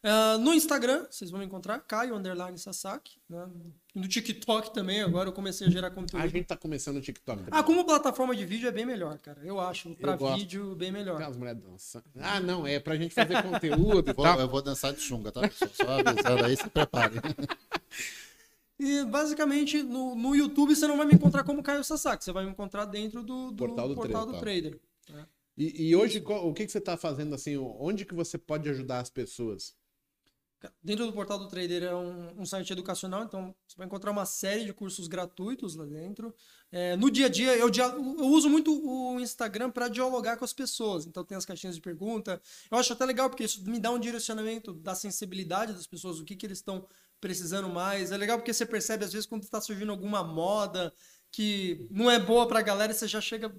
[0.02, 3.20] Ah, no Instagram, vocês vão me encontrar, Caio Underline Sasaki.
[3.28, 3.46] Né?
[3.94, 6.22] No TikTok também, agora eu comecei a gerar conteúdo.
[6.22, 7.42] A gente tá começando o TikTok.
[7.50, 9.40] Ah, como plataforma de vídeo é bem melhor, cara.
[9.44, 9.94] Eu acho.
[9.96, 10.38] Pra gosto.
[10.38, 11.16] vídeo, bem melhor.
[11.16, 12.04] Aquelas mulheres dançando.
[12.18, 15.42] Ah, não, é pra gente fazer conteúdo e Vou- eu vou dançar de sunga, tá,
[15.42, 15.70] pessoal?
[15.74, 17.14] Só avisando aí, se prepare.
[18.82, 22.46] E basicamente no, no YouTube você não vai me encontrar como Caio Sasaki, você vai
[22.46, 25.28] me encontrar dentro do, do Portal do portal do Trader, Trader.
[25.58, 27.58] E, e hoje, qual- o que, que você tá fazendo assim?
[27.58, 29.74] Onde que você pode ajudar as pessoas?
[30.82, 34.26] Dentro do portal do Trader é um, um site educacional, então você vai encontrar uma
[34.26, 36.34] série de cursos gratuitos lá dentro.
[36.70, 40.52] É, no dia a dia, eu, eu uso muito o Instagram para dialogar com as
[40.52, 42.40] pessoas, então tem as caixinhas de pergunta.
[42.70, 46.24] Eu acho até legal porque isso me dá um direcionamento da sensibilidade das pessoas, o
[46.24, 46.86] que, que eles estão
[47.20, 48.12] precisando mais.
[48.12, 50.92] É legal porque você percebe às vezes quando está surgindo alguma moda
[51.30, 53.54] que não é boa para a galera, você já chega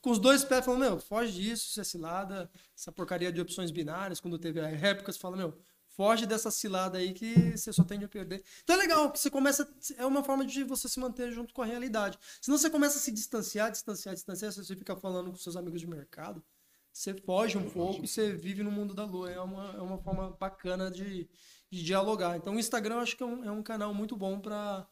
[0.00, 3.70] com os dois pés falando, meu, foge disso, isso é cilada, essa porcaria de opções
[3.70, 5.58] binárias, quando teve a época, você fala, meu,
[5.96, 8.44] foge dessa cilada aí que você só tende a perder.
[8.62, 11.62] Então é legal, que você começa, é uma forma de você se manter junto com
[11.62, 12.18] a realidade.
[12.40, 15.80] Senão você começa a se distanciar, distanciar, distanciar, se você fica falando com seus amigos
[15.80, 16.44] de mercado,
[16.92, 19.30] você foge um pouco e você vive no mundo da lua.
[19.30, 21.28] É uma, é uma forma bacana de,
[21.70, 22.36] de dialogar.
[22.36, 24.88] Então o Instagram eu acho que é um, é um canal muito bom para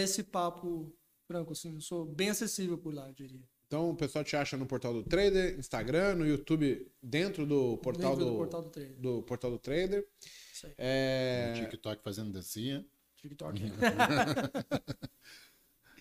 [0.00, 0.92] esse papo
[1.26, 1.74] franco, assim.
[1.74, 3.42] Eu sou bem acessível por lá, eu diria.
[3.66, 8.10] Então o pessoal te acha no portal do Trader, Instagram, no YouTube, dentro do portal,
[8.10, 9.00] Dentro do, do portal do Trader.
[9.00, 10.08] do portal do Trader.
[10.54, 10.74] Isso aí.
[10.78, 12.86] É, TikTok fazendo dancinha.
[13.16, 13.60] TikTok.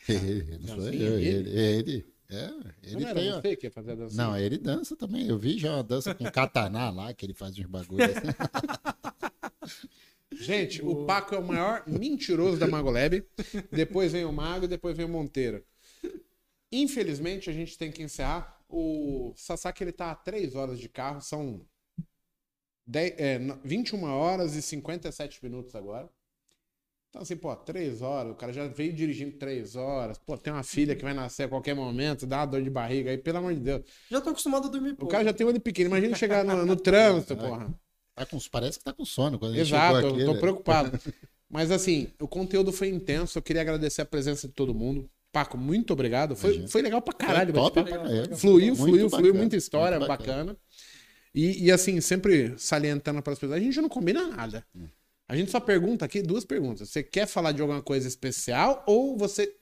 [0.07, 1.25] Ele, não sou eu, dele?
[1.25, 1.49] ele.
[1.49, 3.31] Ele, é, não ele era tem.
[3.31, 3.41] ó.
[3.41, 4.17] você que ia fazer a dança?
[4.17, 5.30] Não, ele dança também.
[5.30, 8.09] Eu vi já uma dança com kataná lá, que ele faz uns bagulhos.
[8.09, 8.27] assim.
[10.43, 13.25] Gente, o Paco é o maior mentiroso da Magolab.
[13.71, 15.63] Depois vem o Mago e depois vem o Monteiro.
[16.69, 18.61] Infelizmente, a gente tem que encerrar.
[18.67, 21.65] O Sasaki ele tá a 3 horas de carro, são
[22.85, 26.10] 10, é, no- 21 horas e 57 minutos agora.
[27.10, 30.18] Então, assim, pô, 3 horas, o cara já veio dirigindo 3 horas.
[30.18, 33.11] Pô, tem uma filha que vai nascer a qualquer momento, dá uma dor de barriga
[33.11, 33.84] aí, pelo amor de Deus.
[34.10, 35.11] Já tô acostumado a dormir O pouco.
[35.11, 37.72] cara já tem um olho pequeno, imagina chegar no, no trânsito, porra.
[38.15, 39.38] Tá com, parece que tá com sono.
[39.38, 40.39] Quando ele Exato, chegou aqui, eu tô né?
[40.39, 40.99] preocupado.
[41.49, 43.38] Mas assim, o conteúdo foi intenso.
[43.38, 45.07] Eu queria agradecer a presença de todo mundo.
[45.31, 46.35] Paco, muito obrigado.
[46.35, 46.68] Foi, Imagina.
[46.68, 47.53] foi legal pra caralho.
[47.53, 48.03] Foi top bate-papo.
[48.05, 48.35] pra caralho.
[48.38, 49.10] Fluiu, Muito fluiu, fluiu.
[49.10, 50.57] bacana, Muita história muito bacana.
[51.34, 54.65] E, e, assim, sempre salientando para as pessoas, a gente não combina nada.
[55.27, 56.89] A gente só pergunta aqui duas perguntas.
[56.89, 59.55] Você quer falar de alguma coisa especial ou você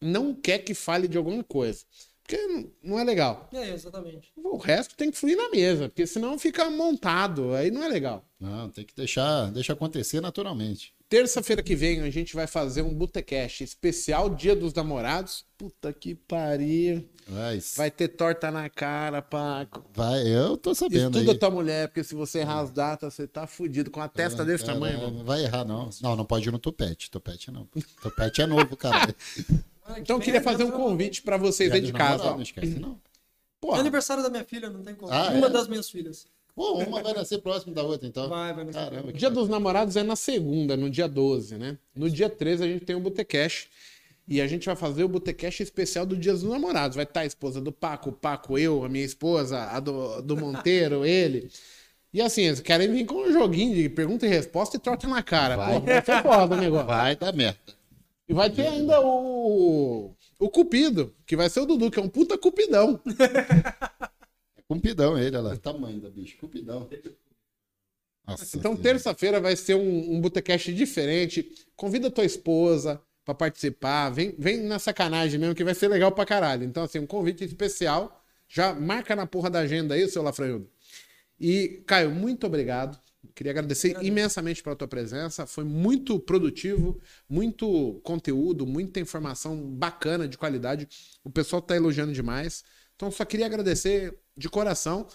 [0.00, 1.84] não quer que fale de alguma coisa?
[2.30, 3.48] Porque não- é legal.
[3.52, 4.32] É, exatamente.
[4.36, 7.52] O resto tem que fluir na mesa, porque senão fica montado.
[7.54, 8.24] Aí não é legal.
[8.38, 10.94] Não, tem que deixar, deixa acontecer naturalmente.
[11.08, 15.44] Terça-feira que vem a gente vai fazer um Botecast especial Dia dos Namorados.
[15.58, 17.04] Puta que pariu.
[17.26, 19.84] Vai, Vai ter torta na cara, Paco.
[19.92, 21.38] vai eu tô sabendo Estuda aí.
[21.38, 23.90] tua mulher, porque se você errar as datas, você tá fudido.
[23.90, 25.10] Com a testa desse Cara, tamanho.
[25.10, 25.90] Não vai errar, não.
[26.00, 27.10] Não, não pode ir no topete.
[27.10, 27.68] Topete não.
[28.02, 29.14] Topete é novo, cara.
[29.98, 32.24] Então eu queria fazer um convite pra vocês aí de casa.
[32.24, 32.98] Não esquece, não.
[33.72, 35.12] É aniversário da minha filha, não tem como.
[35.12, 35.50] Ah, Uma é?
[35.50, 36.26] das minhas filhas.
[36.54, 38.28] Pô, uma vai nascer próximo da outra, então.
[38.28, 38.64] Vai, vai.
[38.64, 41.78] nesse Caramba, Dia dos Namorados é na segunda, no dia 12, né?
[41.94, 43.68] No dia 13 a gente tem o Botecast.
[44.26, 46.96] E a gente vai fazer o Botecast especial do Dia dos Namorados.
[46.96, 50.36] Vai estar a esposa do Paco, o Paco, eu, a minha esposa, a do, do
[50.36, 51.50] Monteiro, ele.
[52.12, 55.22] E assim, eles querem vir com um joguinho de pergunta e resposta e troca na
[55.22, 55.56] cara.
[55.56, 55.74] Vai.
[55.74, 56.86] Pô, vai ser foda o negócio.
[56.86, 57.79] Vai dar merda.
[58.30, 60.14] E vai ter ainda o.
[60.38, 63.00] O Cupido, que vai ser o Dudu, que é um puta cupidão.
[64.56, 65.56] É cupidão ele, olha lá.
[65.56, 66.88] Tamanho da bicho, cupidão.
[68.24, 71.50] Nossa Então, terça-feira vai ser um, um Botecast diferente.
[71.74, 74.10] Convida tua esposa pra participar.
[74.10, 76.62] Vem, vem na sacanagem mesmo, que vai ser legal pra caralho.
[76.62, 78.24] Então, assim, um convite especial.
[78.48, 80.70] Já marca na porra da agenda aí, seu Lafranhudo.
[81.40, 82.96] E, Caio, muito obrigado.
[83.34, 85.46] Queria agradecer imensamente pela tua presença.
[85.46, 86.98] Foi muito produtivo,
[87.28, 90.88] muito conteúdo, muita informação bacana, de qualidade.
[91.22, 92.64] O pessoal tá elogiando demais.
[92.96, 95.06] Então, só queria agradecer de coração.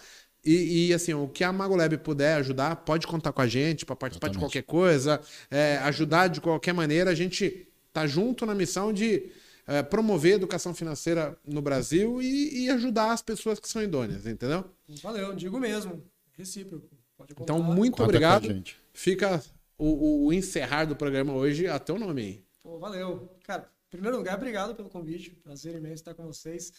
[0.44, 3.96] E, e, assim, o que a Magolab puder ajudar, pode contar com a gente para
[3.96, 4.54] participar de Exatamente.
[4.54, 5.20] qualquer coisa,
[5.50, 7.10] é, ajudar de qualquer maneira.
[7.10, 9.32] A gente tá junto na missão de
[9.66, 14.28] é, promover a educação financeira no Brasil e, e ajudar as pessoas que são idôneas,
[14.28, 14.66] entendeu?
[15.02, 16.04] Valeu, digo mesmo.
[16.34, 16.96] Recíproco.
[17.40, 18.44] Então, muito Conta obrigado.
[18.46, 18.80] gente.
[18.94, 19.44] Fica
[19.78, 22.46] o, o- o encerrar do programa hoje a teu nome aí.
[22.64, 23.30] Pô, valeu.
[23.44, 25.32] Cara, em primeiro lugar, obrigado pelo convite.
[25.32, 26.72] Prazer imenso estar com vocês.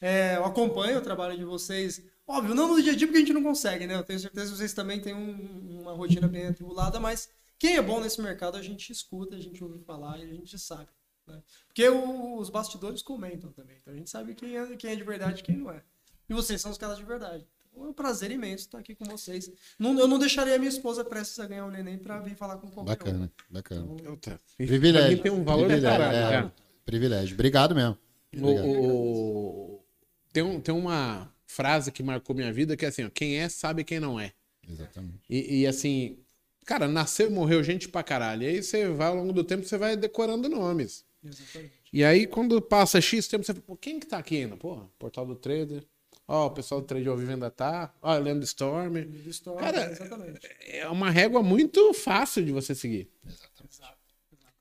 [0.00, 2.02] É, eu acompanho o trabalho de vocês.
[2.26, 3.94] Óbvio, não no dia a dia porque a gente não consegue, né?
[3.94, 7.82] Eu tenho certeza que vocês também têm um- uma rotina bem atribulada, mas quem é
[7.82, 10.88] bom nesse mercado a gente escuta, a gente ouve falar e a gente sabe.
[11.24, 11.40] né?
[11.68, 13.76] Porque o- os bastidores comentam também.
[13.80, 15.80] Então a gente sabe quem é, quem é de verdade e quem não é.
[16.28, 17.46] E vocês são os caras de verdade.
[17.72, 19.50] Então é um prazer imenso estar aqui com vocês.
[19.78, 22.56] Não- eu não deixaria a minha esposa prestes a ganhar um neném pra vir falar
[22.58, 22.96] com qualquer um.
[22.96, 23.86] Bacana, bacana.
[23.86, 25.22] Puta, Privilégio.
[25.22, 26.54] Tem um valor Privilégio, caralho, é, cara.
[26.84, 27.34] Privilégio.
[27.34, 27.96] Obrigado mesmo.
[28.34, 28.66] O- Obrigado.
[28.68, 29.84] o-
[30.32, 33.48] tem, um- tem uma frase que marcou minha vida que é assim, ó, quem é
[33.48, 34.32] sabe quem não é.
[34.68, 35.20] Exatamente.
[35.28, 36.18] E, e, assim,
[36.64, 38.42] cara, nasceu e morreu gente pra caralho.
[38.42, 41.04] E aí você vai, ao longo do tempo, você vai decorando nomes.
[41.24, 41.72] Exatamente.
[41.92, 44.56] E aí, quando passa X tempo, você fala, pô, quem que tá aqui ainda?
[44.56, 45.84] Porra, Portal do Trader.
[46.26, 47.94] Ó, o pessoal do Trade ao Vivo ainda tá.
[48.00, 48.96] Ó, Leandro Storm.
[49.26, 50.40] História, Cara, exatamente.
[50.60, 53.10] É uma régua muito fácil de você seguir.
[53.26, 53.64] Exato.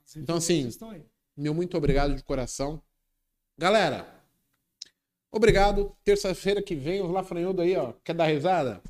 [0.05, 0.69] As Então, assim.
[1.37, 2.81] Meu muito obrigado de coração.
[3.57, 4.05] Galera,
[5.31, 5.95] obrigado.
[6.03, 7.93] Terça-feira que vem, os Lafranhudo aí, ó.
[8.03, 8.81] Quer dar risada?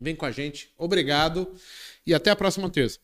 [0.00, 0.72] Vem com a gente.
[0.78, 1.52] Obrigado.
[2.06, 3.00] E até a próxima terça.